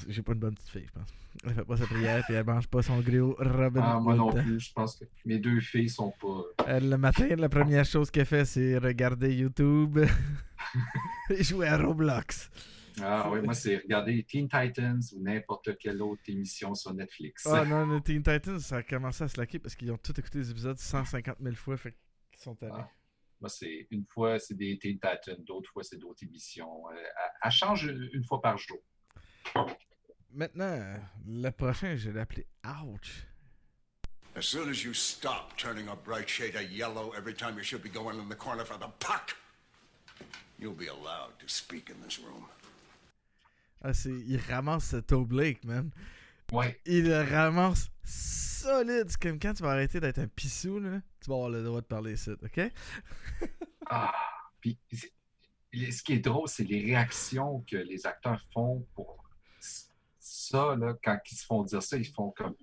j'ai 0.08 0.22
pas 0.22 0.32
une 0.32 0.38
bonne 0.38 0.54
petite 0.54 0.70
fille, 0.70 0.86
je 0.86 0.92
pense. 0.92 1.08
Elle 1.44 1.52
fait 1.52 1.64
pas 1.66 1.76
sa 1.76 1.84
prière 1.84 2.24
puis 2.24 2.34
elle 2.34 2.46
mange 2.46 2.66
pas 2.66 2.80
son 2.80 2.98
griot 3.00 3.36
Robin 3.38 3.82
Ah, 3.84 4.00
moi 4.00 4.14
non 4.14 4.32
plus, 4.32 4.58
je 4.58 4.72
pense 4.72 4.96
que 4.96 5.04
mes 5.26 5.38
deux 5.38 5.60
filles 5.60 5.90
sont 5.90 6.14
pas. 6.18 6.66
Euh, 6.66 6.80
le 6.80 6.96
matin, 6.96 7.28
la 7.36 7.50
première 7.50 7.84
chose 7.84 8.10
qu'elle 8.10 8.24
fait, 8.24 8.46
c'est 8.46 8.78
regarder 8.78 9.34
YouTube 9.34 9.98
et 11.30 11.42
jouer 11.44 11.68
à 11.68 11.76
Roblox. 11.76 12.50
Ah 13.02 13.30
oui, 13.30 13.42
moi 13.42 13.52
c'est 13.52 13.76
regarder 13.76 14.22
Teen 14.22 14.48
Titans 14.48 15.02
ou 15.14 15.20
n'importe 15.20 15.76
quelle 15.76 16.00
autre 16.00 16.22
émission 16.28 16.74
sur 16.74 16.94
Netflix. 16.94 17.46
Ah 17.46 17.66
non, 17.66 18.00
Teen 18.00 18.22
Titans, 18.22 18.58
ça 18.60 18.76
a 18.76 18.82
commencé 18.82 19.24
à 19.24 19.28
se 19.28 19.38
laquer 19.38 19.58
parce 19.58 19.74
qu'ils 19.74 19.92
ont 19.92 19.98
tous 19.98 20.18
écouté 20.18 20.38
les 20.38 20.50
épisodes 20.50 20.78
150 20.78 21.36
000 21.38 21.54
fois, 21.54 21.76
fait 21.76 21.94
qu'ils 22.32 22.40
sont 22.40 22.54
tannés. 22.54 22.72
Ah. 22.74 22.88
Moi, 23.40 23.48
c'est 23.50 23.86
une 23.90 24.04
fois, 24.06 24.38
c'est 24.38 24.54
des 24.54 24.78
Teen 24.78 24.94
Titans, 24.94 25.42
d'autres 25.44 25.70
fois, 25.70 25.82
c'est 25.82 25.98
d'autres 25.98 26.22
émissions. 26.24 26.88
Euh, 26.88 26.94
elle, 26.96 27.30
elle 27.42 27.50
change 27.50 27.84
une, 27.84 28.08
une 28.12 28.24
fois 28.24 28.40
par 28.40 28.56
jour. 28.56 28.78
Maintenant, 30.32 30.64
euh, 30.64 30.96
le 31.26 31.50
prochain, 31.50 31.96
je 31.96 32.10
vais 32.10 32.18
l'appeler 32.18 32.46
Ouch. 32.64 33.26
As 34.34 34.42
soon 34.42 34.68
as 34.68 34.84
you 34.84 34.92
stop 34.92 35.56
turning 35.56 35.88
a 35.88 35.96
bright 35.96 36.28
shade 36.28 36.56
of 36.56 36.70
yellow 36.70 37.12
every 37.16 37.32
time 37.32 37.56
you 37.56 37.62
should 37.62 37.82
be 37.82 37.88
going 37.88 38.18
in 38.18 38.28
the 38.28 38.36
corner 38.36 38.64
for 38.66 38.76
the 38.78 38.88
puck, 38.98 39.34
you'll 40.58 40.74
be 40.74 40.88
allowed 40.88 41.38
to 41.38 41.48
speak 41.48 41.88
in 41.88 41.96
this 42.02 42.18
room. 42.18 42.44
Ah, 43.82 43.94
c'est, 43.94 44.10
il 44.10 44.38
ramasse 44.38 44.94
Toe 45.06 45.24
Blake, 45.24 45.64
man. 45.64 45.90
Ouais. 46.52 46.80
Il 46.86 47.08
le 47.08 47.22
ramasse 47.22 47.88
solide. 48.04 49.06
C'est 49.08 49.20
comme 49.20 49.38
quand 49.38 49.54
tu 49.54 49.62
vas 49.62 49.70
arrêter 49.70 50.00
d'être 50.00 50.18
un 50.18 50.28
pissou, 50.28 50.78
là, 50.78 51.00
tu 51.22 51.28
vas 51.30 51.34
avoir 51.36 51.50
le 51.50 51.62
droit 51.62 51.80
de 51.80 51.86
parler 51.86 52.12
ici, 52.14 52.30
ok? 52.30 52.60
Ah, 53.88 54.12
puis 54.60 54.76
ce 54.92 56.02
qui 56.02 56.14
est 56.14 56.18
drôle, 56.18 56.48
c'est 56.48 56.64
les 56.64 56.80
réactions 56.84 57.64
que 57.70 57.76
les 57.76 58.04
acteurs 58.04 58.42
font 58.52 58.84
pour 58.94 59.22
ça, 60.18 60.74
là, 60.76 60.94
quand 61.04 61.18
ils 61.30 61.36
se 61.36 61.44
font 61.46 61.62
dire 61.62 61.82
ça, 61.82 61.96
ils 61.96 62.04
font 62.12 62.30
comme 62.32 62.54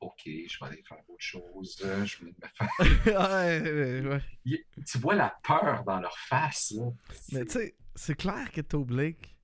OK, 0.00 0.22
je 0.24 0.58
vais 0.60 0.66
aller 0.66 0.82
faire 0.82 0.98
autre 1.08 1.20
chose. 1.22 1.80
euh, 1.84 2.04
Je 2.04 2.18
vais 2.24 2.26
me 2.26 2.34
faire... 2.56 2.70
ouais, 3.06 3.60
ouais, 3.62 4.08
ouais. 4.08 4.22
Il- 4.44 4.64
Tu 4.84 4.98
vois 4.98 5.14
la 5.14 5.34
peur 5.42 5.84
dans 5.84 6.00
leur 6.00 6.16
face. 6.18 6.72
Là. 6.76 6.90
Mais 7.32 7.44
tu 7.44 7.52
sais, 7.52 7.76
c'est 7.94 8.16
clair 8.16 8.50
que 8.52 8.60
Toe 8.60 8.84
Blake 8.84 9.35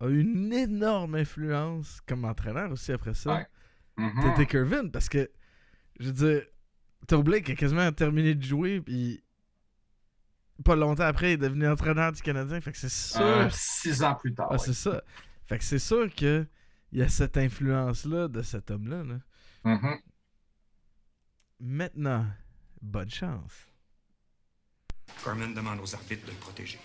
a 0.00 0.06
une 0.08 0.52
énorme 0.52 1.14
influence 1.14 2.00
comme 2.06 2.24
entraîneur 2.24 2.70
aussi 2.72 2.92
après 2.92 3.14
ça. 3.14 3.34
Ouais. 3.34 3.46
Mhm. 3.96 4.34
Tete 4.36 4.52
Irvin, 4.54 4.88
parce 4.88 5.08
que, 5.08 5.30
je 5.98 6.06
veux 6.06 6.12
dire, 6.12 6.42
Toe 7.06 7.22
Blake 7.22 7.50
a 7.50 7.54
quasiment 7.54 7.90
terminé 7.92 8.34
de 8.34 8.42
jouer, 8.42 8.80
puis 8.80 9.22
pas 10.64 10.76
longtemps 10.76 11.04
après, 11.04 11.30
il 11.30 11.34
est 11.34 11.36
devenu 11.38 11.68
entraîneur 11.68 12.12
du 12.12 12.22
Canadien, 12.22 12.60
fait 12.60 12.72
que 12.72 12.78
c'est 12.78 12.88
sûr. 12.88 13.20
Euh, 13.20 13.48
six 13.50 14.02
ans 14.02 14.14
plus 14.14 14.34
tard. 14.34 14.48
Ah, 14.50 14.52
ouais. 14.54 14.58
c'est 14.58 14.74
ça. 14.74 15.02
Fait 15.46 15.58
que 15.58 15.64
c'est 15.64 15.78
sûr 15.78 16.12
que 16.14 16.46
il 16.92 16.98
y 16.98 17.02
a 17.02 17.08
cette 17.08 17.36
influence-là 17.36 18.28
de 18.28 18.42
cet 18.42 18.70
homme-là. 18.70 19.04
là. 19.04 19.20
Mhm. 19.64 19.98
Maintenant, 21.60 22.26
bonne 22.80 23.10
chance. 23.10 23.68
Carmen 25.24 25.54
demande 25.54 25.80
aux 25.80 25.94
arbitres 25.94 26.26
de 26.26 26.30
le 26.32 26.36
protéger. 26.38 26.78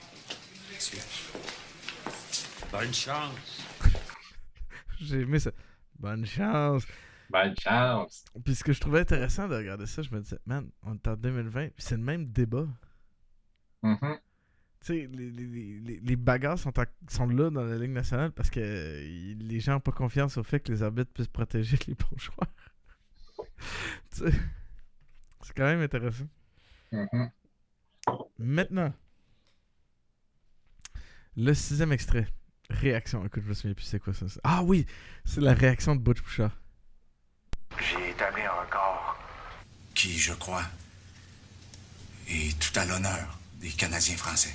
Bonne 2.71 2.93
chance. 2.93 3.63
J'ai 4.99 5.21
aimé 5.21 5.39
ça. 5.39 5.51
Bonne 5.99 6.25
chance. 6.25 6.85
Bonne 7.29 7.55
chance. 7.57 8.25
Puis 8.43 8.55
ce 8.55 8.63
que 8.63 8.73
je 8.73 8.79
trouvais 8.79 8.99
intéressant 9.01 9.47
de 9.47 9.55
regarder 9.55 9.85
ça, 9.85 10.01
je 10.01 10.11
me 10.11 10.21
disais, 10.21 10.39
man, 10.45 10.69
on 10.83 10.95
est 10.95 11.07
en 11.07 11.15
2020, 11.15 11.67
puis 11.69 11.73
c'est 11.77 11.95
le 11.97 12.03
même 12.03 12.27
débat. 12.27 12.67
Mhm. 13.81 14.19
Tu 14.81 14.87
sais, 14.87 15.09
les, 15.11 15.31
les, 15.31 15.79
les, 15.79 15.99
les 15.99 16.15
bagarres 16.15 16.59
sont, 16.59 16.77
en- 16.79 16.83
sont 17.07 17.27
là 17.27 17.49
dans 17.49 17.63
la 17.63 17.77
Ligue 17.77 17.91
nationale 17.91 18.31
parce 18.31 18.49
que 18.51 18.59
les 18.59 19.59
gens 19.59 19.73
n'ont 19.73 19.79
pas 19.79 19.91
confiance 19.91 20.37
au 20.37 20.43
fait 20.43 20.59
que 20.59 20.71
les 20.71 20.83
arbitres 20.83 21.11
puissent 21.11 21.27
protéger 21.27 21.77
les 21.87 21.95
bons 21.95 22.17
joueurs. 22.17 22.53
Tu 24.11 24.17
sais, 24.31 24.37
c'est 25.41 25.53
quand 25.55 25.63
même 25.65 25.81
intéressant. 25.81 26.27
Mhm. 26.91 27.31
Maintenant, 28.37 28.93
le 31.35 31.53
sixième 31.53 31.91
extrait. 31.91 32.27
Réaction. 32.69 33.25
Écoute, 33.25 33.43
je 33.43 33.49
me 33.49 33.53
souviens 33.53 33.73
plus 33.75 33.83
c'est 33.85 33.99
quoi 33.99 34.13
ça. 34.13 34.25
Ah 34.43 34.63
oui, 34.63 34.85
c'est 35.23 35.41
la 35.41 35.53
réaction 35.53 35.95
de 35.95 36.01
Butch 36.01 36.21
Bouchard. 36.21 36.51
J'ai 37.79 38.09
établi 38.11 38.41
un 38.41 38.51
record 38.51 39.17
qui, 39.93 40.17
je 40.17 40.33
crois, 40.33 40.63
est 42.27 42.57
tout 42.59 42.79
à 42.79 42.85
l'honneur 42.85 43.39
des 43.59 43.69
Canadiens 43.69 44.17
français. 44.17 44.53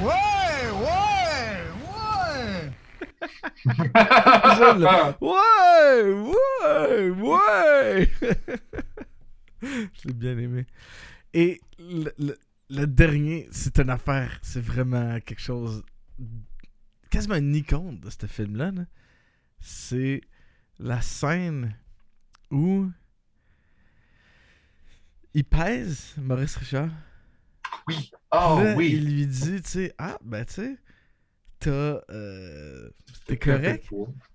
Ouais, 0.00 0.70
ouais, 0.72 1.62
ouais! 1.86 2.72
Ouais, 5.20 7.10
ouais, 7.10 7.10
ouais. 7.10 8.10
je 9.62 10.08
l'ai 10.08 10.12
bien 10.14 10.38
aimé. 10.38 10.66
Et 11.34 11.60
le, 11.78 12.10
le- 12.18 12.38
le 12.70 12.86
dernier, 12.86 13.48
c'est 13.52 13.78
une 13.78 13.90
affaire, 13.90 14.38
c'est 14.42 14.60
vraiment 14.62 15.18
quelque 15.20 15.40
chose, 15.40 15.82
quasiment 17.10 17.36
une 17.36 17.54
icône 17.54 18.00
de 18.00 18.08
ce 18.10 18.26
film-là. 18.26 18.70
là. 18.70 18.84
C'est 19.60 20.22
la 20.78 21.00
scène 21.02 21.74
où 22.50 22.90
il 25.34 25.44
pèse 25.44 26.14
Maurice 26.18 26.56
Richard. 26.56 26.90
Oui. 27.88 28.10
Oh 28.32 28.60
Là, 28.62 28.74
oui. 28.76 28.92
Il 28.94 29.14
lui 29.14 29.26
dit, 29.26 29.62
tu 29.62 29.68
sais, 29.68 29.94
ah, 29.98 30.18
ben 30.24 30.44
tu 30.44 30.54
sais, 30.54 30.76
t'as. 31.60 32.00
euh, 32.10 32.90
t'es 33.26 33.36
correct. 33.36 33.88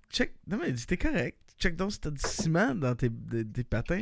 Check. 0.10 0.36
Non, 0.48 0.58
mais 0.58 0.70
il 0.70 0.74
dit, 0.76 0.86
t'es 0.86 0.98
correct. 0.98 1.38
Check 1.58 1.76
donc 1.76 1.92
si 1.92 2.00
t'as 2.00 2.12
du 2.12 2.22
ciment 2.22 2.76
dans 2.76 2.96
tes, 2.96 3.10
des- 3.10 3.44
des 3.44 3.64
patins. 3.64 4.02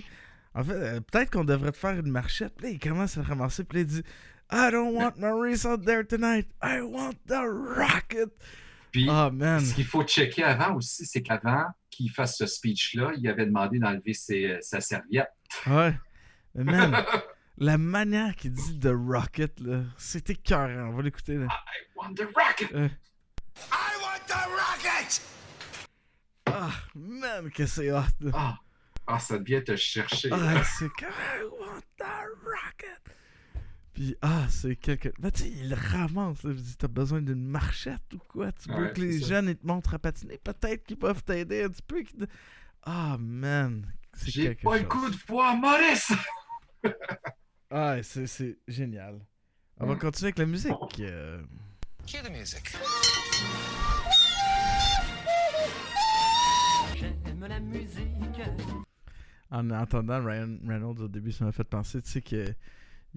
En 0.55 0.63
fait, 0.63 0.74
euh, 0.74 1.01
peut-être 1.01 1.32
qu'on 1.32 1.43
devrait 1.43 1.71
te 1.71 1.78
faire 1.78 1.97
une 1.97 2.11
marchette. 2.11 2.53
Puis 2.55 2.67
là, 2.67 2.71
il 2.74 2.80
commence 2.80 3.17
à 3.17 3.21
le 3.21 3.28
ramasser. 3.28 3.63
Puis 3.63 3.78
là, 3.78 3.82
il 3.82 3.88
dit, 3.88 4.03
I 4.56 4.70
don't 4.70 4.93
want 4.93 5.18
Maurice 5.18 5.66
out 5.66 5.84
there 5.86 6.04
tonight. 6.04 6.47
I 6.62 6.82
want 6.82 7.16
the 7.28 7.41
rocket. 7.43 8.30
Puis, 8.91 9.08
Oh, 9.10 9.32
man. 9.32 9.60
ce 9.60 9.74
qu'il 9.74 9.86
faut 9.86 10.04
checker 10.04 10.43
avant 10.43 10.76
aussi, 10.76 11.06
c'est 11.08 11.24
qu'avant 11.24 11.66
qu'il 11.89 12.12
fasse 12.12 12.38
ce 12.38 12.45
speech-là, 12.45 13.14
il 13.18 13.28
avait 13.28 13.45
demandé 13.47 13.80
d'enlever 13.80 14.14
ses- 14.14 14.60
sa 14.62 14.80
serviette. 14.82 15.32
Ouais. 15.66 15.97
Mais 16.54 16.64
man, 16.64 16.93
la 17.58 17.80
manière 17.80 18.36
qu'il 18.36 18.54
dit 18.54 18.80
The 18.80 18.91
Rocket, 18.93 19.60
là, 19.60 19.82
c'était 19.97 20.36
cœur. 20.36 20.70
On 20.88 20.95
va 20.95 21.01
l'écouter, 21.01 21.36
là. 21.38 21.47
I 21.47 21.86
want 21.95 22.14
the 22.14 22.28
rocket! 22.36 22.72
Euh, 22.76 22.88
I 23.72 23.95
want 24.01 24.28
the 24.28 24.45
rocket! 24.49 25.22
ah, 26.45 26.72
man, 26.93 27.49
que 27.49 27.66
c'est 27.66 27.91
hot, 27.91 28.04
là. 28.22 28.32
Ah, 28.36 28.58
ah, 29.08 29.20
ça 29.20 29.38
vient 29.39 29.62
te 29.62 29.76
chercher. 29.76 30.30
Ah, 30.32 30.64
c'est 30.64 30.89
comme 30.89 31.10
I 31.10 31.43
want 31.60 31.82
the 31.97 32.04
rocket. 32.04 32.22
Puis, 33.94 34.16
ah, 34.24 34.48
c'est 34.50 34.76
quelque. 34.76 35.10
Mais 35.20 35.30
tu 35.32 35.44
sais, 35.44 35.50
il 35.50 35.74
ramasse. 35.74 36.41
Là. 36.44 36.52
Je 36.56 36.62
dis, 36.62 36.76
t'as 36.78 36.88
besoin 36.88 37.22
d'une 37.22 37.46
marchette 37.46 38.02
ou 38.14 38.18
quoi? 38.28 38.52
Tu 38.54 38.70
veux 38.70 38.86
Ouais, 38.88 38.94
que 38.94 39.02
les 39.02 39.20
ça. 39.20 39.28
jeunes 39.28 39.50
ils 39.50 39.56
te 39.58 39.68
montrent 39.68 39.94
à 39.94 40.00
patiner? 40.00 40.39
Peut-être 40.44 40.84
qu'ils 40.84 40.98
peuvent 40.98 41.24
t'aider 41.24 41.64
un 41.64 41.70
petit 41.70 41.82
peu. 41.84 42.04
Ah, 42.84 43.18
man. 43.20 43.86
C'est 44.14 44.32
J'ai 44.32 44.44
quelque 44.44 44.64
pas 44.64 44.72
chose. 44.74 44.82
le 44.82 44.88
coup 44.88 45.10
de 45.10 45.16
foi, 45.16 45.56
Maurice! 45.56 46.12
Ah, 47.76 47.96
c'est, 48.04 48.28
c'est 48.28 48.60
génial. 48.68 49.20
On 49.80 49.88
va 49.88 49.96
Mm. 49.96 50.00
continuer 50.00 50.28
avec 50.28 50.38
la 50.38 50.46
musique. 50.46 50.74
euh. 51.00 51.41
Qui 52.06 52.18
est 52.18 52.22
de 52.22 52.30
musique? 52.30 52.72
J'aime 56.96 57.46
la 57.48 57.60
musique. 57.60 58.41
En 59.50 59.70
entendant 59.72 60.24
Ryan 60.24 60.58
Reynolds 60.68 61.02
au 61.02 61.08
début, 61.08 61.32
ça 61.32 61.46
m'a 61.46 61.52
fait 61.52 61.64
penser, 61.64 62.02
tu 62.02 62.12
sais, 62.12 62.56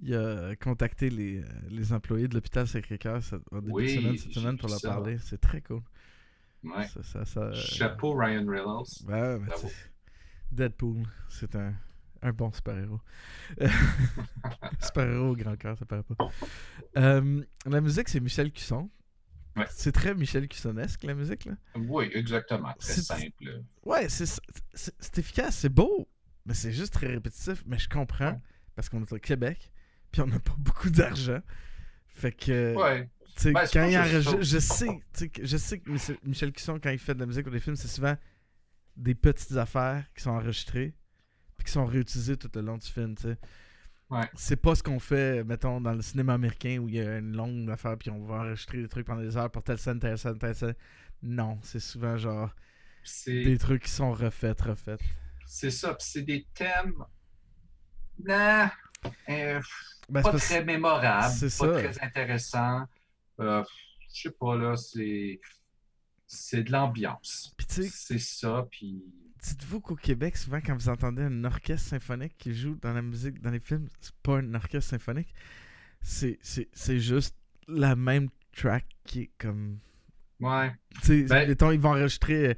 qu'il 0.01 0.15
a 0.15 0.55
contacté 0.57 1.11
les, 1.11 1.41
euh, 1.41 1.47
les 1.69 1.93
employés 1.93 2.29
de 2.29 2.35
l'hôpital 2.35 2.67
Sacré-Cœur 2.67 3.21
au 3.51 3.61
début 3.61 3.73
Oui, 3.73 3.85
de 3.97 4.01
semaine, 4.01 4.17
cette 4.19 4.33
semaine 4.33 4.59
pour 4.59 4.69
leur 4.69 4.79
ça. 4.79 4.89
parler. 4.91 5.19
C'est 5.19 5.41
très 5.41 5.61
cool. 5.63 5.81
Ouais. 6.65 6.87
Ça, 6.89 7.03
ça, 7.03 7.25
ça, 7.25 7.41
euh, 7.41 7.55
Chapeau 7.55 8.15
Ryan 8.15 8.47
Reynolds. 8.47 8.87
Mais 9.07 9.37
Deadpool, 10.51 11.03
c'est 11.29 11.55
un, 11.57 11.75
un 12.23 12.33
bon 12.33 12.51
super-héros. 12.53 13.01
super-héros 14.83 15.31
au 15.31 15.37
grand 15.37 15.57
cœur, 15.57 15.77
ça 15.79 15.85
paraît 15.85 16.03
pas. 16.03 16.31
Euh, 16.97 17.43
la 17.67 17.81
musique, 17.81 18.09
c'est 18.09 18.21
Michel 18.21 18.51
Cusson. 18.53 18.89
Ouais. 19.57 19.65
C'est 19.71 19.93
très 19.93 20.15
Michel 20.15 20.47
Cussonesque, 20.49 21.03
la 21.05 21.15
musique, 21.15 21.47
là. 21.47 21.55
Oui, 21.77 22.11
exactement. 22.13 22.75
Très 22.79 22.93
C'est- 22.93 23.01
simple. 23.03 23.63
Ouais, 23.85 24.07
c'est 24.09 25.19
efficace, 25.19 25.57
c'est 25.57 25.71
beau, 25.71 26.07
mais 26.45 26.53
c'est 26.53 26.73
juste 26.73 26.93
très 26.93 27.07
répétitif. 27.07 27.63
Mais 27.67 27.79
je 27.79 27.89
comprends, 27.89 28.33
Ouais. 28.33 28.41
parce 28.75 28.89
qu'on 28.91 29.01
est 29.03 29.13
au 29.13 29.19
Québec, 29.19 29.71
puis 30.17 30.23
on 30.23 30.33
n'a 30.33 30.39
pas 30.41 30.55
beaucoup 30.59 30.89
d'argent. 30.89 31.41
Fait 32.09 32.33
que, 32.33 32.75
Ouais. 32.75 33.11
Ben, 33.45 33.67
quand 33.71 33.85
il 33.85 33.99
enregistre, 33.99 34.41
je 34.41 34.59
sais, 34.59 34.89
je 35.43 35.57
sais 35.59 35.79
que 35.79 35.91
Michel- 35.91 36.17
Michel 36.25 36.53
Cusson, 36.53 36.81
quand 36.83 36.89
il 36.89 36.99
fait 36.99 37.15
de 37.15 37.21
la 37.21 37.27
musique 37.27 37.43
pour 37.43 37.53
des 37.53 37.61
films, 37.61 37.77
c'est 37.77 37.87
souvent 37.89 38.17
des 38.97 39.15
petites 39.15 39.55
affaires 39.59 40.07
qui 40.15 40.23
sont 40.23 40.31
enregistrées, 40.31 40.95
puis 41.59 41.67
qui 41.67 41.73
sont 41.73 41.85
réutilisées 41.85 42.39
tout 42.39 42.51
le 42.55 42.63
long 42.63 42.79
du 42.79 42.87
film. 42.87 43.15
Ouais. 44.09 44.23
C'est 44.37 44.57
pas 44.57 44.75
ce 44.75 44.83
qu'on 44.83 44.99
fait, 44.99 45.45
mettons, 45.45 45.83
dans 45.83 45.93
le 45.93 46.01
cinéma 46.01 46.33
américain 46.33 46.79
où 46.79 46.89
il 46.89 46.95
y 46.95 47.01
a 47.01 47.19
une 47.19 47.37
longue 47.37 47.69
affaire, 47.71 47.99
puis 47.99 48.09
on 48.09 48.25
va 48.25 48.37
enregistrer 48.37 48.81
des 48.81 48.89
trucs 48.89 49.07
pendant 49.07 49.21
des 49.21 49.37
heures 49.37 49.51
pour 49.51 49.63
telle 49.63 49.77
scène, 49.79 49.99
telle 50.01 50.17
scène, 50.17 50.39
telle 50.39 50.55
scène. 50.55 50.75
Non, 51.23 51.59
c'est 51.63 51.81
souvent 51.81 52.17
genre 52.17 52.55
des 53.27 53.59
trucs 53.59 53.83
qui 53.83 53.91
sont 53.91 54.13
refaits, 54.13 54.63
refaits. 54.63 55.01
c'est 55.47 55.71
ça. 55.71 55.93
Puis 55.93 56.07
c'est 56.11 56.23
des 56.23 56.47
thèmes. 56.55 56.95
Non. 58.25 58.71
Euh, 59.29 59.61
Ben, 60.09 60.23
pas 60.23 60.33
très 60.33 60.65
mémorables. 60.65 61.33
c'est 61.33 61.47
Pas 61.59 61.75
ça. 61.75 61.83
très 61.83 62.05
intéressants. 62.05 62.87
Euh, 63.41 63.63
je 64.15 64.23
sais 64.23 64.31
pas, 64.31 64.57
là. 64.57 64.77
C'est. 64.77 65.41
C'est 66.27 66.65
de 66.65 66.73
l'ambiance. 66.73 67.55
C'est 67.69 68.19
ça. 68.19 68.67
Puis. 68.71 69.05
dites-vous 69.43 69.81
qu'au 69.81 69.95
Québec, 69.97 70.37
souvent 70.37 70.61
quand 70.61 70.75
vous 70.75 70.89
entendez 70.89 71.23
un 71.23 71.45
orchestre 71.45 71.89
symphonique 71.89 72.37
qui 72.37 72.55
joue 72.55 72.75
dans 72.83 72.93
la 72.93 73.03
musique, 73.03 73.41
dans 73.41 73.51
les 73.51 73.61
films, 73.61 73.89
c'est 74.01 74.15
pas 74.23 74.39
un 74.39 74.55
orchestre 74.55 74.91
symphonique. 74.91 75.33
C'est, 76.03 76.99
juste 76.99 77.37
la 77.69 77.97
même 77.97 78.29
track 78.53 78.87
qui 79.05 79.23
est 79.23 79.31
comme. 79.39 79.79
Ouais. 80.41 80.75
Tu 81.03 81.25
Ben- 81.25 81.49
ils 81.49 81.81
vont 81.81 81.91
enregistrer 81.91 82.49
euh, 82.49 82.55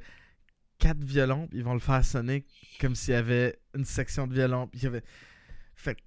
quatre 0.79 1.03
violons, 1.03 1.47
puis 1.47 1.59
ils 1.59 1.63
vont 1.63 1.73
le 1.73 1.79
faire 1.79 2.03
sonner 2.03 2.45
comme 2.79 2.95
s'il 2.95 3.13
y 3.13 3.17
avait 3.17 3.59
une 3.75 3.85
section 3.85 4.27
de 4.27 4.33
violon. 4.33 4.67
Puis 4.67 4.81
il 4.81 4.83
y 4.85 4.87
avait. 4.87 5.03
Fait 5.75 5.95
que, 5.95 6.01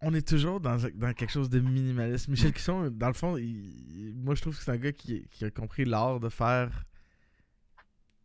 on 0.00 0.12
est 0.14 0.26
toujours 0.26 0.60
dans, 0.60 0.76
dans 0.94 1.12
quelque 1.14 1.30
chose 1.32 1.48
de 1.48 1.60
minimaliste. 1.60 2.28
Michel 2.28 2.52
Cusson, 2.52 2.90
dans 2.90 3.08
le 3.08 3.14
fond, 3.14 3.36
il- 3.36 4.12
moi 4.16 4.34
je 4.34 4.42
trouve 4.42 4.56
que 4.56 4.62
c'est 4.62 4.70
un 4.70 4.76
gars 4.76 4.92
qui, 4.92 5.26
qui 5.30 5.44
a 5.44 5.50
compris 5.50 5.84
l'art 5.84 6.20
de 6.20 6.28
faire 6.28 6.84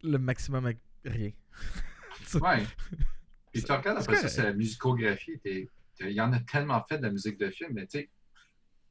le 0.04 0.18
maximum 0.18 0.66
avec 0.66 0.80
rien. 1.06 1.32
Ouais. 2.42 2.64
Puis 3.54 3.64
tu 3.64 3.72
regardes 3.72 3.98
après 4.00 4.18
ça, 4.18 4.28
c'est 4.28 4.44
la 4.44 4.54
musicographie. 4.54 5.40
Il 5.46 6.12
y 6.12 6.22
en 6.22 6.32
a 6.34 6.40
tellement 6.42 6.84
fait 6.88 6.98
de 7.00 7.04
la 7.04 7.10
musique 7.12 7.40
de 7.40 7.50
film, 7.50 7.72
mais 7.74 7.88
tu 7.88 8.00
sais, 8.00 8.10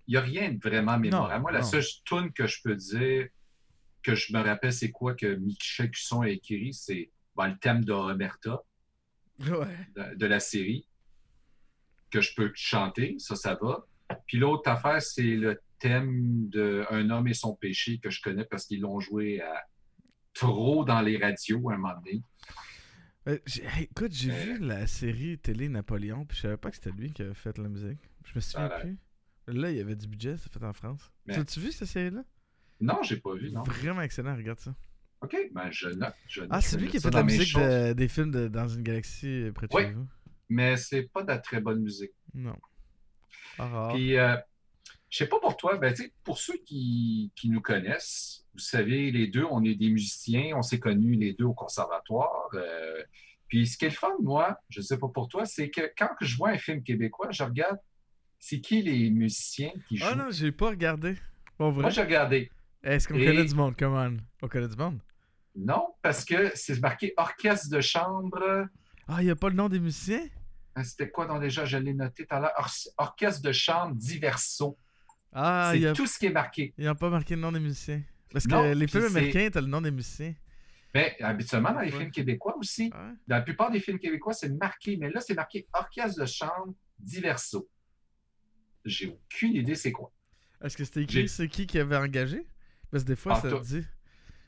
il 0.09 0.12
n'y 0.12 0.16
a 0.16 0.20
rien 0.22 0.51
de 0.53 0.59
vraiment 0.59 0.99
mémorable. 0.99 1.43
Moi, 1.43 1.53
la 1.53 1.61
non. 1.61 1.66
seule 1.66 1.85
tune 2.05 2.33
que 2.33 2.47
je 2.49 2.61
peux 2.64 2.74
dire, 2.74 3.29
que 4.03 4.14
je 4.16 4.33
me 4.33 4.41
rappelle, 4.43 4.72
c'est 4.72 4.91
quoi 4.91 5.14
que 5.14 5.37
Michel 5.37 5.91
Cusson 5.91 6.22
a 6.22 6.29
écrit, 6.31 6.72
c'est 6.74 7.11
ben, 7.37 7.49
le 7.49 7.59
thème 7.59 7.85
de 7.85 7.93
Roberta, 7.93 8.61
Ouais. 9.41 9.76
de, 9.95 10.16
de 10.16 10.26
la 10.26 10.41
série, 10.41 10.88
que 12.11 12.20
je 12.20 12.34
peux 12.34 12.50
chanter, 12.54 13.16
ça, 13.18 13.36
ça 13.36 13.59
va. 13.61 13.86
Puis 14.26 14.38
l'autre 14.38 14.68
affaire, 14.70 15.02
c'est 15.02 15.22
le 15.36 15.61
thème 15.78 16.48
de 16.48 16.84
Un 16.90 17.11
homme 17.11 17.28
et 17.28 17.34
son 17.34 17.54
péché, 17.54 17.98
que 17.98 18.11
je 18.11 18.20
connais 18.22 18.44
parce 18.44 18.66
qu'ils 18.66 18.80
l'ont 18.80 19.00
joué 19.00 19.40
à 19.40 19.62
trop 20.34 20.84
dans 20.84 21.00
les 21.00 21.18
radios 21.18 21.68
à 21.70 21.74
un 21.74 21.76
moment 21.78 21.94
donné. 22.00 22.22
Euh, 23.28 23.38
écoute, 23.80 24.12
j'ai 24.12 24.30
Euh. 24.32 24.34
vu 24.44 24.59
la 24.59 24.86
série 24.86 25.38
télé 25.38 25.68
Napoléon, 25.68 26.24
puis 26.24 26.36
je 26.36 26.42
savais 26.42 26.56
pas 26.56 26.70
que 26.70 26.76
c'était 26.76 26.92
lui 26.92 27.12
qui 27.12 27.22
avait 27.22 27.34
fait 27.34 27.56
la 27.59 27.68
musique. 27.68 27.98
Je 28.24 28.32
me 28.34 28.40
souviens 28.40 28.68
plus. 28.80 28.98
Là, 29.48 29.70
il 29.70 29.76
y 29.76 29.80
avait 29.80 29.96
du 29.96 30.06
budget, 30.09 30.36
c'est 30.36 30.52
fait 30.52 30.64
en 30.64 30.72
France. 30.72 31.11
Mais- 31.26 31.34
Tu 31.34 31.40
as-tu 31.40 31.61
vu 31.61 31.72
cette 31.72 31.88
série-là? 31.88 32.22
Non, 32.80 33.02
j'ai 33.02 33.16
pas 33.16 33.34
vu, 33.34 33.50
non. 33.50 33.62
Vraiment 33.64 34.02
excellent, 34.02 34.36
regarde 34.36 34.61
ça. 34.61 34.74
OK, 35.20 35.36
ben 35.52 35.68
je 35.70 35.88
note. 35.88 36.14
je 36.28 36.42
note, 36.42 36.48
Ah, 36.52 36.61
c'est 36.61 36.76
lui 36.78 36.88
qui 36.88 36.98
a 36.98 37.00
fait 37.00 37.11
la 37.11 37.22
musique 37.24 37.54
de- 37.56 37.92
des 37.92 38.06
films 38.09 38.30
de 38.30 38.46
Dans 38.46 38.68
une 38.68 38.82
galaxie 38.82 39.26
euh, 39.48 39.52
près 39.52 39.66
de 39.66 39.74
Oui. 39.74 39.82
chez 39.82 39.92
vous. 39.92 40.06
Mais 40.49 40.76
c'est 40.76 41.03
pas 41.05 41.22
de 41.22 41.28
la 41.28 41.38
très 41.38 41.61
bonne 41.61 41.80
musique. 41.80 42.12
Non. 42.34 42.57
Ah. 43.59 43.90
Puis, 43.92 44.16
euh, 44.16 44.36
je 45.11 45.18
sais 45.18 45.26
pas 45.26 45.40
pour 45.40 45.57
toi, 45.57 45.76
ben, 45.78 45.94
pour 46.24 46.38
ceux 46.38 46.57
qui, 46.64 47.32
qui 47.36 47.51
nous 47.51 47.61
connaissent, 47.61 48.46
vous 48.55 48.61
savez, 48.61 49.11
les 49.11 49.26
deux, 49.26 49.44
on 49.51 49.62
est 49.64 49.74
des 49.74 49.90
musiciens, 49.90 50.57
on 50.57 50.62
s'est 50.62 50.78
connus 50.80 51.16
les 51.16 51.32
deux 51.34 51.44
au 51.46 51.55
conservatoire. 51.55 52.49
euh, 52.55 53.03
puis, 53.49 53.66
ce 53.66 53.78
qui 53.78 53.86
est 53.86 53.88
le 53.90 53.94
fun, 53.94 54.12
moi, 54.22 54.59
je 54.68 54.80
sais 54.82 54.99
pas 54.99 55.09
pour 55.09 55.28
toi, 55.28 55.44
c'est 55.46 55.70
que 55.70 55.90
quand 55.96 56.11
je 56.20 56.36
vois 56.36 56.51
un 56.51 56.59
film 56.59 56.82
québécois, 56.82 57.28
je 57.30 57.42
regarde 57.42 57.78
c'est 58.40 58.61
qui 58.61 58.82
les 58.82 59.11
musiciens 59.11 59.72
qui 59.88 59.96
jouent? 59.96 60.07
Ah 60.09 60.14
non, 60.14 60.30
j'ai 60.30 60.53
pas 60.53 60.68
regardé. 60.70 61.16
Pour 61.57 61.72
vrai? 61.72 61.82
Moi, 61.82 61.90
j'ai 61.90 62.03
regardé. 62.03 62.51
Est-ce 62.84 63.09
qu'on 63.09 63.16
Et- 63.16 63.24
connaît 63.26 63.44
du 63.44 63.55
monde? 63.55 63.74
Come 63.76 63.94
on. 63.94 64.16
On 64.42 64.49
connaît 64.49 64.68
du 64.68 64.76
monde? 64.76 65.01
Non, 65.57 65.88
parce 66.03 66.24
que 66.24 66.53
c'est 66.55 66.78
marqué 66.80 67.14
orchestre 67.16 67.68
de 67.74 67.80
chambre. 67.80 68.68
Ah, 69.09 69.22
y 69.24 69.30
a 69.30 69.34
pas 69.34 69.49
le 69.49 69.57
nom 69.57 69.68
des 69.68 69.80
musiciens? 69.80 70.24
Euh, 70.79 70.83
C'était 70.85 71.11
quoi 71.11 71.26
dans 71.26 71.39
déjà? 71.39 71.64
Je 71.64 71.76
l'ai 71.76 71.95
noté 71.95 72.26
tout 72.26 72.35
à 72.35 72.41
l'heure. 72.41 72.53
Or- 72.57 72.70
orchestre 72.99 73.43
de 73.43 73.53
chambre 73.53 73.95
diverso. 73.97 74.76
Ah, 75.33 75.72
c'est 75.74 75.93
tout 75.93 76.07
ce 76.07 76.18
qui 76.18 76.26
est 76.26 76.31
marqué. 76.33 76.72
ils 76.79 76.89
ont 76.89 76.95
pas 76.95 77.11
marqué 77.11 77.35
le 77.35 77.43
nom 77.43 77.53
des 77.53 77.61
musiciens. 77.61 78.03
Parce 78.33 78.47
que 78.47 78.51
Non, 78.53 78.72
les 78.72 78.87
films 78.87 79.05
américains, 79.05 79.49
t'as 79.53 79.61
le 79.61 79.66
nom 79.66 79.81
des 79.81 79.91
musiciens. 79.91 80.35
Mais 80.95 81.16
habituellement, 81.20 81.72
dans 81.72 81.81
les 81.81 81.93
Ouais. 81.93 81.99
films 81.99 82.11
québécois 82.11 82.57
aussi, 82.57 82.85
Ouais. 82.85 83.12
dans 83.26 83.37
la 83.37 83.43
plupart 83.43 83.70
des 83.70 83.81
films 83.81 83.99
québécois, 83.99 84.33
c'est 84.33 84.49
marqué. 84.49 84.97
Mais 84.97 85.11
là, 85.11 85.20
c'est 85.20 85.35
marqué 85.35 85.66
orchestre 85.74 86.20
de 86.20 86.26
chambre 86.26 86.74
diverso. 86.99 87.68
J'ai 88.85 89.09
aucune 89.09 89.55
idée 89.55 89.74
c'est 89.74 89.93
quoi. 89.93 90.11
Est-ce 90.62 90.76
que 90.76 90.85
c'était 90.85 91.03
écrit 91.03 91.29
c'est 91.29 91.49
qui 91.49 91.66
qui 91.66 91.79
avait 91.79 91.97
engagé? 91.97 92.47
Parce 92.91 93.05
que 93.05 93.09
des 93.09 93.16
fois, 93.16 93.35
Ah, 93.37 93.41
ça 93.43 93.51
te 93.51 93.62
dit. 93.64 93.85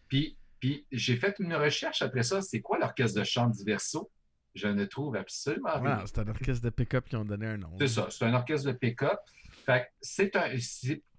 Puis, 0.09 0.37
puis 0.59 0.87
j'ai 0.91 1.17
fait 1.17 1.37
une 1.41 1.55
recherche 1.55 2.01
après 2.03 2.23
ça. 2.23 2.41
C'est 2.43 2.61
quoi 2.61 2.79
l'orchestre 2.79 3.19
de 3.19 3.25
chambre 3.25 3.55
diverso? 3.55 4.11
Je 4.55 4.69
ne 4.69 4.85
trouve 4.85 5.17
absolument 5.17 5.81
rien. 5.81 6.03
C'est 6.07 6.19
un 6.19 6.29
orchestre 6.29 6.65
de 6.65 6.71
pick-up 6.71 7.09
qui 7.09 7.17
ont 7.17 7.25
donné 7.25 7.47
un 7.47 7.57
nom. 7.57 7.71
C'est 7.79 7.89
ça, 7.89 8.09
c'est 8.11 8.25
un 8.25 8.35
orchestre 8.35 8.67
de 8.69 8.73
pick-up. 8.77 9.19
Fait 9.65 9.87
c'est 10.01 10.35
un. 10.37 10.49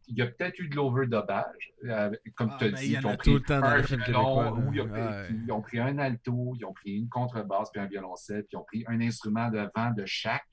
Il 0.08 0.18
y 0.18 0.22
a 0.24 0.28
peut-être 0.28 0.60
eu 0.60 0.68
de 0.68 0.76
l'overdubage, 0.76 1.72
euh, 1.86 2.12
comme 2.36 2.50
Ah, 2.52 2.58
tu 2.60 2.66
as 2.66 2.72
dit. 2.72 2.92
ils 2.94 3.06
ont 3.06 3.16
pris 3.16 3.32
un 3.50 3.62
violon, 3.82 4.58
ou 4.58 4.72
Ouais. 4.74 5.30
ils 5.46 5.52
ont 5.52 5.62
pris 5.62 5.80
un 5.80 5.98
alto, 6.00 6.54
ils 6.60 6.66
ont 6.66 6.74
pris 6.74 6.98
une 6.98 7.08
contrebasse, 7.08 7.70
puis 7.72 7.80
un 7.80 7.86
violoncelle, 7.86 8.42
puis 8.44 8.50
ils 8.54 8.58
ont 8.58 8.64
pris 8.66 8.84
un 8.88 9.00
instrument 9.00 9.50
de 9.50 9.60
vent 9.74 9.92
de 9.92 10.04
chaque 10.06 10.46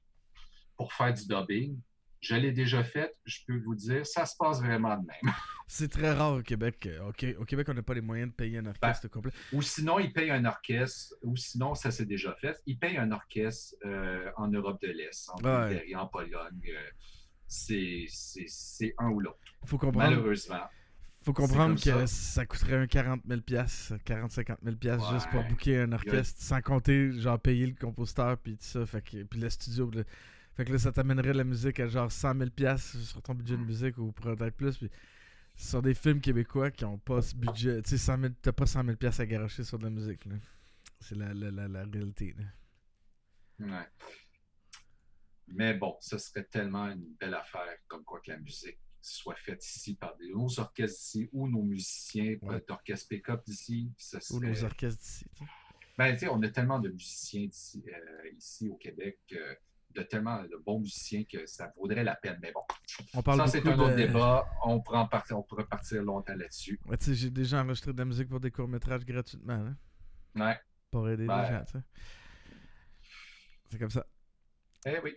pour 0.77 0.93
faire 0.93 1.13
du 1.13 1.27
dubbing. 1.27 1.77
Je 2.21 2.35
l'ai 2.35 2.51
déjà 2.53 2.83
fait, 2.83 3.15
je 3.25 3.39
peux 3.47 3.59
vous 3.59 3.75
dire, 3.75 4.05
ça 4.07 4.27
se 4.27 4.35
passe 4.37 4.61
vraiment 4.61 4.97
de 4.97 5.07
même. 5.07 5.33
C'est 5.71 5.89
très 5.91 6.13
rare 6.13 6.33
au 6.35 6.43
Québec. 6.43 6.87
euh, 6.87 7.09
ok, 7.11 7.27
Au 7.39 7.45
Québec, 7.45 7.69
on 7.71 7.75
n'a 7.75 7.83
pas 7.83 7.95
les 7.95 8.01
moyens 8.01 8.31
de 8.31 8.35
payer 8.35 8.59
un 8.59 8.67
orchestre 8.67 9.07
complet. 9.09 9.31
Ou 9.53 9.61
sinon, 9.63 9.99
ils 9.99 10.13
payent 10.13 10.31
un 10.31 10.45
orchestre, 10.47 11.15
ou 11.23 11.37
sinon, 11.37 11.75
ça 11.75 11.91
s'est 11.91 12.07
déjà 12.07 12.35
fait, 12.41 12.57
ils 12.67 12.79
payent 12.79 12.97
un 12.97 13.13
orchestre 13.13 13.77
euh, 13.85 14.31
en 14.37 14.49
Europe 14.49 14.81
de 14.83 14.89
l'Est, 14.89 15.29
en 15.31 15.37
Ouais. 15.43 15.69
Bulgarie, 15.69 15.95
en 15.97 16.07
Pologne. 16.07 16.61
euh, 16.69 16.91
c'est 17.47 18.95
un 18.99 19.09
ou 19.09 19.21
l'autre. 19.21 19.39
Faut 19.65 19.79
comprendre, 19.79 20.11
Malheureusement. 20.11 20.65
faut 21.23 21.33
comprendre 21.33 21.81
que 21.83 22.07
ça. 22.07 22.47
coûterait 22.47 22.77
un 22.77 22.87
40 22.87 23.23
000 23.29 23.41
40-50 23.41 24.57
000 24.81 25.13
juste 25.13 25.29
pour 25.31 25.41
Ouais. 25.41 25.49
booker 25.49 25.77
un 25.81 25.93
orchestre, 25.93 26.43
sans 26.43 26.61
compter, 26.61 27.13
genre, 27.21 27.39
payer 27.39 27.67
le 27.67 27.75
compositeur, 27.75 28.39
puis 28.39 28.53
tout 28.57 28.65
ça, 28.65 28.87
fait 28.87 29.03
que, 29.03 29.23
puis 29.25 29.41
le 29.41 29.51
studio. 29.51 29.91
le- 29.91 30.05
Fait 30.59 30.65
que 30.65 30.73
là, 30.73 30.79
ça 30.81 30.91
t'amènerait 30.91 31.35
la 31.35 31.45
musique 31.45 31.79
à 31.79 31.87
genre 31.87 32.11
100 32.11 32.35
000 32.57 32.77
sur 32.79 33.23
ton 33.23 33.33
budget 33.33 33.57
de 33.57 33.63
musique 33.63 33.97
ou 33.97 34.11
peut-être 34.11 34.57
plus. 34.57 34.77
Puis 34.77 34.91
sur 35.55 35.81
des 35.83 35.95
films 35.95 36.21
québécois 36.21 36.73
qui 36.73 36.85
ont 36.85 36.99
pas 36.99 37.23
ce 37.23 37.37
budget, 37.37 37.81
tu 37.83 37.91
sais, 37.91 37.97
100 37.99 38.21
000 38.21 38.33
t'as 38.43 38.51
pas 38.51 38.67
100 38.67 38.85
000 38.85 38.97
à 39.21 39.27
garocher 39.27 39.63
sur 39.63 39.79
de 39.79 39.85
la 39.85 39.91
musique. 39.91 40.25
là. 40.25 40.35
C'est 40.99 41.15
la, 41.15 41.33
la, 41.33 41.53
la, 41.53 41.69
la 41.69 41.85
réalité. 41.85 42.35
là. 42.37 42.45
Ouais. 43.79 43.87
Mais 45.47 45.75
bon, 45.75 45.97
ce 46.01 46.19
serait 46.19 46.43
tellement 46.45 46.89
une 46.91 47.15
belle 47.21 47.35
affaire 47.35 47.77
comme 47.87 48.03
quoi 48.03 48.21
que 48.21 48.33
la 48.33 48.39
musique 48.39 48.81
soit 49.01 49.37
faite 49.37 49.65
ici 49.65 49.95
par 49.95 50.17
des, 50.17 50.29
nos 50.31 50.59
orchestres 50.59 51.01
ici 51.01 51.29
ou 51.31 51.47
nos 51.49 51.63
musiciens 51.63 52.37
Ouais. 52.43 52.57
euh, 52.57 52.61
d'orchestre 52.67 53.09
pick-up 53.09 53.45
d'ici. 53.47 53.93
Ou 54.33 54.41
nos 54.41 54.65
orchestres 54.65 55.01
d'ici. 55.01 55.25
Ben, 55.97 56.13
tu 56.15 56.19
sais, 56.19 56.29
on 56.29 56.43
a 56.43 56.49
tellement 56.49 56.81
de 56.81 56.89
musiciens 56.89 57.47
d'ici, 57.47 57.85
euh, 57.89 58.29
ici 58.37 58.69
au 58.69 58.75
Québec, 58.77 59.21
euh, 59.33 59.55
de 59.99 60.03
tellement 60.05 60.43
de 60.43 60.57
bons 60.65 60.79
musiciens 60.81 61.25
que 61.25 61.45
ça 61.47 61.73
vaudrait 61.77 62.05
la 62.05 62.15
peine. 62.15 62.39
Mais 62.41 62.53
bon, 62.53 62.63
On 63.15 63.23
parle 63.23 63.39
ça, 63.41 63.47
c'est 63.49 63.67
un 63.67 63.79
autre 63.79 63.91
de- 63.91 63.97
débat. 63.97 64.47
On, 64.65 64.81
pourrait 64.81 64.99
en 64.99 65.09
partir, 65.09 65.39
on 65.39 65.43
pourrait 65.43 65.67
partir 65.67 66.03
longtemps 66.03 66.35
là-dessus. 66.37 66.81
Ouais, 66.87 66.97
j'ai 67.01 67.31
déjà 67.31 67.63
enregistré 67.63 67.93
de 67.93 67.99
la 67.99 68.05
musique 68.05 68.29
pour 68.29 68.41
des 68.41 68.51
courts-métrages 68.51 69.05
gratuitement, 69.05 69.55
hein, 69.55 69.77
Ouais. 70.37 70.59
pour 70.91 71.09
aider 71.09 71.27
Ben. 71.27 71.43
les 71.43 71.49
gens, 71.49 71.65
tu 71.65 71.73
sais. 71.73 71.85
C'est 73.71 73.79
comme 73.79 73.91
ça. 73.91 74.07
Eh 74.87 74.99
oui. 75.03 75.17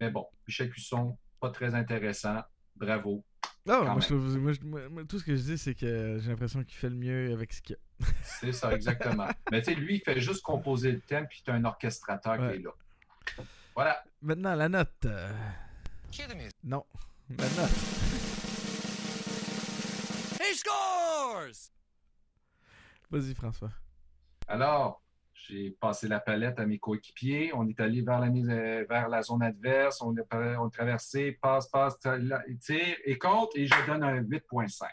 Mais 0.00 0.10
bon, 0.10 0.26
Michel 0.46 0.70
Cusson, 0.70 1.18
pas 1.40 1.50
très 1.50 1.74
intéressant. 1.74 2.42
Bravo. 2.76 3.24
Non, 3.66 3.84
moi, 3.84 4.00
je 4.00 4.06
trouve- 4.06 4.38
moi, 4.38 4.52
je- 4.52 4.60
moi- 4.62 5.04
tout 5.04 5.18
ce 5.18 5.24
que 5.24 5.34
je 5.36 5.42
dis, 5.42 5.58
c'est 5.58 5.74
que 5.74 6.18
j'ai 6.20 6.30
l'impression 6.30 6.62
qu'il 6.62 6.76
fait 6.78 6.88
le 6.88 6.94
mieux 6.96 7.32
avec 7.32 7.52
ce 7.52 7.60
qu'il 7.60 7.76
y 7.76 8.04
a. 8.04 8.06
C'est 8.22 8.52
ça, 8.52 8.72
exactement. 8.72 9.28
Mais 9.50 9.60
tu 9.62 9.72
sais, 9.72 9.74
lui, 9.74 9.96
il 9.96 10.00
fait 10.00 10.20
juste 10.20 10.42
composer 10.42 10.92
le 10.92 11.00
thème, 11.00 11.26
puis 11.26 11.42
tu 11.44 11.50
as 11.50 11.54
un 11.54 11.64
orchestrateur 11.64 12.38
Ouais. 12.40 12.52
qui 12.52 12.56
est 12.60 12.62
là. 12.62 12.70
Voilà. 13.74 14.02
Maintenant, 14.20 14.54
la 14.54 14.68
note. 14.68 15.04
euh, 15.04 15.32
Non, 16.64 16.84
la 17.30 17.44
note. 17.44 17.70
He 20.40 20.54
scores! 20.54 21.70
Vas-y, 23.10 23.34
François. 23.34 23.70
Alors, 24.48 25.02
j'ai 25.34 25.70
passé 25.70 26.08
la 26.08 26.20
palette 26.20 26.58
à 26.58 26.66
mes 26.66 26.78
coéquipiers. 26.78 27.52
On 27.54 27.66
est 27.68 27.78
allé 27.80 28.02
vers 28.02 28.18
la, 28.18 28.28
mise- 28.28 28.48
euh, 28.50 28.84
vers 28.88 29.08
la 29.08 29.22
zone 29.22 29.42
adverse. 29.42 30.02
On 30.02 30.14
a, 30.16 30.22
on 30.58 30.66
a 30.66 30.70
traversé, 30.70 31.32
passe, 31.40 31.68
passe, 31.68 31.98
tire 32.00 32.18
tire 32.60 32.96
et 33.04 33.18
compte. 33.18 33.50
Et 33.54 33.66
je 33.66 33.86
donne 33.86 34.02
un 34.02 34.20
8.5. 34.22 34.86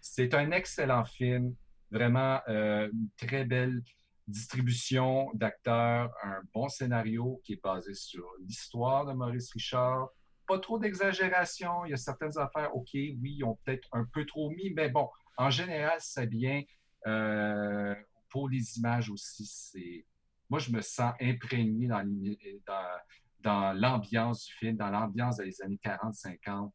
C'est 0.00 0.34
un 0.34 0.50
excellent 0.50 1.04
film. 1.04 1.54
Vraiment, 1.90 2.40
euh, 2.48 2.88
une 2.92 3.08
très 3.16 3.44
belle 3.44 3.82
distribution 4.26 5.30
d'acteurs, 5.34 6.12
un 6.22 6.40
bon 6.52 6.68
scénario 6.68 7.40
qui 7.44 7.54
est 7.54 7.62
basé 7.62 7.94
sur 7.94 8.24
l'histoire 8.40 9.06
de 9.06 9.12
Maurice 9.12 9.52
Richard. 9.52 10.08
Pas 10.46 10.58
trop 10.58 10.78
d'exagération. 10.78 11.84
Il 11.84 11.90
y 11.90 11.94
a 11.94 11.98
certaines 11.98 12.36
affaires, 12.38 12.74
OK, 12.74 12.90
oui, 12.92 13.36
ils 13.38 13.44
ont 13.44 13.58
peut-être 13.64 13.88
un 13.92 14.04
peu 14.04 14.24
trop 14.26 14.50
mis, 14.50 14.72
mais 14.74 14.88
bon, 14.88 15.08
en 15.36 15.50
général, 15.50 15.98
c'est 16.00 16.26
bien. 16.26 16.62
Euh, 17.06 17.94
pour 18.30 18.48
les 18.48 18.78
images 18.78 19.10
aussi, 19.10 19.46
c'est. 19.46 20.06
Moi, 20.50 20.58
je 20.58 20.70
me 20.70 20.80
sens 20.80 21.14
imprégné 21.20 21.86
dans, 21.86 23.72
l'ambiance 23.72 24.46
du 24.46 24.52
film, 24.54 24.76
dans 24.76 24.90
l'ambiance 24.90 25.36
des 25.36 25.62
années 25.62 25.80
40-50. 25.82 26.70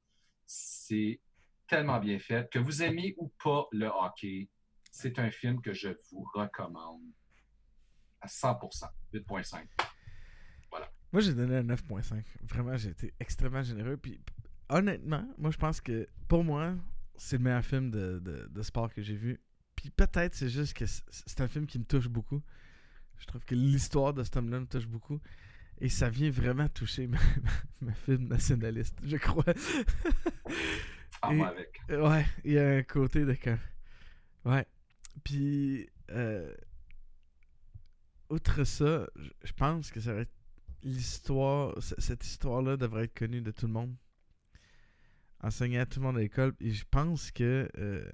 C'est 0.45 1.19
tellement 1.67 1.99
bien 1.99 2.19
fait. 2.19 2.49
Que 2.49 2.59
vous 2.59 2.81
aimez 2.81 3.13
ou 3.17 3.31
pas 3.43 3.67
le 3.71 3.87
hockey, 3.87 4.49
c'est 4.91 5.19
un 5.19 5.29
film 5.29 5.61
que 5.61 5.73
je 5.73 5.89
vous 6.11 6.25
recommande 6.33 7.01
à 8.22 8.28
100%. 8.28 8.89
8.5. 9.13 9.65
Moi, 11.11 11.22
j'ai 11.22 11.34
donné 11.34 11.57
un 11.57 11.63
9.5. 11.63 12.24
Vraiment, 12.43 12.78
j'ai 12.78 12.89
été 12.89 13.13
extrêmement 13.20 13.63
généreux. 13.63 13.97
Puis, 13.97 14.22
honnêtement, 14.70 15.28
moi, 15.38 15.49
je 15.49 15.57
pense 15.57 15.82
que 15.82 16.07
pour 16.28 16.43
moi, 16.43 16.76
c'est 17.17 17.38
le 17.38 17.43
meilleur 17.43 17.65
film 17.65 17.89
de, 17.89 18.20
de, 18.20 18.47
de 18.47 18.61
sport 18.61 18.93
que 18.93 19.01
j'ai 19.01 19.15
vu. 19.15 19.39
Puis 19.76 19.89
peut-être 19.91 20.36
c'est 20.36 20.49
juste 20.49 20.74
que 20.74 20.86
c'est 20.86 21.39
un 21.39 21.47
film 21.47 21.65
qui 21.65 21.80
me 21.80 21.86
touche 21.86 22.09
beaucoup. 22.09 22.41
Je 23.17 23.26
trouve 23.26 23.43
que 23.45 23.55
l'histoire 23.55 24.13
de 24.13 24.24
cet 24.24 24.36
homme-là 24.38 24.59
me 24.59 24.65
touche 24.65 24.88
beaucoup. 24.88 25.22
Et 25.80 25.88
ça 25.88 26.09
vient 26.09 26.30
vraiment 26.30 26.67
toucher 26.67 27.07
ma, 27.07 27.17
ma, 27.41 27.51
ma 27.88 27.93
film 27.93 28.28
nationaliste, 28.28 28.97
je 29.03 29.17
crois. 29.17 29.45
Ah, 31.22 31.32
moi 31.34 31.49
avec. 31.49 31.82
Ouais, 31.89 32.26
il 32.45 32.53
y 32.53 32.59
a 32.59 32.78
un 32.78 32.84
côté 32.84 33.26
de 33.26 33.34
comme. 33.34 33.59
Ouais. 34.45 34.65
Puis, 35.22 35.89
euh, 36.11 36.55
outre 38.30 38.63
ça, 38.63 39.07
je- 39.43 39.53
pense 39.53 39.91
que 39.91 39.99
ça 39.99 40.13
va 40.13 40.21
être 40.21 40.34
l'histoire. 40.84 41.75
Cette 41.82 42.25
histoire-là 42.25 42.77
devrait 42.77 43.05
être 43.05 43.17
connue 43.17 43.41
de 43.41 43.51
tout 43.51 43.67
le 43.67 43.73
monde. 43.73 43.95
Enseignée 45.41 45.80
à 45.80 45.86
tout 45.86 45.99
le 45.99 46.05
monde 46.05 46.17
à 46.17 46.21
l'école. 46.21 46.55
Et 46.59 46.71
je 46.71 46.86
pense 46.89 47.32
que. 47.32 47.69
euh, 47.77 48.09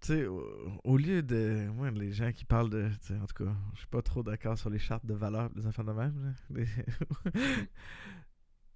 tu 0.00 0.08
sais, 0.08 0.26
au, 0.26 0.96
lieu 0.96 1.22
de. 1.22 1.70
Les 1.94 2.12
gens 2.12 2.32
qui 2.32 2.44
parlent 2.44 2.70
de. 2.70 2.90
En 3.22 3.26
tout 3.26 3.44
cas, 3.44 3.56
je 3.74 3.78
suis 3.78 3.88
pas 3.88 4.02
trop 4.02 4.22
d'accord 4.22 4.58
sur 4.58 4.68
les 4.70 4.80
chartes 4.80 5.06
de 5.06 5.14
valeurs 5.14 5.50
des 5.50 5.66
enfants 5.66 5.84
de 5.84 5.92
même. 5.92 6.34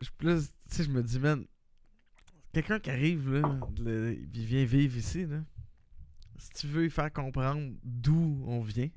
je, 0.00 0.10
plus, 0.16 0.52
je 0.70 0.88
me 0.90 1.02
dis, 1.02 1.18
man, 1.18 1.44
quelqu'un 2.52 2.78
qui 2.78 2.90
arrive, 2.90 3.32
là, 3.32 4.12
vient 4.32 4.64
vivre 4.64 4.96
ici. 4.96 5.26
Si 6.38 6.50
tu 6.50 6.66
veux 6.68 6.82
lui 6.82 6.90
faire 6.90 7.12
comprendre 7.12 7.72
d'où 7.82 8.44
on 8.46 8.60
vient, 8.60 8.88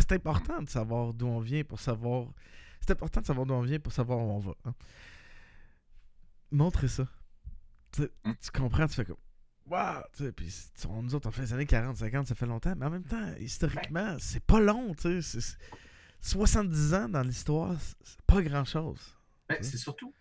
c'est 0.00 0.12
important 0.12 0.62
de 0.62 0.68
savoir 0.68 1.12
d'où 1.14 1.26
on 1.26 1.40
vient 1.40 1.64
pour 1.64 1.80
savoir. 1.80 2.26
C'est 2.80 2.90
important 2.92 3.20
de 3.20 3.26
savoir 3.26 3.46
d'où 3.46 3.54
on 3.54 3.62
vient 3.62 3.78
pour 3.78 3.92
savoir 3.92 4.18
où 4.18 4.30
on 4.30 4.38
va. 4.38 4.54
hein. 4.64 4.74
Montrer 6.50 6.88
ça. 6.88 7.06
Tu, 7.92 8.02
sais, 8.02 8.10
Mm. 8.24 8.32
tu 8.40 8.50
comprends, 8.50 8.86
tu 8.86 8.94
fais 8.94 9.04
comme. 9.04 9.16
Waouh! 9.66 10.02
Puis 10.36 10.52
nous 11.02 11.14
autres, 11.14 11.28
on 11.28 11.32
fait 11.32 11.42
les 11.42 11.52
années 11.52 11.66
40, 11.66 11.96
50, 11.96 12.26
ça 12.28 12.34
fait 12.36 12.46
longtemps, 12.46 12.74
mais 12.76 12.86
en 12.86 12.90
même 12.90 13.04
temps, 13.04 13.34
historiquement, 13.40 14.16
c'est 14.20 14.44
pas 14.44 14.60
long, 14.60 14.94
tu 14.94 15.02
sais. 15.02 15.22
c'est- 15.22 15.40
c'est- 15.40 15.58
70 16.20 16.94
ans 16.94 17.08
dans 17.08 17.22
l'histoire, 17.22 17.74
c'est 18.02 18.20
pas 18.22 18.42
grand 18.42 18.64
chose. 18.64 19.00
Ben, 19.48 19.58
c'est 19.62 19.76
surtout 19.76 20.12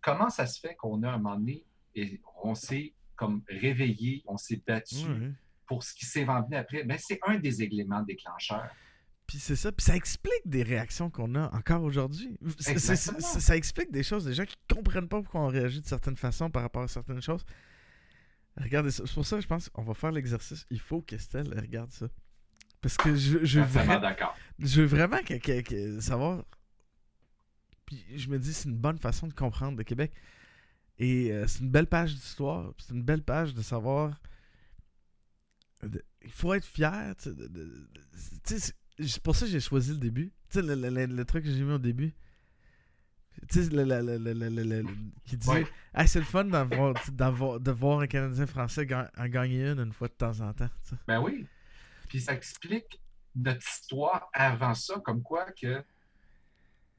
comment 0.00 0.30
ça 0.30 0.46
se 0.46 0.60
fait 0.60 0.74
qu'on 0.76 1.02
a 1.02 1.10
un 1.10 1.18
moment 1.18 1.36
donné 1.36 1.64
et 1.94 2.20
on 2.42 2.54
s'est 2.54 2.94
comme 3.16 3.42
réveillé, 3.48 4.22
on 4.26 4.36
s'est 4.36 4.62
battu 4.66 4.96
pour 5.66 5.82
ce 5.82 5.94
qui 5.94 6.04
s'est 6.04 6.24
vendu 6.24 6.54
après. 6.54 6.84
Ben, 6.84 6.98
c'est 7.00 7.18
un 7.26 7.38
des 7.38 7.62
éléments 7.62 8.02
déclencheurs. 8.02 8.68
Puis 9.26 9.38
c'est 9.38 9.56
ça, 9.56 9.72
puis 9.72 9.82
ça 9.84 9.96
explique 9.96 10.42
des 10.44 10.62
réactions 10.62 11.08
qu'on 11.10 11.34
a 11.34 11.48
encore 11.56 11.82
aujourd'hui. 11.82 12.36
Ça 12.58 13.56
explique 13.56 13.90
des 13.90 14.02
choses, 14.02 14.24
des 14.26 14.34
gens 14.34 14.44
qui 14.44 14.56
comprennent 14.72 15.08
pas 15.08 15.22
pourquoi 15.22 15.40
on 15.40 15.46
réagit 15.48 15.80
de 15.80 15.86
certaines 15.86 16.16
façons 16.16 16.50
par 16.50 16.62
rapport 16.62 16.82
à 16.82 16.88
certaines 16.88 17.22
choses. 17.22 17.44
Regardez 18.56 18.90
ça. 18.90 19.02
C'est 19.06 19.14
pour 19.14 19.26
ça 19.26 19.36
que 19.36 19.42
je 19.42 19.48
pense 19.48 19.68
qu'on 19.70 19.82
va 19.82 19.94
faire 19.94 20.12
l'exercice. 20.12 20.66
Il 20.70 20.78
faut 20.78 21.00
qu'Estelle 21.00 21.58
regarde 21.58 21.90
ça. 21.90 22.06
Parce 22.82 22.98
que 22.98 23.14
je, 23.16 23.42
je 23.44 23.60
vraiment, 23.60 23.98
je 24.58 24.82
veux 24.82 24.86
vraiment 24.86 25.18
que, 25.22 25.34
que- 25.38 25.62
que 25.62 26.00
savoir. 26.00 26.44
Puis 27.86 28.04
je 28.16 28.28
me 28.28 28.38
dis, 28.38 28.52
c'est 28.52 28.68
une 28.68 28.76
bonne 28.76 28.98
façon 28.98 29.26
de 29.26 29.32
comprendre 29.32 29.78
le 29.78 29.84
Québec. 29.84 30.12
Et 30.98 31.32
euh, 31.32 31.46
c'est 31.48 31.60
une 31.60 31.70
belle 31.70 31.86
page 31.86 32.14
d'histoire. 32.14 32.72
C'est 32.78 32.92
une 32.94 33.02
belle 33.02 33.22
page 33.22 33.54
de 33.54 33.62
savoir. 33.62 34.20
Il 36.22 36.30
faut 36.30 36.54
être 36.54 36.64
fier. 36.66 37.14
c'est- 38.44 39.20
pour 39.22 39.34
ça 39.36 39.46
que 39.46 39.52
j'ai 39.52 39.60
choisi 39.60 39.90
le 39.92 39.98
début. 39.98 40.32
Tu 40.50 40.60
sais, 40.60 40.62
le, 40.62 40.74
le- 40.74 40.90
le- 40.90 41.06
le 41.06 41.24
truc 41.24 41.44
que 41.44 41.50
j'ai 41.50 41.62
mis 41.62 41.72
au 41.72 41.78
début. 41.78 42.14
Tu 43.50 43.64
sais, 43.64 43.70
le, 43.70 43.84
le- 43.84 44.00
le- 44.00 44.18
le- 44.18 44.32
le- 44.32 44.48
le- 44.48 44.62
le- 44.62 44.82
le- 44.82 44.88
qui 45.24 45.36
dit 45.36 45.48
Ouais. 45.48 45.66
Ah, 45.92 46.06
c'est 46.06 46.20
le 46.20 46.24
fun 46.24 46.44
d'avoir, 46.44 46.94
d'avoir- 47.10 47.58
de 47.60 47.70
voir 47.72 48.00
un 48.00 48.06
Canadien 48.06 48.46
français 48.46 48.86
ga- 48.86 49.10
en 49.16 49.26
gagner 49.28 49.66
une 49.68 49.80
une 49.80 49.92
fois 49.92 50.08
de 50.08 50.12
temps 50.14 50.40
en 50.40 50.52
temps. 50.52 50.70
Ben 51.08 51.20
oui. 51.20 51.46
Puis 52.08 52.20
ça 52.20 52.34
explique 52.34 53.00
notre 53.34 53.66
histoire 53.68 54.28
avant 54.32 54.74
ça, 54.74 55.00
comme 55.00 55.22
quoi 55.22 55.50
que. 55.50 55.82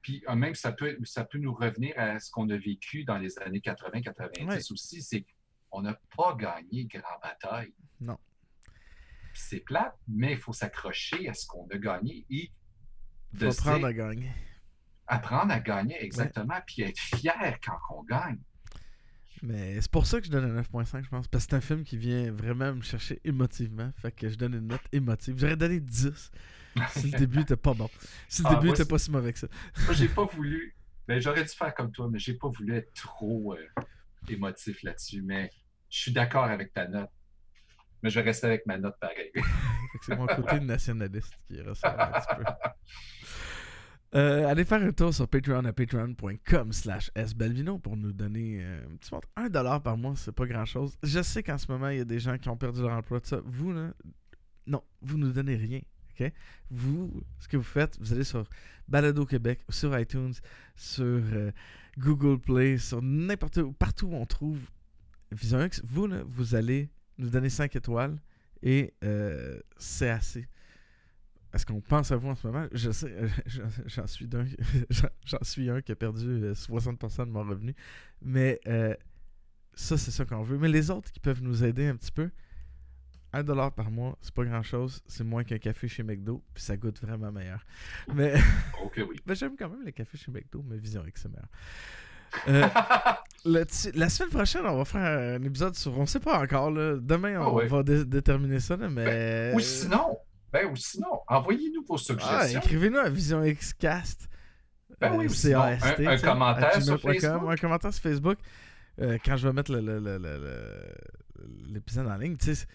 Puis 0.01 0.23
euh, 0.29 0.36
même 0.36 0.53
ça 0.53 0.71
peut, 0.73 0.97
ça 1.05 1.23
peut 1.23 1.38
nous 1.38 1.53
revenir 1.53 1.93
à 1.97 2.19
ce 2.19 2.29
qu'on 2.29 2.49
a 2.49 2.57
vécu 2.57 3.05
dans 3.05 3.17
les 3.17 3.39
années 3.39 3.61
80-90 3.61 4.45
Ouais. 4.47 4.71
aussi. 4.73 5.01
C'est 5.01 5.25
qu'on 5.69 5.81
n'a 5.81 5.93
pas 6.15 6.36
gagné 6.36 6.83
grand 6.86 7.17
bataille. 7.23 7.73
Non. 8.01 8.19
Puis 9.36 9.43
C'est 9.45 9.59
plate, 9.59 9.93
mais 10.07 10.31
il 10.31 10.38
faut 10.38 10.53
s'accrocher 10.53 11.27
à 11.27 11.33
ce 11.33 11.45
qu'on 11.45 11.67
a 11.67 11.77
gagné 11.77 12.25
et 12.29 12.51
de 13.33 13.47
apprendre 13.47 13.86
à 13.86 13.91
gagner. 13.91 14.31
apprendre 15.07 15.51
à 15.51 15.59
gagner 15.59 16.01
exactement, 16.01 16.57
puis 16.65 16.83
être 16.83 16.97
fier 16.97 17.59
quand 17.61 17.77
on 17.93 18.03
gagne. 18.03 18.39
Mais 19.43 19.81
c'est 19.81 19.91
pour 19.91 20.07
ça 20.07 20.21
que 20.21 20.25
je 20.25 20.31
donne 20.31 20.45
un 20.57 20.61
9.5, 20.61 21.03
je 21.03 21.09
pense. 21.09 21.27
Parce 21.27 21.43
que 21.45 21.49
c'est 21.51 21.55
un 21.57 21.61
film 21.61 21.83
qui 21.83 21.97
vient 21.97 22.31
vraiment 22.31 22.73
me 22.73 22.81
chercher 22.81 23.19
émotivement. 23.25 23.91
Fait 23.97 24.13
que 24.13 24.29
je 24.29 24.36
donne 24.38 24.53
une 24.53 24.67
note 24.67 24.88
émotive. 24.93 25.36
J'aurais 25.38 25.57
donné 25.57 25.81
10 25.81 26.31
si 26.91 27.11
le 27.11 27.17
début 27.19 27.41
était 27.41 27.57
pas 27.57 27.73
bon. 27.73 27.89
Si 28.29 28.41
le 28.41 28.47
Ah, 28.49 28.55
début 28.55 28.69
était 28.69 28.86
pas 28.86 28.97
si 28.97 29.11
mauvais 29.11 29.33
que 29.33 29.39
ça. 29.39 29.47
Moi, 29.83 29.93
j'ai 29.93 30.07
pas 30.07 30.23
voulu. 30.25 30.77
Ben, 31.09 31.19
j'aurais 31.19 31.43
dû 31.43 31.49
faire 31.49 31.75
comme 31.75 31.91
toi, 31.91 32.07
mais 32.09 32.19
j'ai 32.19 32.36
pas 32.36 32.47
voulu 32.47 32.73
être 32.75 32.93
trop 32.93 33.53
euh, 33.53 33.67
émotif 34.29 34.81
là-dessus. 34.83 35.21
Mais 35.21 35.51
je 35.89 35.99
suis 35.99 36.13
d'accord 36.13 36.45
avec 36.45 36.71
ta 36.73 36.88
note. 36.88 37.09
Mais 38.06 38.12
je 38.12 38.20
vais 38.20 38.26
rester 38.28 38.45
avec 38.45 38.68
ma 38.68 38.78
note 38.78 38.99
pareil. 38.99 39.32
C'est 40.03 40.16
mon 40.16 40.28
côté 40.28 40.60
nationaliste 40.62 41.34
qui 41.47 41.60
ressort 41.60 41.99
un 41.99 42.12
petit 42.12 42.36
peu. 42.38 42.43
Euh, 44.14 44.47
allez 44.47 44.64
faire 44.64 44.84
un 44.84 44.91
tour 44.91 45.12
sur 45.12 45.28
Patreon 45.28 45.66
à 45.66 45.74
patreon.com 45.74 46.72
slash 46.72 47.10
sbalvino 47.16 47.80
pour 47.80 47.97
nous 47.97 48.14
donner 48.14 48.60
euh, 48.62 48.86
un 48.86 48.95
petit 48.97 49.12
montant. 49.12 49.28
Un 49.36 49.49
dollar 49.49 49.82
par 49.82 49.97
mois, 49.97 50.14
c'est 50.18 50.32
pas 50.34 50.45
grand 50.45 50.66
chose. 50.66 50.95
Je 51.01 51.20
sais 51.24 51.41
qu'en 51.41 51.58
ce 51.58 51.66
moment, 51.72 51.89
il 51.89 51.97
y 51.97 52.01
a 52.01 52.06
des 52.06 52.20
gens 52.20 52.38
qui 52.38 52.47
ont 52.47 52.58
perdu 52.58 52.84
leur 52.84 52.91
emploi 52.91 53.20
de 53.22 53.26
ça. 53.26 53.41
Vous, 53.43 53.74
là, 53.74 53.91
non, 54.68 54.84
vous 55.01 55.18
nous 55.18 55.32
donnez 55.32 55.56
rien. 55.56 55.82
Vous, 56.70 57.24
ce 57.39 57.47
que 57.47 57.58
vous 57.58 57.64
faites, 57.64 57.97
vous 57.99 58.14
allez 58.14 58.24
sur 58.24 58.47
Balado 58.88 59.26
Québec, 59.26 59.62
sur 59.68 59.97
iTunes, 59.97 60.36
sur 60.76 61.03
euh, 61.03 61.51
Google 61.97 62.39
Play, 62.39 62.78
sur 62.78 63.01
n'importe 63.01 63.58
où, 63.58 63.74
partout 63.74 64.10
où 64.10 64.16
on 64.16 64.28
trouve 64.28 64.60
Vision 65.32 65.66
X. 65.66 65.82
Vous, 65.84 66.06
là, 66.06 66.22
vous 66.28 66.53
allez 66.53 66.91
nous 67.18 67.30
donner 67.30 67.49
5 67.49 67.76
étoiles 67.76 68.18
et 68.61 68.93
euh, 69.03 69.59
c'est 69.78 70.09
assez. 70.09 70.47
Est-ce 71.53 71.66
qu'on 71.66 71.80
pense 71.80 72.11
à 72.11 72.18
vous 72.18 72.28
en 72.28 72.36
ce 72.36 72.45
moment? 72.47 72.68
Je 72.74 72.91
sais, 72.91 73.09
euh, 73.11 73.30
j'en- 73.86 74.07
suis 74.07 74.28
d'un, 74.28 74.45
j'en- 74.89 75.38
suis 75.43 75.70
un 75.70 75.82
qui 75.82 75.91
a 75.93 75.95
perdu 75.95 76.26
euh, 76.28 76.53
60% 76.53 77.26
de 77.26 77.32
mon 77.32 77.43
revenu. 77.43 77.74
Mais 78.22 78.59
euh, 78.68 78.93
ça, 79.74 79.97
c'est 79.97 80.11
ça 80.11 80.26
qu'on 80.26 80.43
veut. 80.43 80.57
Mais 80.57 80.68
les 80.68 80.91
autres 80.91 81.11
qui 81.11 81.20
peuvent 81.22 81.41
nous 81.41 81.63
aider 81.63 81.88
un 81.88 81.95
petit 81.95 82.11
peu, 82.11 82.30
1$ 83.34 83.72
par 83.74 83.91
mois, 83.91 84.18
c'est 84.22 84.34
pas 84.34 84.43
grand 84.45 84.63
chose. 84.63 85.01
C'est 85.07 85.24
moins 85.24 85.43
qu'un 85.43 85.57
café 85.57 85.88
chez 85.88 86.03
McDo, 86.03 86.43
puis 86.53 86.63
ça 86.63 86.76
goûte 86.78 87.01
vraiment 87.01 87.32
meilleur. 87.32 87.66
Mais 88.13 88.34
oui. 88.97 89.16
j'aime 89.36 89.55
quand 89.57 89.70
même 89.70 89.84
le 89.86 89.91
café 89.91 90.18
chez 90.18 90.32
McDo, 90.32 90.63
mais 90.68 90.78
Vision 90.78 91.05
X, 91.05 91.22
c'est 91.22 91.30
meilleur. 91.30 91.49
Euh, 92.47 92.67
la 93.45 94.09
semaine 94.09 94.30
prochaine, 94.30 94.65
on 94.65 94.78
va 94.78 94.86
faire 94.86 95.01
un 95.39 95.43
épisode 95.43 95.76
sur. 95.76 95.97
On 95.97 96.05
sait 96.05 96.19
pas 96.19 96.39
encore. 96.41 96.71
Là. 96.71 96.97
Demain, 96.99 97.39
on 97.39 97.45
Ah 97.45 97.53
ouais. 97.53 97.67
va 97.67 97.84
dé- 97.84 98.05
déterminer 98.05 98.59
ça. 98.59 98.76
Là, 98.76 98.89
mais... 98.89 99.51
Ou 99.55 99.59
sinon, 99.59 100.17
ben, 100.51 100.67
ou 100.71 100.76
sinon, 100.76 101.07
envoyez-nous 101.28 101.84
vos 101.86 101.95
Ah, 101.95 101.97
suggestions. 101.97 102.59
écrivez-nous 102.61 102.97
à 102.99 103.09
Vision 103.09 103.41
Xcast. 103.43 104.28
Ben 105.01 105.11
oui, 105.17 105.26
ou 105.26 105.30
euh, 105.30 105.34
sinon, 105.34 105.61
un- 105.61 106.17
commentaire 106.17 106.82
sur 106.82 106.99
Facebook. 107.01 107.49
Un 107.51 107.55
commentaire 107.57 107.93
sur 107.93 108.01
Facebook. 108.03 108.38
euh, 109.01 109.17
quand 109.26 109.36
je 109.36 109.47
vais 109.47 109.53
mettre 109.53 109.73
le- 109.73 109.82
le- 109.82 109.99
le- 109.99 110.17
le- 110.17 110.38
le- 110.38 111.73
l'épisode 111.73 112.07
en 112.07 112.15
ligne. 112.15 112.38
Tu 112.38 112.55
sais, 112.55 112.65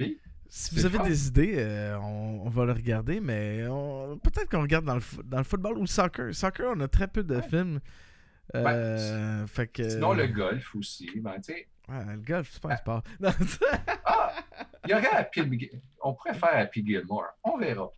Oui, 0.00 0.18
si 0.48 0.74
vous 0.74 0.84
avez 0.86 0.98
fun. 0.98 1.04
des 1.04 1.28
idées, 1.28 1.54
euh, 1.58 1.96
on, 2.00 2.42
on 2.46 2.48
va 2.48 2.64
le 2.64 2.72
regarder, 2.72 3.20
mais 3.20 3.64
on- 3.68 4.18
peut-être 4.18 4.50
qu'on 4.50 4.62
regarde 4.62 4.84
dans 4.86 4.94
le, 4.96 5.00
fo- 5.00 5.22
dans 5.24 5.38
le 5.38 5.44
football 5.44 5.78
ou 5.78 5.82
le 5.82 5.86
soccer. 5.86 6.34
Soccer, 6.34 6.72
on 6.76 6.80
a 6.80 6.88
très 6.88 7.06
peu 7.06 7.22
de 7.22 7.40
films. 7.42 7.78
Euh, 8.54 9.46
fait 9.46 9.68
que, 9.68 9.88
Sinon, 9.88 10.14
le 10.14 10.26
golf 10.26 10.74
aussi. 10.74 11.08
Ben, 11.20 11.36
Ouais, 11.88 12.04
le 12.04 12.20
golf, 12.20 12.50
c'est 12.52 12.62
pas 12.62 12.72
un 12.72 12.76
sport. 12.76 13.02
Non, 13.20 13.30
ah, 14.04 14.34
il 14.84 14.90
y 14.90 14.94
aurait 14.94 15.06
Happy, 15.08 15.70
on 16.02 16.14
pourrait 16.14 16.34
faire 16.34 16.56
Happy 16.56 16.84
Gilmore. 16.84 17.28
On 17.44 17.56
verra. 17.56 17.90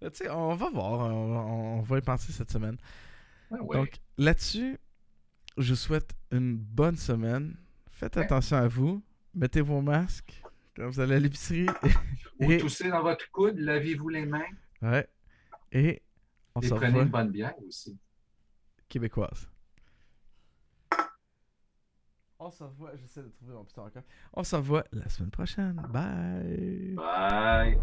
tu 0.00 0.08
sais, 0.12 0.30
on 0.30 0.54
va 0.54 0.70
voir. 0.70 1.14
On, 1.14 1.78
on 1.78 1.80
va 1.82 1.98
y 1.98 2.02
penser 2.02 2.32
cette 2.32 2.50
semaine. 2.50 2.76
Ouais, 3.50 3.60
ouais. 3.60 3.76
Donc, 3.76 4.00
là-dessus, 4.18 4.78
je 5.56 5.70
vous 5.70 5.76
souhaite 5.76 6.10
une 6.30 6.56
bonne 6.56 6.96
semaine. 6.96 7.56
Faites 7.90 8.16
attention 8.16 8.58
à 8.58 8.68
vous. 8.68 9.02
Mettez 9.34 9.60
vos 9.60 9.80
masques 9.80 10.42
quand 10.76 10.88
vous 10.88 11.00
allez 11.00 11.16
à 11.16 11.18
l'épicerie. 11.18 11.66
Ou 12.40 12.52
et- 12.52 12.58
toussez 12.58 12.88
dans 12.88 13.02
votre 13.02 13.30
coude, 13.30 13.58
lavez-vous 13.58 14.08
les 14.08 14.26
mains 14.26 14.46
ouais. 14.82 15.08
Et 15.72 16.02
on 16.54 16.60
et 16.60 16.68
se 16.68 16.74
prenez 16.74 17.00
une 17.00 17.08
bonne 17.08 17.30
bière 17.30 17.54
aussi. 17.66 17.98
québécoise. 18.88 19.48
On 22.40 22.50
se 22.50 22.62
revoit, 22.62 22.92
j'essaie 22.94 23.22
de 23.22 23.28
trouver 23.28 23.54
mon 23.54 23.64
putain 23.64 23.82
encore. 23.82 24.02
On 24.32 24.44
se 24.44 24.54
revoit 24.54 24.84
la 24.92 25.08
semaine 25.08 25.30
prochaine. 25.30 25.82
Bye. 25.88 26.94
Bye. 26.94 27.78